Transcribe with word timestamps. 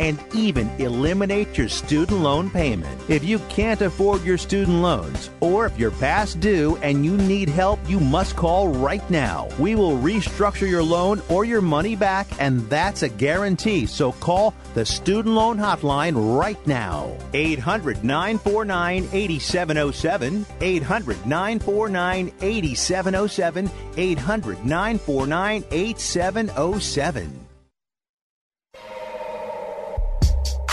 and 0.00 0.18
even 0.34 0.68
eliminate 0.78 1.56
your 1.56 1.68
student 1.68 2.20
loan 2.20 2.50
payment. 2.50 3.00
If 3.08 3.24
you 3.24 3.38
can't 3.48 3.80
afford 3.80 4.24
your 4.24 4.38
student 4.38 4.78
loans, 4.78 5.30
or 5.40 5.66
if 5.66 5.78
you're 5.78 5.90
past 5.90 6.40
due 6.40 6.76
and 6.82 7.04
you 7.04 7.16
need 7.16 7.48
help, 7.48 7.78
you 7.88 8.00
must 8.00 8.36
call 8.36 8.68
right 8.68 9.08
now. 9.10 9.48
We 9.58 9.74
will 9.74 9.96
restructure 9.98 10.68
your 10.68 10.82
loan 10.82 11.22
or 11.28 11.44
your 11.44 11.62
money 11.62 11.96
back, 11.96 12.26
and 12.38 12.68
that's 12.68 13.02
a 13.02 13.08
guarantee. 13.08 13.86
So 13.86 14.12
call 14.12 14.54
the 14.74 14.84
Student 14.84 15.34
Loan 15.34 15.58
Hotline 15.58 16.38
right 16.38 16.64
now. 16.66 17.16
800 17.32 18.04
949 18.04 19.08
8707. 19.12 20.46
800 20.60 21.26
949 21.26 22.32
8707. 22.40 23.70
800 23.96 24.64
949 24.64 25.64
8707. 25.70 27.45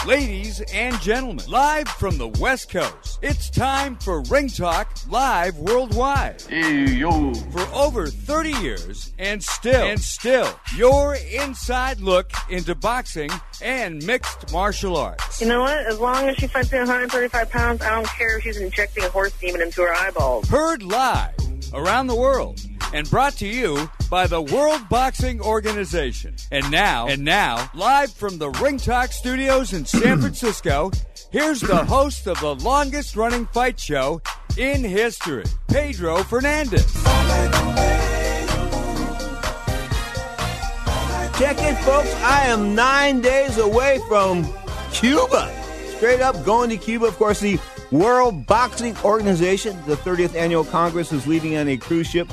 Ladies 0.06 0.60
and 0.74 1.00
gentlemen, 1.00 1.46
live 1.48 1.88
from 1.88 2.18
the 2.18 2.28
West 2.28 2.70
Coast, 2.70 3.20
it's 3.22 3.50
time 3.50 3.96
for 3.96 4.20
Ring 4.24 4.50
Talk 4.50 4.94
Live 5.08 5.58
Worldwide. 5.58 6.42
Hey, 6.42 6.88
yo. 6.88 7.34
For 7.34 7.62
over 7.74 8.08
30 8.08 8.52
years 8.62 9.14
and 9.18 9.42
still, 9.42 9.86
and 9.86 9.98
still, 9.98 10.60
your 10.76 11.16
inside 11.16 12.02
look 12.02 12.30
into 12.50 12.76
boxing 12.76 13.30
and 13.62 14.06
mixed 14.06 14.52
martial 14.52 14.98
arts. 14.98 15.40
You 15.40 15.48
know 15.48 15.62
what? 15.62 15.78
As 15.86 15.98
long 16.02 16.28
as 16.28 16.36
she 16.36 16.48
fights 16.48 16.74
at 16.74 16.80
135 16.80 17.50
pounds, 17.50 17.82
I 17.82 17.92
don't 17.92 18.06
care 18.08 18.40
if 18.40 18.44
she's 18.44 18.58
injecting 18.58 19.06
a 19.06 19.10
horse 19.10 19.32
demon 19.40 19.62
into 19.62 19.84
her 19.84 19.94
eyeballs. 19.94 20.50
Heard 20.50 20.84
live 20.84 21.34
around 21.74 22.08
the 22.08 22.16
world 22.16 22.60
and 22.94 23.10
brought 23.10 23.34
to 23.34 23.48
you 23.48 23.90
by 24.10 24.28
the 24.28 24.42
World 24.42 24.88
Boxing 24.88 25.42
Organization. 25.42 26.36
And 26.52 26.70
now, 26.70 27.08
and 27.08 27.24
now, 27.24 27.70
live 27.74 28.14
from 28.14 28.38
the 28.38 28.52
Ring 28.52 28.78
Talk 28.78 29.12
Studios 29.12 29.74
in 29.74 29.86
San 29.94 30.20
Francisco, 30.20 30.90
here's 31.32 31.62
the 31.62 31.86
host 31.86 32.26
of 32.26 32.40
the 32.40 32.56
longest 32.56 33.16
running 33.16 33.46
fight 33.46 33.80
show 33.80 34.20
in 34.58 34.84
history, 34.84 35.44
Pedro 35.68 36.24
Fernandez. 36.24 36.92
Check 41.38 41.58
it, 41.60 41.76
folks. 41.84 42.12
I 42.24 42.42
am 42.48 42.74
nine 42.74 43.22
days 43.22 43.60
away 43.60 44.00
from 44.08 44.52
Cuba. 44.92 45.54
Straight 45.98 46.22
up 46.22 46.44
going 46.44 46.72
to 46.72 46.78
Cuba. 46.78 47.06
Of 47.06 47.18
course, 47.18 47.40
the 47.40 47.60
World 47.92 48.48
Boxing 48.48 48.98
Organization, 49.04 49.78
the 49.86 49.96
30th 49.96 50.34
Annual 50.34 50.66
Congress, 50.66 51.12
is 51.12 51.28
leaving 51.28 51.56
on 51.56 51.68
a 51.68 51.78
cruise 51.78 52.08
ship 52.08 52.28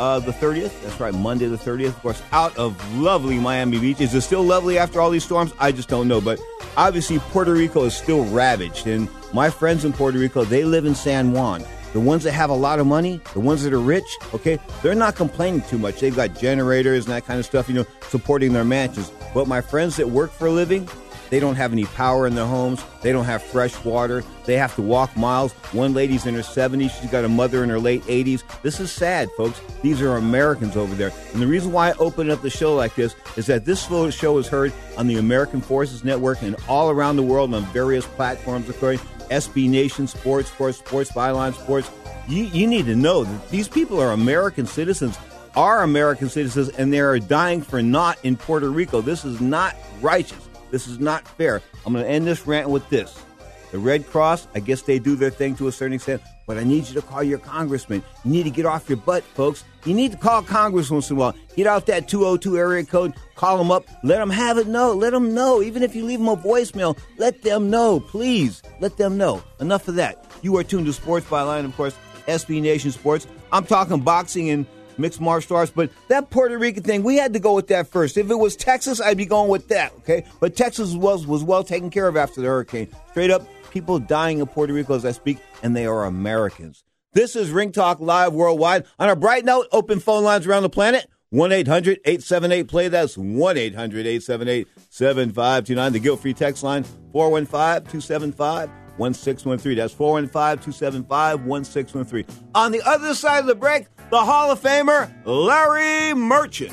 uh, 0.00 0.18
the 0.18 0.32
30th. 0.32 0.82
That's 0.82 0.98
right, 0.98 1.12
Monday 1.12 1.46
the 1.46 1.58
30th. 1.58 1.88
Of 1.88 2.00
course, 2.00 2.22
out 2.32 2.56
of 2.56 2.74
lovely 2.94 3.38
Miami 3.38 3.78
Beach. 3.78 4.00
Is 4.00 4.14
it 4.14 4.22
still 4.22 4.42
lovely 4.42 4.78
after 4.78 4.98
all 5.00 5.10
these 5.10 5.24
storms? 5.24 5.52
I 5.60 5.72
just 5.72 5.90
don't 5.90 6.08
know. 6.08 6.22
But 6.22 6.40
obviously, 6.76 7.18
Puerto 7.18 7.52
Rico 7.52 7.84
is 7.84 7.94
still 7.94 8.24
ravaged. 8.24 8.86
And 8.86 9.08
my 9.34 9.50
friends 9.50 9.84
in 9.84 9.92
Puerto 9.92 10.18
Rico, 10.18 10.44
they 10.44 10.64
live 10.64 10.86
in 10.86 10.94
San 10.94 11.32
Juan. 11.32 11.62
The 11.92 12.00
ones 12.00 12.22
that 12.24 12.32
have 12.32 12.50
a 12.50 12.54
lot 12.54 12.78
of 12.78 12.86
money, 12.86 13.20
the 13.34 13.40
ones 13.40 13.62
that 13.64 13.72
are 13.72 13.80
rich, 13.80 14.16
okay, 14.32 14.58
they're 14.80 14.94
not 14.94 15.16
complaining 15.16 15.60
too 15.62 15.76
much. 15.76 16.00
They've 16.00 16.14
got 16.14 16.38
generators 16.38 17.04
and 17.04 17.12
that 17.12 17.26
kind 17.26 17.38
of 17.38 17.44
stuff, 17.44 17.68
you 17.68 17.74
know, 17.74 17.86
supporting 18.08 18.52
their 18.52 18.64
mansions. 18.64 19.12
But 19.34 19.48
my 19.48 19.60
friends 19.60 19.96
that 19.96 20.08
work 20.08 20.30
for 20.30 20.46
a 20.46 20.50
living, 20.52 20.88
they 21.30 21.40
don't 21.40 21.54
have 21.54 21.72
any 21.72 21.84
power 21.84 22.26
in 22.26 22.34
their 22.34 22.46
homes. 22.46 22.84
They 23.02 23.12
don't 23.12 23.24
have 23.24 23.42
fresh 23.42 23.82
water. 23.84 24.22
They 24.44 24.56
have 24.56 24.74
to 24.74 24.82
walk 24.82 25.16
miles. 25.16 25.52
One 25.72 25.94
lady's 25.94 26.26
in 26.26 26.34
her 26.34 26.40
70s. 26.40 26.90
She's 27.00 27.10
got 27.10 27.24
a 27.24 27.28
mother 27.28 27.62
in 27.62 27.70
her 27.70 27.78
late 27.78 28.02
80s. 28.02 28.42
This 28.62 28.80
is 28.80 28.90
sad, 28.90 29.30
folks. 29.36 29.60
These 29.80 30.02
are 30.02 30.16
Americans 30.16 30.76
over 30.76 30.94
there. 30.94 31.12
And 31.32 31.40
the 31.40 31.46
reason 31.46 31.72
why 31.72 31.90
I 31.90 31.92
open 31.94 32.30
up 32.30 32.42
the 32.42 32.50
show 32.50 32.74
like 32.74 32.96
this 32.96 33.14
is 33.36 33.46
that 33.46 33.64
this 33.64 33.86
show 33.86 34.38
is 34.38 34.48
heard 34.48 34.72
on 34.98 35.06
the 35.06 35.16
American 35.16 35.60
Forces 35.60 36.04
Network 36.04 36.42
and 36.42 36.56
all 36.68 36.90
around 36.90 37.16
the 37.16 37.22
world 37.22 37.54
on 37.54 37.64
various 37.66 38.06
platforms, 38.06 38.68
according 38.68 38.98
SB 39.30 39.70
Nation 39.70 40.08
Sports, 40.08 40.50
Sports, 40.50 40.78
Sports 40.78 41.12
Byline 41.12 41.54
Sports. 41.54 41.90
You, 42.28 42.44
you 42.44 42.66
need 42.66 42.86
to 42.86 42.96
know 42.96 43.24
that 43.24 43.50
these 43.50 43.68
people 43.68 44.00
are 44.00 44.12
American 44.12 44.66
citizens, 44.66 45.16
are 45.56 45.82
American 45.82 46.28
citizens, 46.28 46.68
and 46.70 46.92
they 46.92 47.00
are 47.00 47.18
dying 47.18 47.62
for 47.62 47.80
naught 47.82 48.18
in 48.24 48.36
Puerto 48.36 48.68
Rico. 48.68 49.00
This 49.00 49.24
is 49.24 49.40
not 49.40 49.76
righteous. 50.00 50.49
This 50.70 50.86
is 50.86 50.98
not 50.98 51.26
fair. 51.26 51.62
I'm 51.84 51.92
going 51.92 52.04
to 52.04 52.10
end 52.10 52.26
this 52.26 52.46
rant 52.46 52.68
with 52.70 52.88
this. 52.88 53.22
The 53.70 53.78
Red 53.78 54.06
Cross, 54.08 54.48
I 54.54 54.60
guess 54.60 54.82
they 54.82 54.98
do 54.98 55.14
their 55.14 55.30
thing 55.30 55.54
to 55.56 55.68
a 55.68 55.72
certain 55.72 55.94
extent, 55.94 56.22
but 56.44 56.58
I 56.58 56.64
need 56.64 56.88
you 56.88 56.94
to 56.94 57.02
call 57.02 57.22
your 57.22 57.38
congressman. 57.38 58.02
You 58.24 58.32
need 58.32 58.42
to 58.42 58.50
get 58.50 58.66
off 58.66 58.88
your 58.88 58.98
butt, 58.98 59.22
folks. 59.22 59.62
You 59.84 59.94
need 59.94 60.10
to 60.10 60.18
call 60.18 60.42
Congress 60.42 60.90
once 60.90 61.08
in 61.08 61.16
a 61.16 61.20
while. 61.20 61.34
Get 61.54 61.68
out 61.68 61.86
that 61.86 62.08
202 62.08 62.58
area 62.58 62.84
code, 62.84 63.14
call 63.36 63.58
them 63.58 63.70
up, 63.70 63.86
let 64.02 64.18
them 64.18 64.30
have 64.30 64.58
it 64.58 64.66
know. 64.66 64.92
Let 64.92 65.12
them 65.12 65.34
know. 65.34 65.62
Even 65.62 65.84
if 65.84 65.94
you 65.94 66.04
leave 66.04 66.18
them 66.18 66.28
a 66.28 66.36
voicemail, 66.36 66.98
let 67.16 67.42
them 67.42 67.70
know. 67.70 68.00
Please, 68.00 68.60
let 68.80 68.96
them 68.96 69.16
know. 69.16 69.40
Enough 69.60 69.86
of 69.86 69.94
that. 69.94 70.26
You 70.42 70.56
are 70.56 70.64
tuned 70.64 70.86
to 70.86 70.92
Sports 70.92 71.26
Byline, 71.26 71.64
of 71.64 71.76
course, 71.76 71.96
SB 72.26 72.60
Nation 72.60 72.90
Sports. 72.90 73.28
I'm 73.52 73.64
talking 73.64 74.00
boxing 74.00 74.50
and 74.50 74.66
mixed 75.00 75.20
martial 75.20 75.56
arts. 75.56 75.72
But 75.74 75.90
that 76.08 76.30
Puerto 76.30 76.58
Rican 76.58 76.82
thing, 76.82 77.02
we 77.02 77.16
had 77.16 77.32
to 77.32 77.40
go 77.40 77.54
with 77.54 77.68
that 77.68 77.88
first. 77.88 78.16
If 78.16 78.30
it 78.30 78.34
was 78.34 78.56
Texas, 78.56 79.00
I'd 79.00 79.16
be 79.16 79.26
going 79.26 79.50
with 79.50 79.68
that. 79.68 79.92
Okay, 79.98 80.24
but 80.40 80.56
Texas 80.56 80.94
was 80.94 81.26
was 81.26 81.42
well 81.42 81.64
taken 81.64 81.90
care 81.90 82.08
of 82.08 82.16
after 82.16 82.40
the 82.40 82.46
hurricane. 82.46 82.88
Straight 83.10 83.30
up, 83.30 83.46
people 83.70 83.98
dying 83.98 84.38
in 84.38 84.46
Puerto 84.46 84.72
Rico 84.72 84.94
as 84.94 85.04
I 85.04 85.12
speak, 85.12 85.38
and 85.62 85.74
they 85.74 85.86
are 85.86 86.04
Americans. 86.04 86.84
This 87.12 87.34
is 87.34 87.50
Ring 87.50 87.72
Talk 87.72 87.98
Live 88.00 88.32
Worldwide. 88.32 88.84
On 88.98 89.08
a 89.08 89.16
bright 89.16 89.44
note, 89.44 89.66
open 89.72 89.98
phone 89.98 90.22
lines 90.22 90.46
around 90.46 90.62
the 90.62 90.70
planet. 90.70 91.06
1 91.30 91.52
800 91.52 92.00
878 92.04 92.68
play. 92.68 92.88
That's 92.88 93.16
1 93.16 93.56
800 93.56 94.06
878 94.06 94.68
7529. 94.90 95.92
The 95.92 95.98
guilt 95.98 96.20
free 96.20 96.34
text 96.34 96.62
line 96.62 96.84
415 97.12 97.90
275 97.90 98.68
1613. 98.96 99.76
That's 99.76 99.94
415 99.94 100.72
275 100.72 101.44
1613. 101.44 102.44
On 102.54 102.72
the 102.72 102.82
other 102.82 103.14
side 103.14 103.40
of 103.40 103.46
the 103.46 103.54
break, 103.54 103.86
the 104.10 104.18
Hall 104.18 104.50
of 104.50 104.60
Famer, 104.60 105.08
Larry 105.24 106.14
Merchant. 106.14 106.72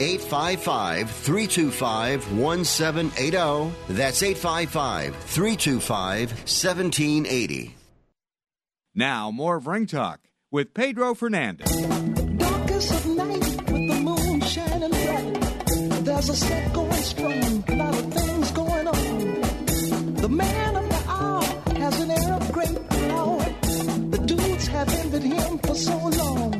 855 0.00 1.10
325 1.10 2.32
1780. 2.38 3.72
That's 3.88 4.22
855 4.22 5.16
325 5.16 6.30
1780. 6.30 7.74
Now, 8.94 9.30
more 9.30 9.56
of 9.56 9.66
Ring 9.66 9.86
Talk 9.86 10.20
with 10.50 10.72
Pedro 10.74 11.14
Fernandez. 11.14 11.70
Darkest 12.36 12.92
of 12.92 13.06
night 13.16 13.70
with 13.70 13.88
the 13.88 14.00
moon 14.02 14.40
shining 14.40 14.90
bright. 14.90 16.04
There's 16.04 16.28
a 16.28 16.36
set 16.36 16.72
going 16.72 16.92
strong, 16.92 17.64
a 17.68 17.74
lot 17.76 17.94
of 17.94 18.12
things 18.14 18.50
going 18.52 18.86
on. 18.86 20.14
The 20.14 20.28
man 20.28 20.76
of 20.76 20.88
the 20.88 21.04
hour 21.08 21.42
has 21.78 22.00
an 22.00 22.10
air 22.10 22.32
of 22.34 22.52
great 22.52 22.88
power. 22.88 23.44
The 24.10 24.22
dudes 24.26 24.66
have 24.68 24.88
envied 24.94 25.22
him 25.22 25.58
for 25.58 25.74
so 25.74 25.96
long. 25.98 26.54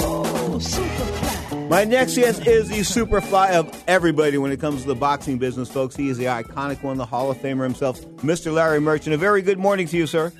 Oh, 0.00 0.58
Superfly. 0.60 1.41
My 1.52 1.84
next 1.84 2.16
guest 2.16 2.46
is 2.46 2.70
the 2.70 2.80
superfly 2.80 3.50
of 3.52 3.84
everybody 3.86 4.38
when 4.38 4.52
it 4.52 4.58
comes 4.58 4.82
to 4.82 4.88
the 4.88 4.94
boxing 4.94 5.36
business, 5.36 5.70
folks. 5.70 5.94
He 5.94 6.08
is 6.08 6.16
the 6.16 6.24
iconic 6.24 6.82
one, 6.82 6.96
the 6.96 7.04
Hall 7.04 7.30
of 7.30 7.36
Famer 7.36 7.62
himself, 7.64 8.00
Mr. 8.18 8.52
Larry 8.54 8.80
Merchant. 8.80 9.14
A 9.14 9.18
very 9.18 9.42
good 9.42 9.58
morning 9.58 9.86
to 9.88 9.96
you, 9.98 10.06
sir. 10.06 10.32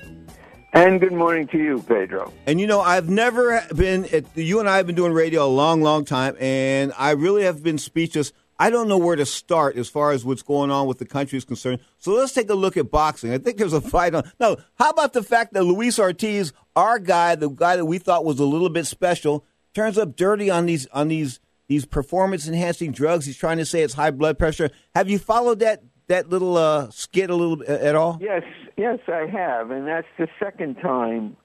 And 0.73 0.99
good 0.99 1.11
morning 1.11 1.45
to 1.49 1.57
you, 1.59 1.83
Pedro. 1.87 2.33
And 2.47 2.59
you 2.59 2.65
know, 2.65 2.81
I've 2.81 3.09
never 3.09 3.63
been, 3.75 4.05
at, 4.05 4.25
you 4.35 4.59
and 4.59 4.67
I 4.67 4.77
have 4.77 4.87
been 4.87 4.95
doing 4.95 5.13
radio 5.13 5.45
a 5.45 5.47
long, 5.47 5.83
long 5.83 6.03
time, 6.03 6.35
and 6.39 6.91
I 6.97 7.11
really 7.11 7.43
have 7.43 7.61
been 7.61 7.77
speechless. 7.77 8.33
I 8.57 8.71
don't 8.71 8.87
know 8.87 8.97
where 8.97 9.15
to 9.15 9.25
start 9.25 9.77
as 9.77 9.89
far 9.89 10.13
as 10.13 10.25
what's 10.25 10.41
going 10.41 10.71
on 10.71 10.87
with 10.87 10.97
the 10.97 11.05
country 11.05 11.37
is 11.37 11.45
concerned. 11.45 11.79
So 11.99 12.13
let's 12.13 12.33
take 12.33 12.49
a 12.49 12.55
look 12.55 12.75
at 12.75 12.89
boxing. 12.89 13.31
I 13.31 13.37
think 13.37 13.57
there's 13.57 13.73
a 13.73 13.81
fight 13.81 14.15
on. 14.15 14.31
No, 14.39 14.57
how 14.79 14.89
about 14.89 15.13
the 15.13 15.21
fact 15.21 15.53
that 15.53 15.63
Luis 15.63 15.99
Ortiz, 15.99 16.53
our 16.75 16.97
guy, 16.97 17.35
the 17.35 17.49
guy 17.49 17.75
that 17.75 17.85
we 17.85 17.99
thought 17.99 18.25
was 18.25 18.39
a 18.39 18.45
little 18.45 18.69
bit 18.69 18.87
special, 18.87 19.45
turns 19.73 19.97
up 19.97 20.15
dirty 20.15 20.49
on 20.49 20.65
these 20.65 20.87
on 20.87 21.07
these 21.07 21.39
these 21.67 21.85
performance 21.85 22.47
enhancing 22.47 22.91
drugs. 22.91 23.25
He's 23.25 23.37
trying 23.37 23.57
to 23.57 23.65
say 23.65 23.81
it's 23.81 23.93
high 23.93 24.11
blood 24.11 24.37
pressure. 24.37 24.69
Have 24.95 25.09
you 25.09 25.19
followed 25.19 25.59
that 25.59 25.83
that 26.07 26.29
little 26.29 26.57
uh, 26.57 26.89
skit 26.91 27.29
a 27.29 27.35
little 27.35 27.63
at 27.67 27.95
all? 27.95 28.17
Yes, 28.21 28.43
yes, 28.77 28.99
I 29.07 29.25
have, 29.31 29.71
and 29.71 29.87
that's 29.87 30.07
the 30.17 30.27
second 30.39 30.75
time 30.75 31.37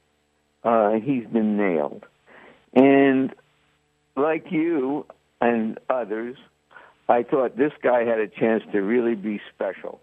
uh, 0.64 0.92
he's 0.92 1.26
been 1.26 1.56
nailed. 1.56 2.04
And 2.74 3.34
like 4.16 4.46
you 4.50 5.06
and 5.40 5.78
others, 5.88 6.36
I 7.08 7.22
thought 7.22 7.56
this 7.56 7.72
guy 7.82 8.04
had 8.04 8.18
a 8.18 8.28
chance 8.28 8.62
to 8.72 8.80
really 8.80 9.14
be 9.14 9.40
special. 9.54 10.00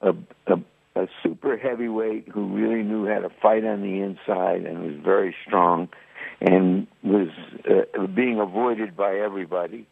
A, 0.00 0.10
a, 0.46 0.56
a 0.96 1.08
super 1.22 1.56
heavyweight 1.56 2.28
who 2.28 2.46
really 2.56 2.82
knew 2.82 3.06
how 3.06 3.20
to 3.20 3.30
fight 3.42 3.64
on 3.64 3.82
the 3.82 4.00
inside 4.00 4.64
and 4.64 4.80
was 4.82 5.04
very 5.04 5.34
strong 5.46 5.88
and 6.40 6.86
was 7.02 7.28
uh, 7.68 8.06
being 8.06 8.38
avoided 8.40 8.96
by 8.96 9.16
everybody 9.16 9.86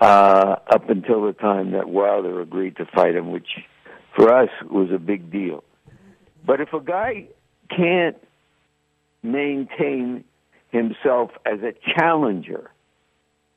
uh, 0.00 0.56
up 0.72 0.88
until 0.88 1.26
the 1.26 1.32
time 1.32 1.72
that 1.72 1.88
Wilder 1.88 2.40
agreed 2.40 2.76
to 2.76 2.86
fight 2.86 3.14
him, 3.14 3.30
which 3.30 3.48
for 4.16 4.32
us 4.32 4.50
was 4.70 4.90
a 4.94 4.98
big 4.98 5.30
deal. 5.30 5.64
But 6.44 6.60
if 6.60 6.72
a 6.72 6.80
guy 6.80 7.26
can't 7.68 8.16
maintain 9.22 10.24
himself 10.70 11.30
as 11.46 11.60
a 11.60 11.72
challenger, 11.96 12.70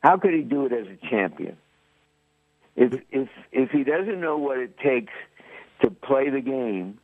how 0.01 0.17
could 0.17 0.33
he 0.33 0.41
do 0.41 0.65
it 0.65 0.73
as 0.73 0.87
a 0.87 1.09
champion? 1.09 1.57
If 2.75 3.01
if 3.11 3.29
if 3.51 3.71
he 3.71 3.83
doesn't 3.83 4.19
know 4.19 4.37
what 4.37 4.57
it 4.57 4.77
takes 4.77 5.13
to 5.81 5.89
play 5.89 6.29
the 6.29 6.41
game 6.41 6.99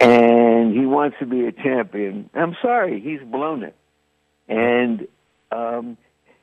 and 0.00 0.72
he 0.72 0.84
wants 0.84 1.16
to 1.20 1.26
be 1.26 1.46
a 1.46 1.52
champion, 1.52 2.28
I'm 2.34 2.54
sorry, 2.60 3.00
he's 3.00 3.26
blown 3.26 3.62
it. 3.62 3.74
And 4.48 5.08
um, 5.52 5.96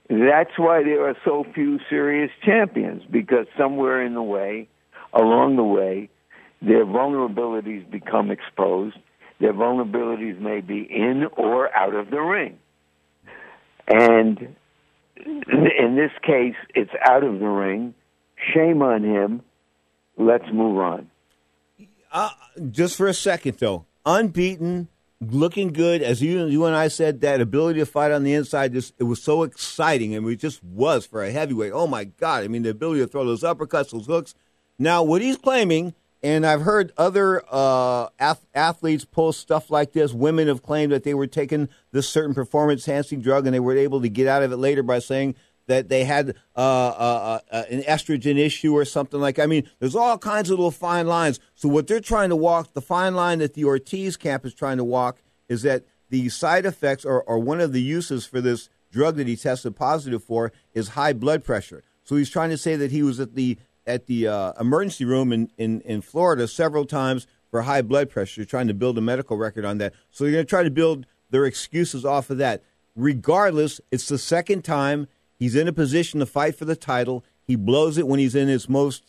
that's 0.09 0.57
why 0.57 0.83
there 0.83 1.07
are 1.07 1.15
so 1.23 1.45
few 1.53 1.79
serious 1.89 2.31
champions 2.45 3.03
because 3.09 3.47
somewhere 3.57 4.05
in 4.05 4.13
the 4.13 4.23
way, 4.23 4.67
along 5.13 5.55
the 5.55 5.63
way, 5.63 6.09
their 6.61 6.85
vulnerabilities 6.85 7.89
become 7.89 8.31
exposed. 8.31 8.97
Their 9.39 9.53
vulnerabilities 9.53 10.39
may 10.39 10.61
be 10.61 10.79
in 10.79 11.25
or 11.37 11.73
out 11.75 11.95
of 11.95 12.09
the 12.09 12.21
ring. 12.21 12.57
And 13.87 14.55
in 15.25 15.95
this 15.95 16.11
case, 16.21 16.55
it's 16.73 16.91
out 17.05 17.23
of 17.23 17.39
the 17.39 17.47
ring. 17.47 17.93
Shame 18.53 18.81
on 18.81 19.03
him. 19.03 19.41
Let's 20.17 20.45
move 20.53 20.77
on. 20.77 21.09
Uh, 22.11 22.29
just 22.69 22.95
for 22.95 23.07
a 23.07 23.13
second, 23.13 23.57
though, 23.59 23.85
unbeaten, 24.05 24.87
looking 25.31 25.73
good. 25.73 26.01
As 26.01 26.21
you 26.21 26.45
you 26.47 26.65
and 26.65 26.75
I 26.75 26.87
said, 26.87 27.21
that 27.21 27.41
ability 27.41 27.79
to 27.79 27.85
fight 27.85 28.11
on 28.11 28.23
the 28.23 28.33
inside 28.33 28.73
just 28.73 28.93
it 28.99 29.03
was 29.03 29.21
so 29.21 29.43
exciting, 29.43 30.15
and 30.15 30.27
it 30.27 30.37
just 30.37 30.63
was 30.63 31.05
for 31.05 31.23
a 31.23 31.31
heavyweight. 31.31 31.71
Oh 31.73 31.87
my 31.87 32.05
God! 32.05 32.43
I 32.43 32.47
mean, 32.47 32.63
the 32.63 32.69
ability 32.69 33.01
to 33.01 33.07
throw 33.07 33.25
those 33.25 33.43
uppercuts, 33.43 33.91
those 33.91 34.07
hooks. 34.07 34.35
Now, 34.79 35.03
what 35.03 35.21
he's 35.21 35.37
claiming, 35.37 35.93
and 36.21 36.45
I've 36.45 36.61
heard 36.61 36.91
other 36.97 37.43
uh, 37.51 38.07
ath- 38.19 38.47
athletes 38.53 39.05
post 39.05 39.39
stuff 39.39 39.69
like 39.69 39.93
this. 39.93 40.13
Women 40.13 40.47
have 40.47 40.63
claimed 40.63 40.91
that 40.91 41.03
they 41.03 41.13
were 41.13 41.27
taking 41.27 41.69
this 41.91 42.09
certain 42.09 42.33
performance 42.33 42.87
enhancing 42.87 43.21
drug, 43.21 43.45
and 43.45 43.53
they 43.53 43.59
were 43.59 43.77
able 43.77 44.01
to 44.01 44.09
get 44.09 44.27
out 44.27 44.43
of 44.43 44.51
it 44.51 44.57
later 44.57 44.83
by 44.83 44.99
saying 44.99 45.35
that 45.67 45.89
they 45.89 46.03
had 46.03 46.35
uh, 46.55 46.59
uh, 46.59 47.39
uh, 47.51 47.63
an 47.69 47.81
estrogen 47.83 48.37
issue 48.37 48.73
or 48.73 48.85
something 48.85 49.19
like. 49.19 49.39
I 49.39 49.45
mean, 49.45 49.69
there's 49.79 49.95
all 49.95 50.17
kinds 50.17 50.49
of 50.49 50.57
little 50.57 50.71
fine 50.71 51.07
lines. 51.07 51.39
So 51.55 51.69
what 51.69 51.87
they're 51.87 51.99
trying 51.99 52.29
to 52.29 52.35
walk, 52.35 52.73
the 52.73 52.81
fine 52.81 53.15
line 53.15 53.39
that 53.39 53.53
the 53.53 53.65
Ortiz 53.65 54.17
camp 54.17 54.45
is 54.45 54.53
trying 54.53 54.77
to 54.77 54.83
walk, 54.83 55.21
is 55.47 55.61
that 55.63 55.85
the 56.09 56.29
side 56.29 56.65
effects 56.65 57.05
or, 57.05 57.23
or 57.23 57.39
one 57.39 57.59
of 57.59 57.73
the 57.73 57.81
uses 57.81 58.25
for 58.25 58.41
this 58.41 58.69
drug 58.91 59.15
that 59.15 59.27
he 59.27 59.35
tested 59.35 59.75
positive 59.75 60.23
for 60.23 60.51
is 60.73 60.89
high 60.89 61.13
blood 61.13 61.43
pressure. 61.43 61.83
So 62.03 62.15
he's 62.15 62.29
trying 62.29 62.49
to 62.51 62.57
say 62.57 62.75
that 62.75 62.91
he 62.91 63.01
was 63.01 63.19
at 63.19 63.35
the 63.35 63.57
at 63.85 64.05
the 64.05 64.27
uh, 64.27 64.53
emergency 64.59 65.03
room 65.03 65.33
in, 65.33 65.49
in, 65.57 65.81
in 65.81 66.01
Florida 66.01 66.47
several 66.47 66.85
times 66.85 67.27
for 67.51 67.63
high 67.63 67.81
blood 67.81 68.09
pressure. 68.09 68.45
Trying 68.45 68.67
to 68.67 68.73
build 68.73 68.97
a 68.97 69.01
medical 69.01 69.37
record 69.37 69.65
on 69.65 69.77
that. 69.79 69.93
So 70.09 70.23
they're 70.23 70.33
going 70.33 70.45
to 70.45 70.49
try 70.49 70.63
to 70.63 70.71
build 70.71 71.05
their 71.31 71.45
excuses 71.45 72.05
off 72.05 72.29
of 72.29 72.37
that. 72.37 72.63
Regardless, 72.95 73.81
it's 73.91 74.07
the 74.07 74.17
second 74.17 74.63
time 74.63 75.07
he's 75.37 75.55
in 75.55 75.67
a 75.67 75.73
position 75.73 76.19
to 76.19 76.25
fight 76.25 76.55
for 76.55 76.65
the 76.65 76.75
title. 76.75 77.23
He 77.43 77.55
blows 77.55 77.97
it 77.97 78.07
when 78.07 78.19
he's 78.19 78.35
in 78.35 78.47
his 78.47 78.69
most, 78.69 79.03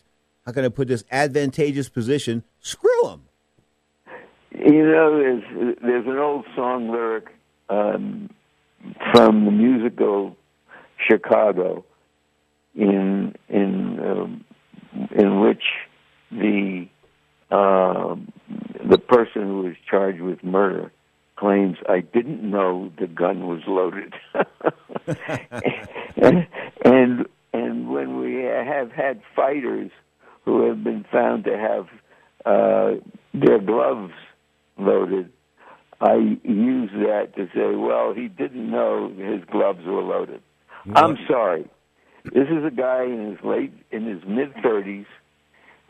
how 0.45 0.51
can 0.51 0.65
I 0.65 0.69
put 0.69 0.87
this, 0.87 1.03
advantageous 1.11 1.89
position. 1.89 2.43
Screw 2.59 3.09
him. 3.09 3.21
You 4.51 4.83
know, 4.89 5.17
there's 5.17 5.75
there's 5.81 6.07
an 6.07 6.17
old 6.17 6.45
song 6.55 6.89
lyric 6.89 7.27
um, 7.69 8.29
from 9.13 9.45
the 9.45 9.51
musical 9.51 10.37
Chicago, 10.97 11.83
in 12.73 13.35
in 13.49 13.99
um, 13.99 14.45
in 15.11 15.41
which 15.41 15.63
the 16.31 16.87
uh, 17.51 18.15
the 18.89 18.97
person 18.97 19.43
who 19.43 19.67
is 19.67 19.75
charged 19.89 20.21
with 20.21 20.43
murder 20.43 20.91
claims 21.35 21.77
I 21.87 21.99
didn't 21.99 22.49
know 22.49 22.91
the 22.99 23.07
gun 23.07 23.47
was 23.47 23.61
loaded, 23.67 24.13
and, 26.17 26.47
and 26.83 27.27
and 27.53 27.89
when 27.89 28.19
we 28.19 28.43
have 28.43 28.91
had 28.91 29.21
fighters 29.35 29.91
who 30.43 30.67
have 30.67 30.83
been 30.83 31.05
found 31.11 31.45
to 31.45 31.57
have 31.57 31.87
uh, 32.45 32.99
their 33.33 33.59
gloves 33.59 34.13
loaded, 34.77 35.31
I 36.01 36.37
use 36.43 36.91
that 36.91 37.35
to 37.35 37.47
say, 37.55 37.75
well, 37.75 38.13
he 38.13 38.27
didn't 38.27 38.69
know 38.69 39.09
his 39.09 39.43
gloves 39.49 39.85
were 39.85 40.01
loaded. 40.01 40.41
I'm 40.93 41.17
sorry. 41.27 41.67
This 42.25 42.47
is 42.49 42.63
a 42.65 42.71
guy 42.71 43.03
in 43.03 43.31
his 43.31 43.43
late 43.43 43.73
in 43.91 44.05
his 44.05 44.23
mid 44.27 44.53
thirties. 44.61 45.05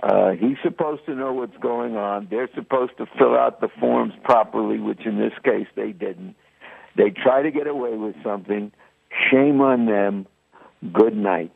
Uh, 0.04 0.32
he's 0.32 0.58
supposed 0.64 1.06
to 1.06 1.16
know 1.16 1.34
what's 1.34 1.58
going 1.58 1.96
on. 1.96 2.28
They're 2.30 2.50
supposed 2.54 2.98
to 2.98 3.06
fill 3.18 3.36
out 3.36 3.62
the 3.62 3.70
forms 3.80 4.14
properly, 4.24 4.80
which 4.80 5.06
in 5.06 5.18
this 5.18 5.34
case 5.44 5.68
they 5.76 5.92
didn't. 5.92 6.36
They 6.96 7.10
try 7.12 7.42
to 7.42 7.52
get 7.52 7.68
away 7.68 7.96
with 7.96 8.16
something. 8.24 8.72
Shame 9.32 9.62
on 9.62 9.86
them. 9.86 10.28
Good 10.94 11.16
night. 11.16 11.52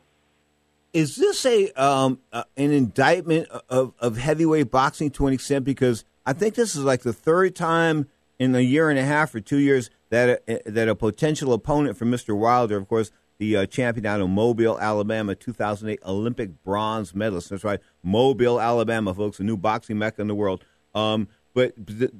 Is 0.92 1.16
this 1.16 1.46
a 1.46 1.70
um, 1.80 2.18
uh, 2.32 2.44
an 2.56 2.72
indictment 2.72 3.48
of, 3.68 3.94
of 4.00 4.16
heavyweight 4.16 4.70
boxing 4.70 5.10
to 5.12 5.26
an 5.28 5.32
extent? 5.32 5.64
Because 5.64 6.04
I 6.26 6.32
think 6.32 6.54
this 6.54 6.74
is 6.74 6.82
like 6.82 7.02
the 7.02 7.12
third 7.12 7.54
time 7.54 8.08
in 8.38 8.54
a 8.54 8.60
year 8.60 8.90
and 8.90 8.98
a 8.98 9.04
half 9.04 9.34
or 9.34 9.40
two 9.40 9.58
years 9.58 9.90
that 10.08 10.42
a, 10.48 10.70
that 10.70 10.88
a 10.88 10.96
potential 10.96 11.52
opponent 11.52 11.96
for 11.96 12.06
Mr. 12.06 12.36
Wilder, 12.36 12.76
of 12.76 12.88
course, 12.88 13.12
the 13.40 13.56
uh, 13.56 13.66
champion 13.66 14.04
out 14.04 14.20
of 14.20 14.28
Mobile, 14.28 14.78
Alabama, 14.78 15.34
2008 15.34 16.00
Olympic 16.04 16.62
bronze 16.62 17.14
medalist. 17.14 17.48
That's 17.48 17.64
right, 17.64 17.80
Mobile, 18.02 18.60
Alabama, 18.60 19.14
folks, 19.14 19.40
a 19.40 19.42
new 19.42 19.56
boxing 19.56 19.96
mecca 19.98 20.20
in 20.20 20.28
the 20.28 20.34
world. 20.34 20.62
Um, 20.94 21.26
but 21.54 21.72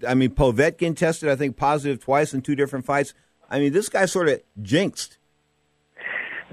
I 0.08 0.14
mean, 0.14 0.30
Povetkin 0.30 0.96
tested, 0.96 1.28
I 1.28 1.36
think, 1.36 1.58
positive 1.58 2.02
twice 2.02 2.32
in 2.32 2.40
two 2.40 2.56
different 2.56 2.86
fights. 2.86 3.12
I 3.50 3.60
mean, 3.60 3.72
this 3.74 3.90
guy 3.90 4.06
sort 4.06 4.28
of 4.28 4.40
jinxed. 4.62 5.18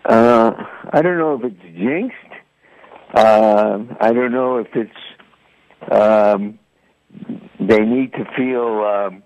Uh, 0.03 0.51
I 0.91 1.01
don't 1.01 1.17
know 1.17 1.39
if 1.41 1.45
it's 1.45 1.77
jinxed. 1.77 2.17
Uh, 3.13 3.79
I 4.01 4.11
don't 4.11 4.33
know 4.33 4.57
if 4.57 4.67
it's 4.75 5.89
um, 5.89 6.59
they 7.57 7.79
need 7.79 8.11
to 8.13 8.25
feel 8.35 8.83
um, 8.83 9.23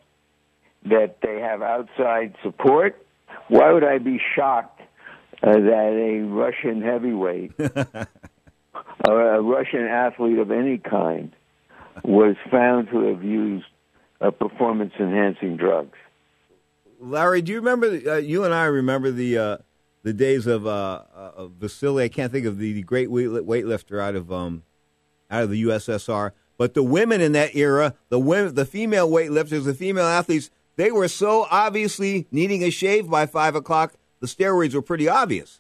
that 0.86 1.18
they 1.24 1.40
have 1.40 1.64
outside 1.64 2.36
support. 2.44 3.04
Why 3.48 3.72
would 3.72 3.84
I 3.84 3.98
be 3.98 4.22
shocked 4.36 4.81
that 5.42 5.94
a 5.94 6.22
Russian 6.22 6.82
heavyweight 6.82 7.54
or 9.08 9.34
a 9.36 9.42
Russian 9.42 9.86
athlete 9.86 10.38
of 10.38 10.52
any 10.52 10.78
kind 10.78 11.32
was 12.04 12.36
found 12.50 12.90
to 12.90 13.08
have 13.08 13.24
used 13.24 13.66
uh, 14.20 14.32
performance 14.32 14.94
enhancing 15.00 15.58
drugs? 15.58 15.98
Larry, 17.00 17.42
do 17.42 17.52
you 17.52 17.60
remember? 17.60 17.88
Uh, 17.88 18.18
you 18.18 18.44
and 18.44 18.54
I 18.54 18.66
remember 18.66 19.10
the 19.12 19.38
uh, 19.38 19.58
the 20.04 20.14
days 20.14 20.48
of, 20.48 20.66
uh, 20.66 21.04
of 21.14 21.54
Vasily. 21.54 22.04
I 22.04 22.10
can't 22.10 22.32
think 22.32 22.46
of 22.46 22.58
the, 22.58 22.74
the 22.74 22.84
great 22.84 23.10
weightlifter 23.10 24.02
out 24.02 24.16
of 24.16 24.32
um, 24.32 24.64
out 25.30 25.44
of 25.44 25.50
the 25.50 25.64
USSR. 25.64 26.32
But 26.58 26.76
the 26.76 26.84
women 26.84 27.22
in 27.22 27.32
that 27.32 27.56
era, 27.56 27.96
the 28.10 28.20
women, 28.20 28.54
the 28.54 28.66
female 28.66 29.10
weightlifters, 29.10 29.64
the 29.64 29.74
female 29.74 30.06
athletes, 30.06 30.52
they 30.76 30.92
were 30.92 31.08
so 31.08 31.48
obviously 31.50 32.28
needing 32.32 32.64
a 32.64 32.70
shave 32.70 33.10
by 33.10 33.26
five 33.26 33.56
o'clock. 33.56 33.94
The 34.22 34.28
steroids 34.28 34.74
were 34.74 34.82
pretty 34.82 35.10
obvious. 35.10 35.60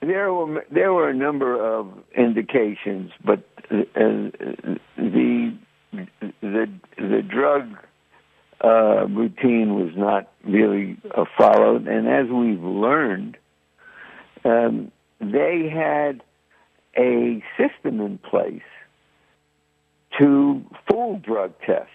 There 0.00 0.32
were 0.32 0.64
there 0.70 0.92
were 0.92 1.08
a 1.08 1.14
number 1.14 1.60
of 1.60 1.92
indications, 2.16 3.12
but 3.24 3.40
uh, 3.70 3.84
the 3.94 5.56
the 5.90 6.70
the 6.98 7.22
drug 7.22 7.76
uh, 8.62 9.06
routine 9.08 9.74
was 9.74 9.90
not 9.96 10.30
really 10.44 10.98
uh, 11.16 11.24
followed. 11.38 11.86
And 11.88 12.08
as 12.08 12.26
we've 12.28 12.62
learned, 12.62 13.36
um, 14.44 14.92
they 15.20 15.68
had 15.72 16.22
a 16.96 17.42
system 17.56 18.00
in 18.00 18.18
place 18.18 18.62
to 20.18 20.62
fool 20.88 21.18
drug 21.18 21.54
tests, 21.64 21.90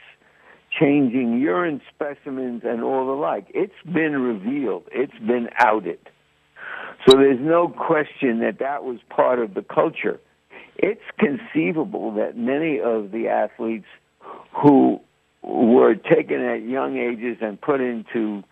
changing 0.79 1.39
urine 1.39 1.81
specimens 1.93 2.63
and 2.65 2.83
all 2.83 3.05
the 3.07 3.13
like. 3.13 3.47
It's 3.53 3.73
been 3.85 4.21
revealed, 4.21 4.83
it's 4.91 5.17
been 5.19 5.49
outed. 5.57 5.99
So 7.07 7.15
there's 7.15 7.39
no 7.39 7.67
question 7.67 8.39
that 8.39 8.59
that 8.59 8.83
was 8.83 8.97
part 9.09 9.39
of 9.39 9.53
the 9.53 9.61
culture. 9.61 10.19
It's 10.75 11.01
conceivable 11.17 12.11
that 12.15 12.37
many 12.37 12.79
of 12.79 13.11
the 13.11 13.27
athletes 13.29 13.87
who 14.61 14.99
were 15.41 15.95
taken 15.95 16.41
at 16.41 16.63
young 16.63 16.97
ages 16.97 17.37
and 17.41 17.59
put 17.59 17.81
into 17.81 18.43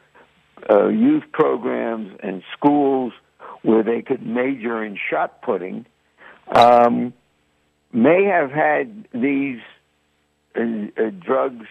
uh, 0.69 0.87
youth 0.87 1.23
programs 1.33 2.17
and 2.23 2.41
schools 2.57 3.13
where 3.61 3.83
they 3.83 4.01
could 4.01 4.25
major 4.25 4.83
in 4.83 4.97
shot 5.09 5.41
putting 5.41 5.85
um, 6.55 7.13
may 7.91 8.23
have 8.25 8.51
had 8.51 9.07
these 9.13 9.59
uh, 10.55 10.61
uh, 10.61 11.09
drugs 11.19 11.65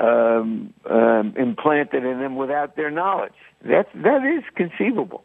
um, 0.00 0.72
um, 0.88 1.34
implanted 1.36 2.04
in 2.04 2.20
them 2.20 2.36
without 2.36 2.76
their 2.76 2.90
knowledge. 2.90 3.32
That 3.62 3.88
that 3.94 4.24
is 4.24 4.44
conceivable, 4.54 5.24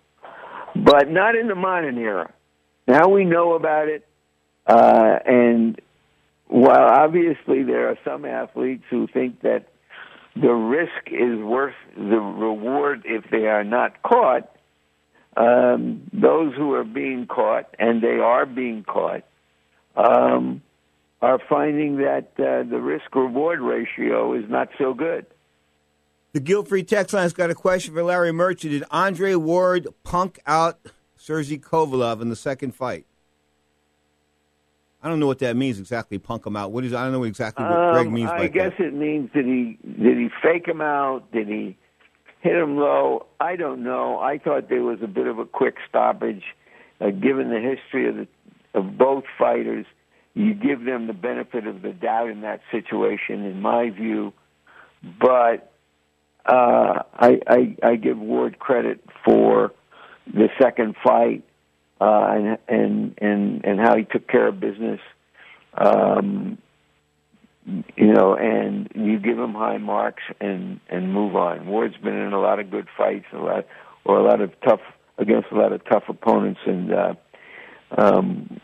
but 0.75 1.09
not 1.09 1.35
in 1.35 1.47
the 1.47 1.55
modern 1.55 1.97
era. 1.97 2.33
Now 2.87 3.09
we 3.09 3.25
know 3.25 3.53
about 3.53 3.87
it, 3.87 4.07
uh, 4.65 5.19
and 5.25 5.79
while 6.47 6.89
obviously 6.89 7.63
there 7.63 7.89
are 7.89 7.97
some 8.03 8.25
athletes 8.25 8.83
who 8.89 9.07
think 9.07 9.41
that 9.41 9.67
the 10.35 10.51
risk 10.51 11.07
is 11.07 11.39
worth 11.39 11.75
the 11.95 12.19
reward 12.19 13.03
if 13.05 13.25
they 13.29 13.47
are 13.47 13.63
not 13.63 14.01
caught, 14.01 14.49
um, 15.35 16.09
those 16.13 16.53
who 16.55 16.73
are 16.73 16.83
being 16.83 17.27
caught, 17.27 17.73
and 17.79 18.01
they 18.01 18.19
are 18.19 18.45
being 18.45 18.83
caught, 18.83 19.23
um, 19.95 20.61
are 21.21 21.39
finding 21.49 21.97
that 21.97 22.31
uh, 22.39 22.63
the 22.69 22.79
risk 22.81 23.13
reward 23.15 23.59
ratio 23.59 24.33
is 24.33 24.49
not 24.49 24.69
so 24.77 24.93
good. 24.93 25.25
The 26.33 26.39
guilt 26.39 26.67
free 26.67 26.83
text 26.83 27.13
line's 27.13 27.33
got 27.33 27.49
a 27.49 27.55
question 27.55 27.93
for 27.93 28.03
Larry 28.03 28.31
Merchant. 28.31 28.71
Did 28.71 28.83
Andre 28.89 29.35
Ward 29.35 29.87
punk 30.03 30.39
out 30.47 30.79
Sergey 31.17 31.57
Kovalev 31.57 32.21
in 32.21 32.29
the 32.29 32.35
second 32.35 32.73
fight? 32.73 33.05
I 35.03 35.09
don't 35.09 35.19
know 35.19 35.27
what 35.27 35.39
that 35.39 35.55
means 35.55 35.79
exactly. 35.79 36.19
Punk 36.19 36.45
him 36.45 36.55
out. 36.55 36.71
What 36.71 36.85
is? 36.85 36.93
I 36.93 37.03
don't 37.03 37.11
know 37.11 37.23
exactly 37.23 37.65
what 37.65 37.73
um, 37.73 37.93
Greg 37.93 38.11
means 38.11 38.29
I 38.29 38.47
guess 38.47 38.73
that. 38.77 38.87
it 38.87 38.93
means 38.93 39.31
did 39.33 39.45
he 39.45 39.77
did 39.83 40.17
he 40.17 40.29
fake 40.41 40.67
him 40.67 40.79
out? 40.79 41.31
Did 41.31 41.47
he 41.47 41.75
hit 42.41 42.55
him 42.55 42.77
low? 42.77 43.25
I 43.39 43.55
don't 43.55 43.83
know. 43.83 44.19
I 44.19 44.37
thought 44.37 44.69
there 44.69 44.83
was 44.83 44.99
a 45.01 45.07
bit 45.07 45.25
of 45.25 45.39
a 45.39 45.45
quick 45.45 45.75
stoppage, 45.89 46.43
uh, 46.99 47.09
given 47.09 47.49
the 47.49 47.59
history 47.59 48.07
of 48.07 48.15
the 48.15 48.27
of 48.73 48.97
both 48.97 49.23
fighters. 49.39 49.85
You 50.33 50.53
give 50.53 50.83
them 50.85 51.07
the 51.07 51.13
benefit 51.13 51.67
of 51.67 51.81
the 51.81 51.91
doubt 51.91 52.29
in 52.29 52.41
that 52.41 52.61
situation, 52.71 53.43
in 53.45 53.61
my 53.61 53.89
view. 53.89 54.33
But 55.19 55.71
uh, 56.45 57.03
I, 57.13 57.39
I 57.47 57.75
I 57.83 57.95
give 57.95 58.17
Ward 58.17 58.59
credit 58.59 59.03
for 59.25 59.71
the 60.27 60.50
second 60.59 60.95
fight 61.03 61.43
uh, 62.00 62.27
and 62.29 62.57
and 62.67 63.17
and 63.19 63.65
and 63.65 63.79
how 63.79 63.95
he 63.95 64.03
took 64.03 64.27
care 64.27 64.47
of 64.47 64.59
business. 64.59 65.00
Um, 65.73 66.57
you 67.95 68.11
know, 68.11 68.35
and 68.35 68.89
you 68.95 69.19
give 69.19 69.38
him 69.38 69.53
high 69.53 69.77
marks 69.77 70.23
and 70.39 70.79
and 70.89 71.13
move 71.13 71.35
on. 71.35 71.67
Ward's 71.67 71.97
been 71.97 72.17
in 72.17 72.33
a 72.33 72.39
lot 72.39 72.59
of 72.59 72.71
good 72.71 72.88
fights, 72.97 73.25
a 73.33 73.38
lot 73.38 73.67
or 74.03 74.17
a 74.17 74.23
lot 74.23 74.41
of 74.41 74.51
tough 74.61 74.81
against 75.17 75.51
a 75.51 75.55
lot 75.55 75.71
of 75.71 75.85
tough 75.85 76.03
opponents, 76.09 76.59
and 76.65 76.93
uh, 76.93 77.13
um, 77.97 78.59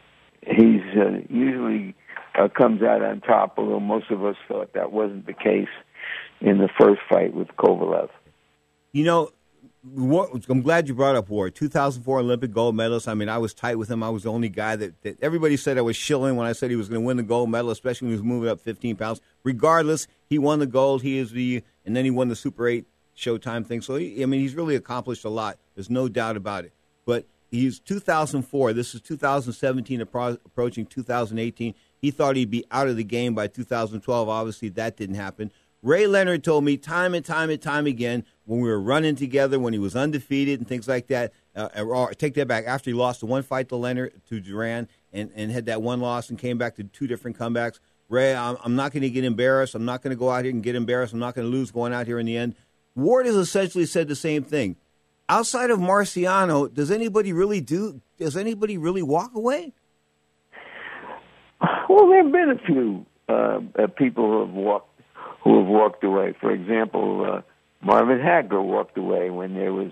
he's 0.46 0.82
uh, 0.96 1.20
usually 1.30 1.96
uh, 2.38 2.48
comes 2.50 2.82
out 2.82 3.02
on 3.02 3.22
top. 3.22 3.56
Although 3.58 3.80
most 3.80 4.12
of 4.12 4.24
us 4.24 4.36
thought 4.48 4.74
that 4.74 4.92
wasn't 4.92 5.26
the 5.26 5.34
case 5.34 5.70
in 6.42 6.60
the 6.60 6.70
first 6.78 7.02
fight 7.10 7.34
with 7.34 7.48
Kovalev. 7.58 8.10
You 8.92 9.04
know, 9.04 9.32
what, 9.94 10.46
I'm 10.50 10.62
glad 10.62 10.88
you 10.88 10.94
brought 10.94 11.16
up 11.16 11.30
Ward. 11.30 11.56
2004 11.56 12.20
Olympic 12.20 12.52
gold 12.52 12.76
medalist. 12.76 13.08
I 13.08 13.14
mean, 13.14 13.30
I 13.30 13.38
was 13.38 13.54
tight 13.54 13.76
with 13.76 13.90
him. 13.90 14.04
I 14.04 14.10
was 14.10 14.24
the 14.24 14.32
only 14.32 14.50
guy 14.50 14.76
that, 14.76 15.02
that 15.04 15.22
everybody 15.22 15.58
said 15.58 15.78
I 15.78 15.82
was 15.82 15.96
shilling 15.96 16.36
when 16.36 16.48
I 16.48 16.54
said 16.54 16.70
he 16.70 16.76
was 16.76 16.90
going 16.90 17.02
to 17.02 17.06
win 17.06 17.18
the 17.18 17.24
gold 17.24 17.50
medal, 17.50 17.72
especially 17.72 18.08
when 18.08 18.14
he 18.14 18.22
was 18.22 18.26
moving 18.26 18.50
up 18.50 18.60
15 18.60 18.96
pounds. 18.96 19.22
Regardless, 19.44 20.08
he 20.30 20.40
won 20.40 20.60
the 20.60 20.68
gold. 20.68 21.04
He 21.04 21.18
is 21.18 21.32
the, 21.32 21.64
and 21.86 21.96
then 21.96 22.06
he 22.06 22.12
won 22.12 22.28
the 22.28 22.36
Super 22.36 22.68
8 22.68 22.86
Showtime 23.16 23.66
thing. 23.66 23.82
So, 23.82 23.96
he, 23.96 24.22
I 24.22 24.26
mean, 24.26 24.42
he's 24.42 24.56
really 24.56 24.76
accomplished 24.76 25.26
a 25.26 25.30
lot. 25.30 25.58
There's 25.76 25.90
no 25.90 26.08
doubt 26.08 26.38
about 26.38 26.66
it. 26.66 26.74
But 27.06 27.26
he's 27.50 27.80
2004. 27.80 28.74
This 28.74 28.94
is 28.96 29.02
2017, 29.02 30.02
appro- 30.02 30.40
approaching 30.46 30.86
2018. 30.86 31.74
He 32.00 32.12
thought 32.12 32.36
he'd 32.36 32.52
be 32.52 32.66
out 32.72 32.88
of 32.88 32.96
the 32.96 33.04
game 33.04 33.34
by 33.34 33.48
2012. 33.48 34.30
Obviously, 34.30 34.70
that 34.70 34.98
didn't 34.98 35.16
happen. 35.16 35.52
Ray 35.84 36.08
Leonard 36.08 36.44
told 36.44 36.64
me 36.64 36.76
time 36.76 37.14
and 37.14 37.24
time 37.24 37.50
and 37.50 37.62
time 37.62 37.86
again 37.86 38.26
when 38.46 38.62
we 38.62 38.68
were 38.68 38.80
running 38.80 39.16
together, 39.16 39.60
when 39.60 39.74
he 39.74 39.80
was 39.80 39.96
undefeated 39.96 40.60
and 40.60 40.68
things 40.68 40.88
like 40.88 41.08
that. 41.08 41.34
Uh, 41.56 41.70
or 41.82 42.12
take 42.14 42.34
that 42.36 42.48
back. 42.48 42.66
After 42.66 42.90
he 42.90 42.94
lost 42.94 43.20
the 43.20 43.26
one 43.26 43.44
fight 43.44 43.70
to 43.70 43.76
Leonard 43.76 44.22
to 44.30 44.40
Duran 44.40 44.88
and, 45.14 45.32
and 45.36 45.52
had 45.52 45.66
that 45.68 45.82
one 45.82 46.02
loss 46.02 46.30
and 46.30 46.38
came 46.38 46.58
back 46.58 46.76
to 46.76 46.84
two 46.84 47.08
different 47.08 47.38
comebacks. 47.38 47.80
Ray, 48.10 48.34
I'm, 48.36 48.58
I'm 48.64 48.76
not 48.76 48.92
going 48.92 49.04
to 49.04 49.10
get 49.10 49.24
embarrassed. 49.24 49.76
I'm 49.76 49.86
not 49.86 50.02
going 50.02 50.12
to 50.12 50.20
go 50.20 50.30
out 50.30 50.46
here 50.46 50.54
and 50.54 50.64
get 50.64 50.76
embarrassed. 50.76 51.14
I'm 51.14 51.20
not 51.20 51.36
going 51.36 51.50
to 51.50 51.52
lose 51.52 51.72
going 51.72 51.94
out 51.94 52.08
here 52.08 52.20
in 52.20 52.26
the 52.26 52.38
end. 52.38 52.56
Ward 52.96 53.26
has 53.26 53.36
essentially 53.36 53.86
said 53.86 54.08
the 54.08 54.16
same 54.16 54.44
thing. 54.44 54.78
Outside 55.30 55.72
of 55.72 55.80
Marciano, 55.80 56.74
does 56.74 56.90
anybody 56.90 57.34
really 57.34 57.60
do? 57.60 58.02
Does 58.18 58.38
anybody 58.38 58.78
really 58.78 59.02
walk 59.02 59.36
away? 59.36 59.74
Well, 61.90 62.08
there 62.08 62.24
have 62.24 62.32
been 62.32 62.52
a 62.52 62.66
few 62.66 63.06
uh, 63.28 63.60
uh, 63.78 63.88
people 63.88 64.26
who 64.26 64.46
have 64.46 64.56
walked 64.56 65.02
who 65.44 65.60
have 65.60 65.68
walked 65.68 66.04
away. 66.04 66.34
For 66.40 66.52
example, 66.52 67.26
uh, 67.26 67.42
Marvin 67.86 68.20
Hagler 68.20 68.64
walked 68.64 68.98
away 68.98 69.30
when 69.30 69.54
there 69.54 69.74
was 69.74 69.92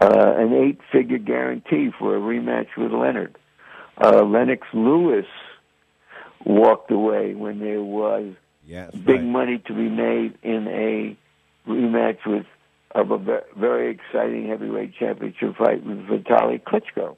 uh, 0.00 0.34
an 0.36 0.54
eight-figure 0.54 1.18
guarantee 1.18 1.90
for 1.98 2.16
a 2.16 2.20
rematch 2.20 2.68
with 2.76 2.92
Leonard. 2.92 3.36
Uh, 4.02 4.22
Lennox 4.24 4.66
Lewis 4.72 5.26
walked 6.44 6.90
away 6.90 7.34
when 7.34 7.58
there 7.60 7.82
was 7.82 8.34
big 8.66 9.16
right. 9.16 9.24
money 9.24 9.62
to 9.66 9.74
be 9.74 9.88
made 9.88 10.38
in 10.42 10.66
a 10.68 11.16
rematch 11.70 12.18
with 12.26 12.46
of 12.94 13.10
a 13.10 13.42
very 13.56 13.90
exciting 13.90 14.48
heavyweight 14.48 14.94
championship 14.94 15.56
fight 15.56 15.84
with 15.84 15.98
Vitaly 16.06 16.62
Klitschko. 16.62 17.16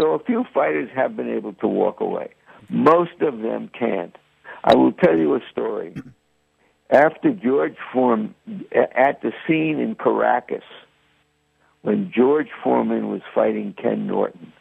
So 0.00 0.12
a 0.12 0.22
few 0.24 0.44
fighters 0.54 0.88
have 0.94 1.16
been 1.16 1.28
able 1.28 1.52
to 1.54 1.66
walk 1.66 2.00
away. 2.00 2.30
Most 2.68 3.20
of 3.20 3.40
them 3.40 3.70
can't. 3.76 4.16
I 4.62 4.74
will 4.74 4.92
tell 4.92 5.16
you 5.16 5.34
a 5.34 5.40
story. 5.50 5.94
After 6.90 7.32
George 7.32 7.76
Foreman, 7.92 8.34
at 8.72 9.22
the 9.22 9.32
scene 9.46 9.78
in 9.80 9.94
Caracas, 9.94 10.64
when 11.82 12.12
George 12.14 12.48
Foreman 12.62 13.08
was 13.08 13.22
fighting 13.34 13.74
Ken 13.80 14.06
Norton, 14.06 14.52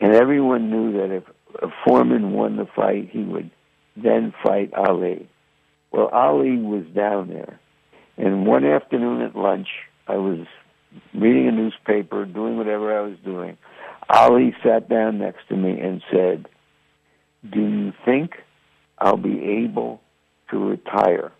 and 0.00 0.14
everyone 0.14 0.70
knew 0.70 0.92
that 0.98 1.14
if, 1.14 1.24
if 1.62 1.70
Foreman 1.84 2.32
won 2.32 2.56
the 2.56 2.66
fight, 2.74 3.08
he 3.10 3.22
would 3.22 3.50
then 3.96 4.32
fight 4.42 4.72
Ali. 4.74 5.28
Well, 5.92 6.08
Ali 6.08 6.56
was 6.58 6.84
down 6.94 7.28
there. 7.28 7.60
And 8.16 8.46
one 8.46 8.64
afternoon 8.64 9.22
at 9.22 9.34
lunch, 9.36 9.68
I 10.06 10.16
was 10.16 10.46
reading 11.12 11.48
a 11.48 11.52
newspaper, 11.52 12.24
doing 12.24 12.56
whatever 12.56 12.96
I 12.96 13.02
was 13.02 13.18
doing. 13.24 13.56
Ali 14.08 14.54
sat 14.62 14.88
down 14.88 15.18
next 15.18 15.48
to 15.48 15.56
me 15.56 15.80
and 15.80 16.02
said, 16.12 16.46
Do 17.48 17.60
you 17.60 17.92
think 18.04 18.32
I'll 18.98 19.16
be 19.16 19.64
able 19.64 20.00
to 20.50 20.58
retire? 20.58 21.32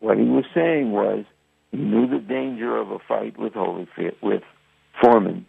What 0.00 0.18
he 0.18 0.24
was 0.24 0.44
saying 0.54 0.92
was 0.92 1.24
he 1.72 1.78
knew 1.78 2.06
the 2.06 2.18
danger 2.18 2.76
of 2.76 2.90
a 2.90 2.98
fight 2.98 3.38
with 3.38 3.54
Holyfield, 3.54 4.14
with 4.22 4.42
Foreman. 5.00 5.46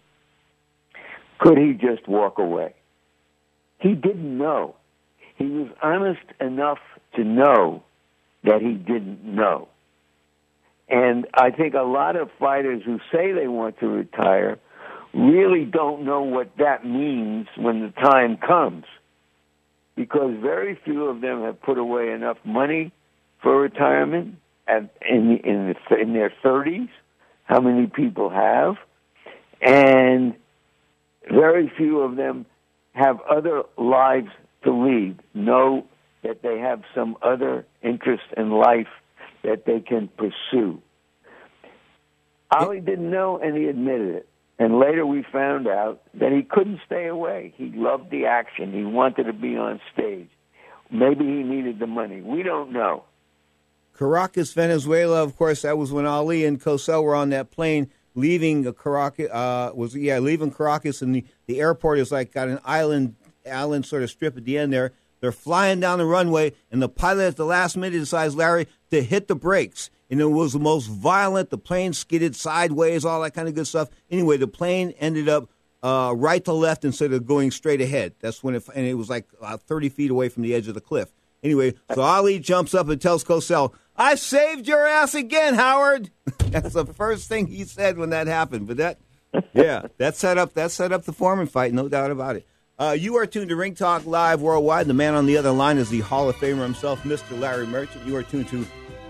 Could 1.39 1.57
he 1.57 1.73
just 1.73 2.07
walk 2.07 2.37
away? 2.37 2.73
He 3.79 3.93
didn't 3.93 4.37
know. 4.37 4.75
He 5.37 5.45
was 5.45 5.69
honest 5.81 6.25
enough 6.41 6.79
to 7.15 7.23
know 7.23 7.83
that 8.43 8.61
he 8.61 8.73
didn't 8.73 9.23
know. 9.23 9.69
And 10.89 11.27
I 11.35 11.51
think 11.51 11.75
a 11.75 11.83
lot 11.83 12.15
of 12.15 12.29
fighters 12.39 12.81
who 12.83 12.99
say 13.11 13.31
they 13.31 13.47
want 13.47 13.79
to 13.79 13.87
retire 13.87 14.57
really 15.13 15.65
don't 15.65 16.03
know 16.03 16.23
what 16.23 16.51
that 16.57 16.85
means 16.85 17.47
when 17.55 17.81
the 17.81 17.89
time 18.01 18.37
comes. 18.37 18.85
Because 19.95 20.33
very 20.41 20.79
few 20.83 21.05
of 21.05 21.21
them 21.21 21.43
have 21.43 21.61
put 21.61 21.77
away 21.77 22.11
enough 22.11 22.37
money 22.43 22.91
for 23.41 23.59
retirement 23.61 24.35
at, 24.67 24.95
in, 25.07 25.37
in, 25.43 25.75
the, 25.89 25.95
in 25.95 26.13
their 26.13 26.33
30s. 26.43 26.89
How 27.43 27.59
many 27.59 27.87
people 27.87 28.29
have? 28.29 28.75
And 29.61 30.35
very 31.29 31.71
few 31.75 31.99
of 31.99 32.15
them 32.15 32.45
have 32.93 33.19
other 33.29 33.63
lives 33.77 34.29
to 34.63 34.71
lead, 34.71 35.19
know 35.33 35.85
that 36.23 36.41
they 36.41 36.59
have 36.59 36.81
some 36.95 37.17
other 37.21 37.65
interest 37.81 38.23
in 38.35 38.51
life 38.51 38.87
that 39.43 39.65
they 39.65 39.79
can 39.79 40.09
pursue. 40.17 40.81
Ali 42.51 42.79
didn't 42.79 43.09
know, 43.09 43.37
and 43.37 43.55
he 43.55 43.65
admitted 43.65 44.15
it. 44.15 44.29
And 44.57 44.77
later 44.77 45.05
we 45.05 45.23
found 45.31 45.67
out 45.67 46.01
that 46.15 46.31
he 46.31 46.43
couldn't 46.43 46.81
stay 46.85 47.07
away. 47.07 47.53
He 47.55 47.71
loved 47.73 48.11
the 48.11 48.25
action. 48.25 48.73
He 48.73 48.83
wanted 48.83 49.25
to 49.25 49.33
be 49.33 49.55
on 49.55 49.79
stage. 49.93 50.29
Maybe 50.91 51.23
he 51.23 51.43
needed 51.43 51.79
the 51.79 51.87
money. 51.87 52.21
We 52.21 52.43
don't 52.43 52.71
know. 52.73 53.03
Caracas, 53.97 54.53
Venezuela. 54.53 55.23
Of 55.23 55.37
course, 55.37 55.61
that 55.61 55.77
was 55.77 55.91
when 55.91 56.05
Ali 56.05 56.45
and 56.45 56.61
Cosell 56.61 57.03
were 57.03 57.15
on 57.15 57.29
that 57.29 57.51
plane 57.51 57.89
leaving 58.15 58.71
Caracas. 58.73 59.29
Uh, 59.29 59.71
was 59.73 59.95
yeah, 59.95 60.19
leaving 60.19 60.51
Caracas, 60.51 61.01
and 61.01 61.15
the, 61.15 61.25
the 61.45 61.59
airport 61.59 61.99
is 61.99 62.11
like 62.11 62.33
got 62.33 62.47
an 62.47 62.59
island 62.65 63.15
island 63.49 63.85
sort 63.85 64.03
of 64.03 64.09
strip 64.09 64.37
at 64.37 64.45
the 64.45 64.57
end 64.57 64.73
there. 64.73 64.93
They're 65.21 65.31
flying 65.31 65.79
down 65.79 65.99
the 65.99 66.05
runway, 66.05 66.53
and 66.71 66.81
the 66.81 66.89
pilot 66.89 67.27
at 67.27 67.35
the 67.35 67.45
last 67.45 67.75
minute 67.75 67.97
decides, 67.97 68.35
Larry, 68.35 68.67
to 68.91 69.03
hit 69.03 69.27
the 69.27 69.35
brakes. 69.35 69.89
And 70.09 70.19
it 70.19 70.25
was 70.25 70.53
the 70.53 70.59
most 70.59 70.87
violent. 70.87 71.49
The 71.49 71.57
plane 71.57 71.93
skidded 71.93 72.35
sideways, 72.35 73.05
all 73.05 73.21
that 73.21 73.33
kind 73.33 73.47
of 73.47 73.53
good 73.53 73.67
stuff. 73.67 73.89
Anyway, 74.09 74.37
the 74.37 74.47
plane 74.47 74.91
ended 74.99 75.29
up 75.29 75.49
uh, 75.83 76.13
right 76.15 76.43
to 76.45 76.53
left 76.53 76.83
instead 76.83 77.13
of 77.13 77.25
going 77.25 77.51
straight 77.51 77.81
ahead. 77.81 78.13
That's 78.19 78.43
when 78.43 78.55
it, 78.55 78.67
and 78.73 78.85
it 78.85 78.95
was 78.95 79.09
like 79.09 79.27
uh, 79.41 79.57
30 79.57 79.89
feet 79.89 80.11
away 80.11 80.29
from 80.29 80.43
the 80.43 80.55
edge 80.55 80.67
of 80.67 80.73
the 80.73 80.81
cliff. 80.81 81.11
Anyway, 81.43 81.73
so 81.93 82.01
Ali 82.01 82.39
jumps 82.39 82.73
up 82.73 82.89
and 82.89 83.01
tells 83.01 83.23
Cosell, 83.23 83.73
I 83.95 84.15
saved 84.15 84.67
your 84.67 84.85
ass 84.85 85.13
again, 85.15 85.55
Howard. 85.55 86.09
That's 86.47 86.73
the 86.73 86.85
first 86.85 87.29
thing 87.29 87.47
he 87.47 87.63
said 87.63 87.97
when 87.97 88.09
that 88.09 88.27
happened. 88.27 88.67
But 88.67 88.77
that, 88.77 88.99
yeah, 89.53 89.87
that 89.97 90.15
set 90.15 90.37
up 90.37 90.53
that 90.53 90.71
set 90.71 90.91
up 90.91 91.05
the 91.05 91.13
Foreman 91.13 91.47
fight, 91.47 91.73
no 91.73 91.87
doubt 91.87 92.11
about 92.11 92.35
it. 92.35 92.47
Uh, 92.79 92.95
you 92.97 93.17
are 93.17 93.25
tuned 93.25 93.49
to 93.49 93.57
Ring 93.57 93.75
Talk 93.75 94.05
Live 94.05 94.41
Worldwide. 94.41 94.87
The 94.87 94.93
man 94.93 95.13
on 95.13 95.25
the 95.25 95.35
other 95.35 95.51
line 95.51 95.77
is 95.77 95.89
the 95.89 95.99
Hall 95.99 96.29
of 96.29 96.37
Famer 96.37 96.63
himself, 96.63 97.03
Mr. 97.03 97.37
Larry 97.37 97.67
Merchant. 97.67 98.05
You 98.05 98.15
are 98.15 98.23
tuned 98.23 98.47
to 98.49 98.65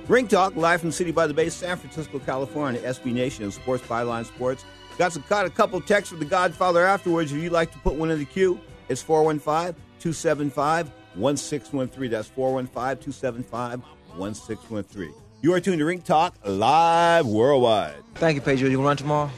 Ring 0.08 0.28
Talk 0.28 0.56
live 0.56 0.82
from 0.82 0.92
City 0.92 1.12
by 1.12 1.28
the 1.28 1.36
Bay, 1.36 1.50
San 1.50 1.78
Francisco, 1.78 2.18
California. 2.18 2.82
SB 2.82 3.14
Nation 3.14 3.44
and 3.44 3.54
Sports 3.54 3.84
Byline 3.86 4.26
Sports. 4.26 4.66
Got 4.98 5.14
some 5.14 5.24
got 5.30 5.46
a 5.46 5.52
couple 5.52 5.80
texts 5.82 6.10
from 6.10 6.18
the 6.18 6.26
Godfather 6.26 6.84
afterwards. 6.84 7.32
If 7.32 7.44
you'd 7.44 7.52
like 7.52 7.72
to 7.74 7.78
put 7.80 7.94
one 7.94 8.10
in 8.10 8.18
the 8.18 8.26
queue, 8.26 8.60
it's 8.90 9.04
415 9.04 9.76
275 10.00 10.92
1613. 11.14 12.10
That's 12.10 12.28
415 12.28 12.74
275 13.04 13.84
1613. 14.18 15.14
You 15.42 15.54
are 15.54 15.60
tuned 15.60 15.78
to 15.78 15.86
Ring 15.86 16.02
Talk 16.02 16.34
Live 16.44 17.28
Worldwide. 17.28 18.02
Thank 18.16 18.34
you, 18.34 18.42
Pedro. 18.42 18.68
You 18.68 18.80
want 18.80 18.98
to 19.00 19.06
run 19.06 19.30
tomorrow? 19.30 19.32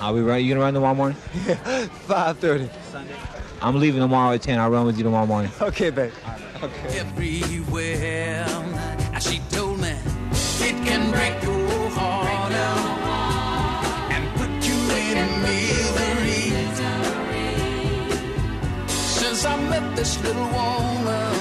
I'll 0.00 0.14
be 0.14 0.22
right. 0.22 0.42
You 0.42 0.54
gonna 0.54 0.64
run 0.64 0.72
tomorrow 0.72 0.94
morning? 0.94 1.18
Five 2.06 2.38
thirty. 2.38 2.70
Sunday. 2.90 3.14
I'm 3.60 3.78
leaving 3.78 4.00
tomorrow 4.00 4.34
at 4.34 4.42
ten. 4.42 4.58
I'll 4.58 4.70
run 4.70 4.86
with 4.86 4.96
you 4.98 5.04
tomorrow 5.04 5.26
morning. 5.26 5.50
Okay, 5.60 5.90
babe. 5.90 6.12
Okay. 6.62 6.98
everywhere. 6.98 8.44
As 9.14 9.22
she 9.30 9.38
told 9.50 9.80
me, 9.80 9.90
it 10.68 10.76
can 10.86 11.10
break 11.10 11.40
your 11.42 11.90
heart 11.90 12.52
out 12.52 14.10
and 14.14 14.24
put 14.38 14.50
you 14.68 14.78
in 15.12 15.28
misery. 15.42 16.52
Since 18.88 19.44
I 19.44 19.56
met 19.68 19.96
this 19.96 20.20
little 20.24 20.48
woman, 20.58 21.34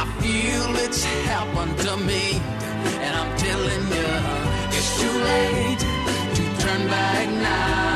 I 0.00 0.04
feel 0.20 0.76
it's 0.86 1.04
happened 1.04 1.76
to 1.86 1.96
me, 1.98 2.40
and 3.04 3.12
I'm 3.20 3.36
telling 3.36 3.84
you, 3.98 4.10
it's 4.76 4.90
too 5.00 5.16
late 5.30 5.80
to 6.36 6.44
turn 6.62 6.88
back 6.88 7.28
now. 7.28 7.95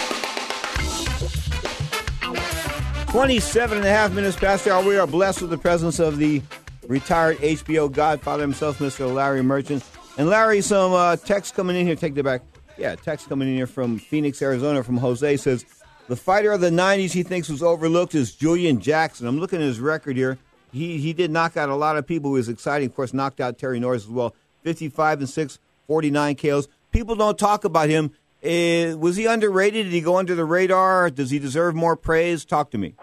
27 3.11 3.77
and 3.77 3.85
a 3.85 3.89
half 3.89 4.13
minutes 4.13 4.37
past 4.37 4.63
the 4.63 4.73
hour. 4.73 4.81
We 4.81 4.97
are 4.97 5.05
blessed 5.05 5.41
with 5.41 5.49
the 5.49 5.57
presence 5.57 5.99
of 5.99 6.17
the 6.17 6.41
retired 6.87 7.37
HBO 7.39 7.91
godfather 7.91 8.41
himself, 8.41 8.79
Mr. 8.79 9.13
Larry 9.13 9.43
Merchant. 9.43 9.83
And 10.17 10.29
Larry, 10.29 10.61
some 10.61 10.93
uh, 10.93 11.17
text 11.17 11.53
coming 11.53 11.75
in 11.75 11.85
here. 11.85 11.97
Take 11.97 12.15
that 12.15 12.23
back. 12.23 12.41
Yeah, 12.77 12.95
text 12.95 13.27
coming 13.27 13.49
in 13.49 13.55
here 13.55 13.67
from 13.67 13.99
Phoenix, 13.99 14.41
Arizona, 14.41 14.81
from 14.81 14.95
Jose 14.95 15.35
says 15.35 15.65
the 16.07 16.15
fighter 16.15 16.53
of 16.53 16.61
the 16.61 16.69
'90s 16.69 17.11
he 17.11 17.21
thinks 17.21 17.49
was 17.49 17.61
overlooked 17.61 18.15
is 18.15 18.33
Julian 18.33 18.79
Jackson. 18.79 19.27
I'm 19.27 19.41
looking 19.41 19.59
at 19.59 19.65
his 19.65 19.81
record 19.81 20.15
here. 20.15 20.37
He 20.71 20.97
he 20.97 21.11
did 21.11 21.31
knock 21.31 21.57
out 21.57 21.67
a 21.67 21.75
lot 21.75 21.97
of 21.97 22.07
people. 22.07 22.29
He 22.29 22.35
was 22.35 22.47
exciting. 22.47 22.87
Of 22.87 22.95
course, 22.95 23.13
knocked 23.13 23.41
out 23.41 23.57
Terry 23.57 23.81
Norris 23.81 24.03
as 24.03 24.09
well. 24.09 24.33
55 24.63 25.19
and 25.19 25.29
six, 25.29 25.59
49 25.87 26.35
KOs. 26.35 26.69
People 26.93 27.15
don't 27.17 27.37
talk 27.37 27.65
about 27.65 27.89
him. 27.89 28.11
Uh, 28.43 28.97
was 28.97 29.17
he 29.17 29.25
underrated? 29.25 29.85
Did 29.85 29.93
he 29.93 30.01
go 30.01 30.17
under 30.17 30.33
the 30.33 30.45
radar? 30.45 31.09
Does 31.09 31.29
he 31.29 31.39
deserve 31.39 31.75
more 31.75 31.95
praise? 31.95 32.43
Talk 32.43 32.71
to 32.71 32.77
me. 32.77 32.95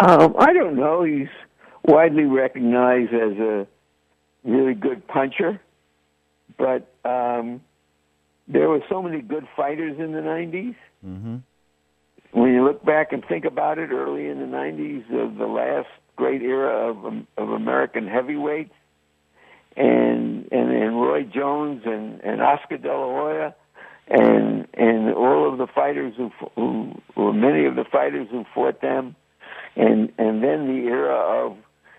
Um, 0.00 0.34
I 0.38 0.52
don't 0.52 0.76
know. 0.76 1.04
He's 1.04 1.28
widely 1.84 2.24
recognized 2.24 3.12
as 3.12 3.38
a 3.38 3.66
really 4.44 4.74
good 4.74 5.06
puncher, 5.06 5.60
but 6.58 6.92
um, 7.04 7.60
there 8.48 8.68
were 8.68 8.80
so 8.88 9.02
many 9.02 9.20
good 9.20 9.46
fighters 9.56 9.98
in 9.98 10.12
the 10.12 10.20
90s. 10.20 10.74
Mm-hmm. 11.06 11.36
When 12.32 12.52
you 12.52 12.64
look 12.64 12.84
back 12.84 13.12
and 13.12 13.22
think 13.24 13.44
about 13.44 13.78
it, 13.78 13.90
early 13.90 14.26
in 14.26 14.38
the 14.38 14.46
90s, 14.46 15.04
uh, 15.10 15.38
the 15.38 15.46
last 15.46 15.88
great 16.16 16.42
era 16.42 16.90
of, 16.90 17.04
um, 17.04 17.26
of 17.36 17.50
American 17.50 18.06
heavyweights, 18.06 18.72
and, 19.76 20.48
and 20.52 20.70
and 20.70 21.00
Roy 21.00 21.22
Jones 21.22 21.82
and 21.86 22.20
and 22.20 22.42
Oscar 22.42 22.76
De 22.76 22.88
La 22.88 23.06
Hoya, 23.06 23.54
and 24.08 24.66
and 24.74 25.14
all 25.14 25.50
of 25.50 25.58
the 25.58 25.66
fighters 25.66 26.14
who 26.16 26.30
who 26.56 27.00
or 27.16 27.32
many 27.32 27.66
of 27.66 27.76
the 27.76 27.84
fighters 27.84 28.28
who 28.30 28.44
fought 28.54 28.80
them, 28.80 29.16
and 29.76 30.12
and 30.18 30.42
then 30.42 30.66
the 30.66 30.88
era 30.88 31.14
of 31.14 31.56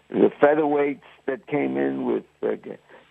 the 0.10 0.32
featherweights 0.42 1.02
that 1.26 1.48
came 1.48 1.78
in 1.78 2.06
with 2.06 2.24
uh, 2.44 2.56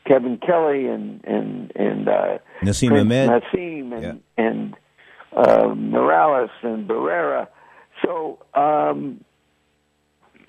Kevin 0.06 0.38
Kelly 0.38 0.86
and 0.86 1.24
and 1.24 1.72
and 1.74 2.08
uh, 2.08 2.38
Naseem 2.62 2.88
Prince 2.88 3.00
Ahmed. 3.00 3.30
Naseem 3.30 3.92
and 3.92 4.22
and 4.36 4.76
uh, 5.34 5.74
Morales 5.74 6.50
and 6.62 6.88
Barrera. 6.88 7.48
So 8.04 8.38
um, 8.54 9.24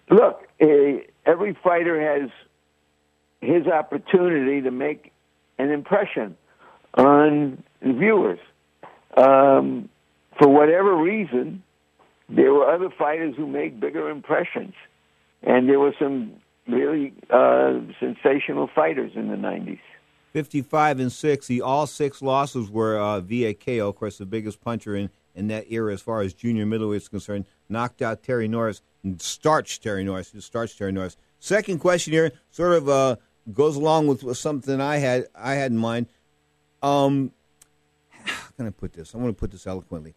look, 0.10 0.48
uh, 0.62 0.66
every 1.26 1.58
fighter 1.64 2.20
has 2.22 2.30
his 3.42 3.68
opportunity 3.68 4.62
to 4.62 4.72
make 4.72 5.12
an 5.58 5.70
impression 5.70 6.36
on 6.96 7.64
the 7.84 7.94
viewers. 7.94 8.40
Um, 9.16 9.90
for 10.40 10.48
whatever 10.48 10.96
reason, 10.96 11.64
there 12.30 12.54
were 12.54 12.74
other 12.74 12.90
fighters 12.98 13.36
who 13.36 13.46
made 13.46 13.80
bigger 13.80 14.10
impressions, 14.10 14.74
and 15.44 15.70
there 15.70 15.80
were 15.80 15.94
some 16.00 16.34
really 16.68 17.14
uh, 17.30 17.80
sensational 18.00 18.70
fighters 18.74 19.12
in 19.16 19.28
the 19.28 19.36
'90s. 19.36 19.80
55 20.32 21.00
and 21.00 21.12
6. 21.12 21.48
He, 21.48 21.62
all 21.62 21.86
six 21.86 22.20
losses 22.20 22.70
were 22.70 22.98
uh, 22.98 23.20
via 23.20 23.54
KO. 23.54 23.90
Of 23.90 23.96
course, 23.96 24.18
the 24.18 24.26
biggest 24.26 24.62
puncher 24.62 24.96
in, 24.96 25.12
in 25.36 25.48
that 25.50 25.72
era 25.72 25.94
as 25.94 26.02
far 26.02 26.22
as 26.22 26.34
junior 26.34 26.66
middleweight 26.66 27.04
is 27.04 27.08
concerned. 27.08 27.46
Knocked 27.70 28.02
out 28.02 28.24
Terry 28.24 28.48
Norris 28.48 28.82
and 29.04 29.22
starched 29.22 29.84
Terry 29.84 30.04
Norris. 30.04 30.34
Starched 30.40 30.80
Terry 30.80 30.92
Norris. 30.92 31.18
Second 31.40 31.80
question 31.80 32.14
here 32.14 32.32
sort 32.50 32.74
of 32.74 32.90
uh, 32.90 33.18
goes 33.54 33.76
along 33.76 34.08
with, 34.08 34.24
with 34.24 34.38
something 34.38 34.82
I 34.82 34.98
had 34.98 35.28
I 35.36 35.54
had 35.54 35.72
in 35.72 35.78
mind. 35.78 36.08
Um, 36.82 37.32
can 38.58 38.68
I 38.68 38.70
put 38.70 38.94
this? 38.94 39.14
I 39.14 39.18
want 39.18 39.36
to 39.36 39.40
put 39.40 39.52
this 39.52 39.68
eloquently. 39.68 40.16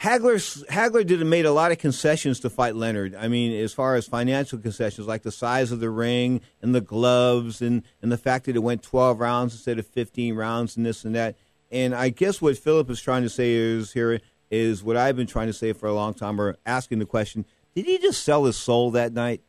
Hagler 0.00 0.64
Hagler 0.66 1.04
did 1.04 1.24
made 1.26 1.44
a 1.44 1.52
lot 1.52 1.72
of 1.72 1.78
concessions 1.78 2.38
to 2.40 2.50
fight 2.50 2.76
Leonard. 2.76 3.16
I 3.16 3.26
mean, 3.26 3.52
as 3.60 3.72
far 3.72 3.96
as 3.96 4.06
financial 4.06 4.58
concessions, 4.58 5.08
like 5.08 5.22
the 5.22 5.32
size 5.32 5.72
of 5.72 5.80
the 5.80 5.90
ring 5.90 6.40
and 6.62 6.72
the 6.72 6.80
gloves, 6.80 7.60
and 7.60 7.82
and 8.00 8.12
the 8.12 8.16
fact 8.16 8.46
that 8.46 8.54
it 8.54 8.60
went 8.60 8.82
twelve 8.82 9.18
rounds 9.18 9.54
instead 9.54 9.78
of 9.78 9.86
fifteen 9.86 10.36
rounds, 10.36 10.76
and 10.76 10.86
this 10.86 11.04
and 11.04 11.16
that. 11.16 11.36
and 11.72 11.94
I 11.94 12.10
guess 12.10 12.40
what 12.40 12.56
Philip 12.56 12.88
is 12.90 13.00
trying 13.00 13.24
to 13.24 13.28
say 13.28 13.52
is 13.52 13.92
here 13.92 14.20
is 14.52 14.84
what 14.84 14.96
I've 14.96 15.16
been 15.16 15.26
trying 15.26 15.48
to 15.48 15.52
say 15.52 15.72
for 15.72 15.86
a 15.86 15.94
long 15.94 16.14
time, 16.14 16.40
or 16.40 16.56
asking 16.64 17.00
the 17.00 17.06
question: 17.06 17.44
Did 17.74 17.86
he 17.86 17.98
just 17.98 18.22
sell 18.22 18.44
his 18.44 18.56
soul 18.56 18.92
that 18.92 19.12
night? 19.12 19.42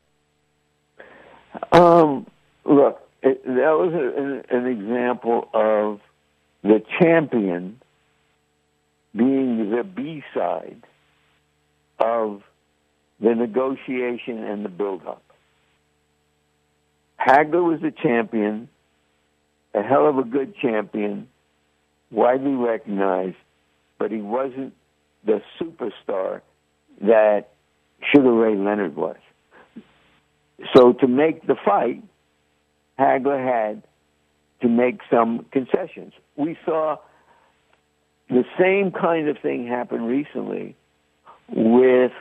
Um, 1.72 2.26
look, 2.66 3.08
it, 3.22 3.46
that 3.46 3.78
was 3.78 3.94
a, 3.94 4.56
an, 4.56 4.64
an 4.64 4.66
example 4.66 5.48
of 5.54 6.00
the 6.64 6.82
champion 7.00 7.80
being 9.20 9.70
the 9.70 9.84
B 9.84 10.24
side 10.34 10.82
of 12.00 12.42
the 13.20 13.36
negotiation 13.36 14.42
and 14.42 14.64
the 14.64 14.70
build 14.70 15.06
up. 15.06 15.22
Hagler 17.20 17.62
was 17.62 17.84
a 17.84 17.92
champion, 17.92 18.70
a 19.74 19.84
hell 19.84 20.08
of 20.08 20.18
a 20.18 20.24
good 20.24 20.56
champion, 20.56 21.28
widely 22.12 22.54
recognized, 22.54 23.36
but 23.98 24.10
he 24.10 24.22
wasn't 24.22 24.74
the 25.26 25.42
superstar 25.60 26.40
that 27.02 27.50
Sugar 28.14 28.32
Ray 28.32 28.56
Leonard 28.56 28.96
was. 28.96 29.18
So 30.74 30.94
to 30.94 31.08
make 31.10 31.46
the 31.46 31.58
fight, 31.66 32.02
Hagler 32.98 33.44
had 33.44 33.84
to 34.62 34.70
make 34.70 35.02
some 35.12 35.46
concessions. 35.52 36.14
We 36.38 36.58
saw 36.64 37.00
the 38.30 38.46
same 38.60 38.92
kind 38.92 39.28
of 39.28 39.38
thing 39.40 39.68
happened 39.68 40.08
recently 40.08 40.76
with 41.50 42.12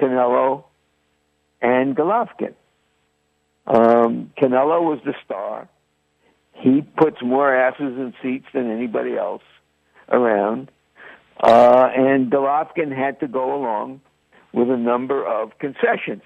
Canelo 0.00 0.64
and 1.62 1.96
Golovkin. 1.96 2.54
Um, 3.66 4.32
Canelo 4.40 4.82
was 4.82 5.00
the 5.04 5.14
star. 5.24 5.68
He 6.52 6.82
puts 6.82 7.18
more 7.22 7.54
asses 7.54 7.96
in 7.96 8.14
seats 8.22 8.46
than 8.52 8.70
anybody 8.70 9.16
else 9.16 9.42
around. 10.08 10.70
Uh, 11.38 11.88
and 11.94 12.30
Golovkin 12.30 12.96
had 12.96 13.20
to 13.20 13.28
go 13.28 13.54
along 13.54 14.00
with 14.52 14.70
a 14.70 14.76
number 14.76 15.24
of 15.24 15.58
concessions. 15.58 16.22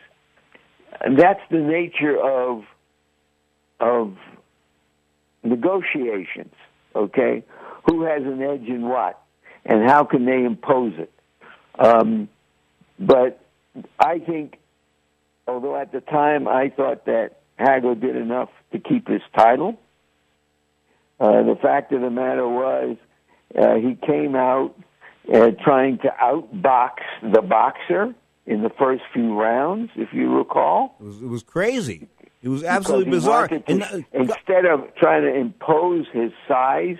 And 1.01 1.19
that's 1.19 1.41
the 1.51 1.59
nature 1.59 2.17
of 2.19 2.65
of 3.81 4.15
negotiations, 5.43 6.53
okay? 6.95 7.43
Who 7.89 8.03
has 8.05 8.23
an 8.23 8.43
edge 8.43 8.67
in 8.67 8.89
what? 8.89 9.21
And 9.65 9.89
how 9.89 10.05
can 10.05 10.25
they 10.25 10.45
impose 10.45 10.95
it? 10.99 11.13
Um, 11.79 12.29
but 12.99 13.41
I 13.99 14.19
think, 14.19 14.59
although 15.47 15.77
at 15.77 15.93
the 15.93 16.01
time 16.01 16.49
I 16.49 16.71
thought 16.71 17.07
that 17.07 17.41
Hagler 17.59 17.99
did 18.01 18.17
enough 18.17 18.49
to 18.73 18.79
keep 18.79 19.09
his 19.09 19.23
title, 19.37 19.79
uh, 21.19 21.43
the 21.43 21.57
fact 21.61 21.93
of 21.93 22.01
the 22.01 22.11
matter 22.11 22.49
was 22.49 22.97
uh, 23.59 23.75
he 23.75 23.95
came 24.07 24.35
out 24.35 24.75
uh, 25.33 25.51
trying 25.63 25.99
to 25.99 26.09
outbox 26.23 26.93
the 27.23 27.43
boxer 27.43 28.15
in 28.47 28.63
the 28.63 28.71
first 28.71 29.03
few 29.13 29.39
rounds, 29.39 29.91
if 29.97 30.09
you 30.13 30.35
recall. 30.37 30.97
It 31.01 31.05
was, 31.05 31.23
it 31.23 31.27
was 31.27 31.43
crazy. 31.43 32.09
It 32.43 32.49
was 32.49 32.65
absolutely 32.65 33.11
bizarre. 33.11 33.49
to- 33.49 33.63
And, 33.67 33.83
uh, 33.83 33.99
instead 34.13 34.65
of 34.65 34.95
trying 34.97 35.23
to 35.23 35.35
impose 35.35 36.07
his 36.13 36.33
size 36.49 36.97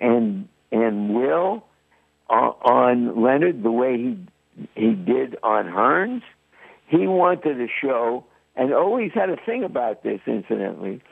and 0.00 0.48
and 0.72 1.14
will 1.14 1.64
on, 2.28 2.54
on 2.62 3.22
Leonard 3.22 3.62
the 3.62 3.70
way 3.70 3.96
he 3.96 4.18
he 4.74 4.94
did 4.94 5.36
on 5.42 5.66
Hearns, 5.66 6.22
he 6.88 7.06
wanted 7.06 7.54
to 7.54 7.66
show 7.82 8.24
and 8.54 8.72
always 8.72 9.12
had 9.14 9.28
a 9.28 9.36
thing 9.36 9.64
about 9.64 10.02
this 10.02 10.20
incidentally 10.26 11.02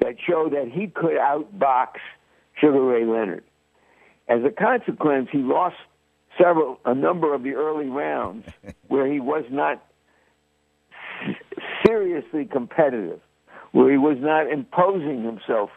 that 0.00 0.16
showed 0.26 0.52
that 0.52 0.70
he 0.70 0.86
could 0.86 1.16
outbox 1.16 1.94
Sugar 2.60 2.82
Ray 2.82 3.04
Leonard. 3.04 3.44
As 4.28 4.40
a 4.44 4.50
consequence, 4.50 5.28
he 5.32 5.38
lost 5.38 5.76
several 6.40 6.78
a 6.84 6.94
number 6.94 7.34
of 7.34 7.42
the 7.42 7.54
early 7.54 7.88
rounds 7.88 8.46
where 8.88 9.10
he 9.10 9.20
was 9.20 9.44
not 9.50 9.84
seriously 11.86 12.44
competitive, 12.44 13.20
where 13.72 13.90
he 13.90 13.98
was 13.98 14.18
not 14.20 14.50
imposing 14.50 15.24
himself 15.24 15.70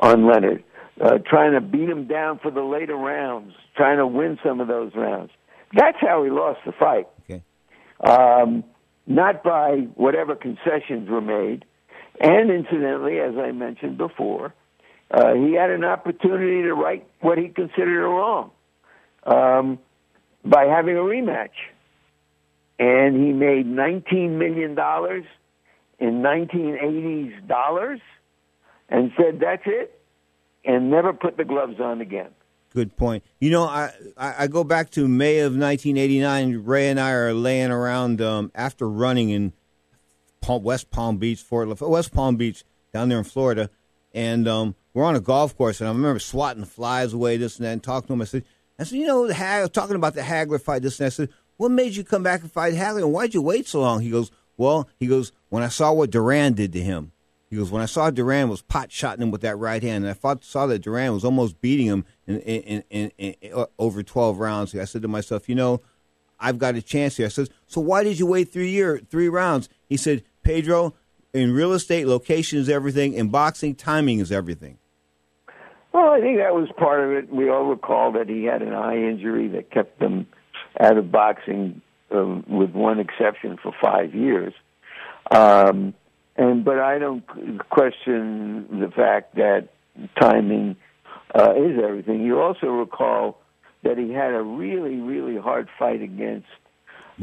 on 0.00 0.26
Leonard, 0.26 0.64
uh, 1.00 1.18
trying 1.18 1.52
to 1.52 1.60
beat 1.60 1.88
him 1.88 2.06
down 2.06 2.38
for 2.38 2.50
the 2.50 2.62
later 2.62 2.96
rounds, 2.96 3.54
trying 3.76 3.98
to 3.98 4.06
win 4.06 4.38
some 4.44 4.60
of 4.60 4.68
those 4.68 4.92
rounds. 4.94 5.30
That's 5.74 5.98
how 6.00 6.24
he 6.24 6.30
lost 6.30 6.60
the 6.64 6.72
fight. 6.72 7.08
Okay. 7.24 7.42
Um, 8.00 8.64
not 9.06 9.42
by 9.42 9.86
whatever 9.94 10.34
concessions 10.34 11.08
were 11.08 11.20
made. 11.20 11.64
And 12.20 12.50
incidentally, 12.50 13.20
as 13.20 13.36
I 13.36 13.52
mentioned 13.52 13.96
before, 13.96 14.52
uh, 15.10 15.34
he 15.34 15.54
had 15.54 15.70
an 15.70 15.84
opportunity 15.84 16.62
to 16.62 16.74
right 16.74 17.06
what 17.20 17.38
he 17.38 17.48
considered 17.48 18.04
a 18.04 18.08
wrong 18.08 18.50
um, 19.24 19.78
by 20.44 20.64
having 20.64 20.96
a 20.96 21.00
rematch. 21.00 21.50
And 22.78 23.16
he 23.16 23.32
made 23.32 23.66
$19 23.66 24.30
million 24.32 24.72
in 25.98 26.22
1980s 26.22 27.48
dollars 27.48 28.00
and 28.88 29.12
said, 29.16 29.40
that's 29.40 29.62
it, 29.66 29.97
and 30.68 30.90
never 30.90 31.12
put 31.14 31.36
the 31.36 31.44
gloves 31.44 31.80
on 31.80 32.00
again. 32.00 32.28
Good 32.70 32.96
point. 32.96 33.24
You 33.40 33.50
know, 33.50 33.64
I, 33.64 33.90
I, 34.18 34.46
go 34.46 34.62
back 34.62 34.90
to 34.90 35.08
May 35.08 35.38
of 35.38 35.52
1989. 35.52 36.64
Ray 36.64 36.90
and 36.90 37.00
I 37.00 37.12
are 37.12 37.32
laying 37.32 37.70
around 37.70 38.20
um, 38.20 38.52
after 38.54 38.86
running 38.86 39.30
in 39.30 39.54
Palm, 40.42 40.62
West 40.62 40.90
Palm 40.90 41.16
Beach, 41.16 41.40
Fort 41.40 41.80
West 41.80 42.12
Palm 42.12 42.36
Beach, 42.36 42.64
down 42.92 43.08
there 43.08 43.16
in 43.16 43.24
Florida, 43.24 43.70
and 44.12 44.46
um, 44.46 44.74
we're 44.92 45.04
on 45.04 45.16
a 45.16 45.20
golf 45.20 45.56
course. 45.56 45.80
And 45.80 45.88
I 45.88 45.92
remember 45.92 46.18
swatting 46.18 46.60
the 46.60 46.66
flies 46.66 47.14
away, 47.14 47.38
this 47.38 47.56
and 47.56 47.64
that, 47.64 47.72
and 47.72 47.82
talking 47.82 48.08
to 48.08 48.12
him. 48.12 48.20
I 48.20 48.26
said, 48.26 48.44
I 48.78 48.84
said, 48.84 48.98
you 48.98 49.06
know, 49.06 49.26
Hag- 49.28 49.72
talking 49.72 49.96
about 49.96 50.14
the 50.14 50.20
Hagler 50.20 50.60
fight, 50.60 50.82
this 50.82 51.00
and 51.00 51.06
that. 51.06 51.14
I 51.14 51.16
said, 51.16 51.30
what 51.56 51.70
made 51.70 51.96
you 51.96 52.04
come 52.04 52.22
back 52.22 52.42
and 52.42 52.52
fight 52.52 52.74
Hagler, 52.74 52.98
and 52.98 53.12
why'd 53.12 53.32
you 53.32 53.40
wait 53.40 53.66
so 53.66 53.80
long? 53.80 54.02
He 54.02 54.10
goes, 54.10 54.30
well, 54.58 54.88
he 55.00 55.06
goes, 55.06 55.32
when 55.48 55.62
I 55.62 55.68
saw 55.68 55.92
what 55.92 56.10
Duran 56.10 56.52
did 56.52 56.74
to 56.74 56.80
him. 56.80 57.12
He 57.50 57.56
goes, 57.56 57.70
when 57.70 57.80
I 57.80 57.86
saw 57.86 58.10
Duran 58.10 58.50
was 58.50 58.60
pot 58.60 58.92
shotting 58.92 59.22
him 59.22 59.30
with 59.30 59.40
that 59.40 59.56
right 59.56 59.82
hand, 59.82 60.04
and 60.04 60.10
I 60.10 60.14
thought, 60.14 60.44
saw 60.44 60.66
that 60.66 60.80
Duran 60.80 61.14
was 61.14 61.24
almost 61.24 61.60
beating 61.60 61.86
him 61.86 62.04
in, 62.26 62.40
in, 62.40 62.84
in, 62.90 63.12
in, 63.16 63.34
in 63.40 63.64
over 63.78 64.02
12 64.02 64.38
rounds. 64.38 64.74
I 64.74 64.84
said 64.84 65.02
to 65.02 65.08
myself, 65.08 65.48
you 65.48 65.54
know, 65.54 65.80
I've 66.38 66.58
got 66.58 66.74
a 66.74 66.82
chance 66.82 67.16
here. 67.16 67.26
I 67.26 67.30
said, 67.30 67.48
so 67.66 67.80
why 67.80 68.04
did 68.04 68.18
you 68.18 68.26
wait 68.26 68.52
three 68.52 68.70
year, 68.70 69.00
three 69.10 69.28
rounds? 69.28 69.68
He 69.88 69.96
said, 69.96 70.24
Pedro, 70.42 70.94
in 71.32 71.52
real 71.52 71.72
estate, 71.72 72.06
location 72.06 72.58
is 72.58 72.68
everything. 72.68 73.14
In 73.14 73.28
boxing, 73.28 73.74
timing 73.74 74.18
is 74.18 74.30
everything. 74.30 74.78
Well, 75.92 76.10
I 76.10 76.20
think 76.20 76.38
that 76.38 76.54
was 76.54 76.68
part 76.76 77.00
of 77.00 77.10
it. 77.12 77.32
We 77.32 77.48
all 77.48 77.64
recall 77.64 78.12
that 78.12 78.28
he 78.28 78.44
had 78.44 78.62
an 78.62 78.74
eye 78.74 78.96
injury 78.96 79.48
that 79.48 79.70
kept 79.70 80.00
him 80.00 80.26
out 80.78 80.98
of 80.98 81.10
boxing, 81.10 81.80
um, 82.10 82.44
with 82.46 82.70
one 82.70 83.00
exception, 83.00 83.58
for 83.60 83.72
five 83.82 84.14
years. 84.14 84.52
Um, 85.30 85.94
and 86.38 86.64
but 86.64 86.78
I 86.78 86.98
don't 86.98 87.24
question 87.68 88.80
the 88.80 88.90
fact 88.94 89.34
that 89.34 89.68
timing 90.18 90.76
uh, 91.34 91.52
is 91.56 91.78
everything. 91.82 92.22
You 92.22 92.40
also 92.40 92.68
recall 92.68 93.40
that 93.82 93.98
he 93.98 94.12
had 94.12 94.32
a 94.32 94.42
really, 94.42 94.96
really 94.96 95.36
hard 95.36 95.68
fight 95.78 96.00
against 96.00 96.46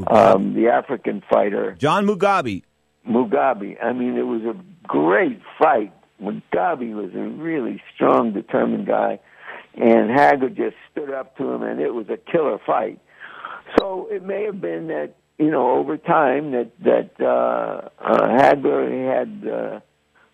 um, 0.07 0.53
the 0.53 0.67
African 0.67 1.23
fighter 1.29 1.75
John 1.79 2.05
Mugabi. 2.05 2.63
Mugabi. 3.07 3.81
I 3.81 3.93
mean, 3.93 4.17
it 4.17 4.23
was 4.23 4.41
a 4.43 4.55
great 4.87 5.41
fight. 5.57 5.93
Mugabi 6.21 6.93
was 6.93 7.13
a 7.15 7.41
really 7.41 7.81
strong, 7.93 8.33
determined 8.33 8.85
guy, 8.85 9.19
and 9.75 10.09
Hagler 10.09 10.55
just 10.55 10.75
stood 10.91 11.11
up 11.11 11.37
to 11.37 11.51
him, 11.51 11.63
and 11.63 11.79
it 11.79 11.93
was 11.93 12.07
a 12.09 12.17
killer 12.17 12.59
fight. 12.65 12.99
So 13.79 14.07
it 14.11 14.23
may 14.23 14.43
have 14.43 14.61
been 14.61 14.87
that 14.87 15.15
you 15.37 15.51
know 15.51 15.71
over 15.71 15.97
time 15.97 16.51
that 16.51 16.71
that 16.83 17.11
uh, 17.19 17.89
uh, 17.99 18.27
Hagler 18.27 18.89
had 19.07 19.47
uh, 19.47 19.79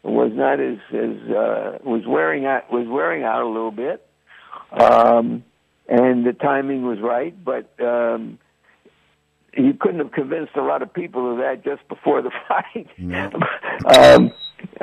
was 0.03 0.31
not 0.33 0.59
as 0.59 0.77
as 0.93 1.31
uh, 1.31 1.77
was 1.83 2.03
wearing 2.07 2.45
out 2.45 2.71
was 2.71 2.87
wearing 2.87 3.23
out 3.23 3.43
a 3.43 3.47
little 3.47 3.71
bit, 3.71 4.05
um, 4.71 5.43
and 5.87 6.25
the 6.25 6.33
timing 6.33 6.85
was 6.85 6.99
right, 6.99 7.35
but. 7.43 7.69
Um, 7.83 8.39
you 9.53 9.73
couldn't 9.73 9.99
have 9.99 10.13
convinced 10.13 10.55
a 10.55 10.61
lot 10.61 10.81
of 10.81 10.93
people 10.93 11.29
of 11.29 11.39
that 11.39 11.61
just 11.61 11.85
before 11.89 12.21
the 12.21 12.31
fight. 12.47 12.87
um, 13.85 14.31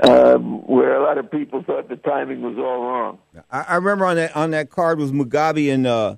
um, 0.03 0.67
where 0.67 0.95
a 0.95 1.03
lot 1.03 1.19
of 1.19 1.31
people 1.31 1.63
thought 1.63 1.89
the 1.89 1.97
timing 1.97 2.43
was 2.43 2.57
all 2.59 2.83
wrong. 2.83 3.19
I, 3.51 3.63
I 3.63 3.75
remember 3.77 4.05
on 4.05 4.17
that 4.17 4.37
on 4.37 4.51
that 4.51 4.71
card 4.71 4.99
was 4.99 5.13
Mugabi 5.13 5.73
and 5.73 5.87
uh, 5.87 6.17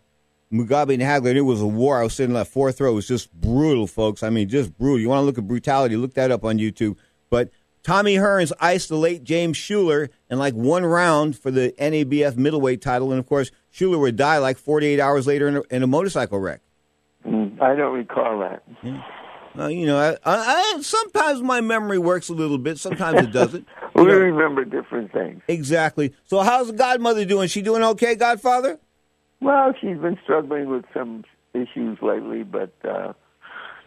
Mugabi 0.53 0.95
and 0.95 1.03
Hagler. 1.03 1.31
And 1.31 1.39
it 1.39 1.43
was 1.43 1.61
a 1.61 1.67
war. 1.67 2.01
I 2.01 2.05
was 2.05 2.15
sitting 2.15 2.31
in 2.31 2.35
that 2.35 2.49
fourth 2.49 2.81
row. 2.81 2.91
It 2.91 2.95
was 2.95 3.09
just 3.09 3.33
brutal, 3.33 3.87
folks. 3.87 4.23
I 4.23 4.31
mean, 4.31 4.49
just 4.49 4.77
brutal. 4.77 4.99
You 4.99 5.09
want 5.09 5.23
to 5.23 5.27
look 5.27 5.39
at 5.39 5.47
brutality? 5.47 5.97
Look 5.97 6.15
that 6.15 6.31
up 6.31 6.45
on 6.45 6.59
YouTube. 6.59 6.97
But 7.29 7.51
Tommy 7.83 8.17
Hearns 8.17 8.53
iced 8.61 8.89
the 8.89 8.97
late 8.97 9.25
James 9.25 9.57
Shuler 9.57 10.09
in 10.29 10.39
like 10.39 10.55
one 10.55 10.85
round 10.85 11.39
for 11.39 11.51
the 11.51 11.73
NABF 11.79 12.37
middleweight 12.37 12.83
title, 12.83 13.11
and 13.11 13.19
of 13.19 13.27
course 13.27 13.51
Shuler 13.73 13.99
would 14.01 14.17
die 14.17 14.39
like 14.39 14.59
48 14.59 15.01
hours 15.01 15.27
later 15.27 15.49
in 15.49 15.57
a, 15.57 15.63
in 15.71 15.83
a 15.83 15.87
motorcycle 15.87 16.39
wreck. 16.39 16.61
Mm, 17.27 17.61
I 17.61 17.75
don't 17.75 17.95
recall 17.95 18.39
that. 18.41 18.63
Uh, 19.59 19.67
you 19.67 19.87
know, 19.87 19.99
I, 19.99 20.11
I, 20.31 20.75
I, 20.77 20.79
sometimes 20.83 21.43
my 21.43 21.61
memory 21.61 21.99
works 21.99 22.29
a 22.29 22.35
little 22.35 22.59
bit. 22.59 22.79
Sometimes 22.79 23.21
it 23.23 23.33
doesn't. 23.33 23.67
We 23.93 24.05
know- 24.05 24.19
remember 24.19 24.65
different 24.65 25.13
things. 25.13 25.43
Exactly. 25.49 26.15
So 26.25 26.41
how's 26.41 26.69
the 26.69 26.73
godmother 26.75 27.25
doing? 27.25 27.49
She 27.49 27.61
doing 27.61 27.83
okay, 27.83 28.15
Godfather? 28.15 28.79
Well, 29.41 29.73
she's 29.81 29.99
been 29.99 30.19
struggling 30.23 30.69
with 30.69 30.85
some 30.93 31.25
issues 31.55 31.99
lately, 32.03 32.43
but 32.43 32.73
uh, 32.85 33.15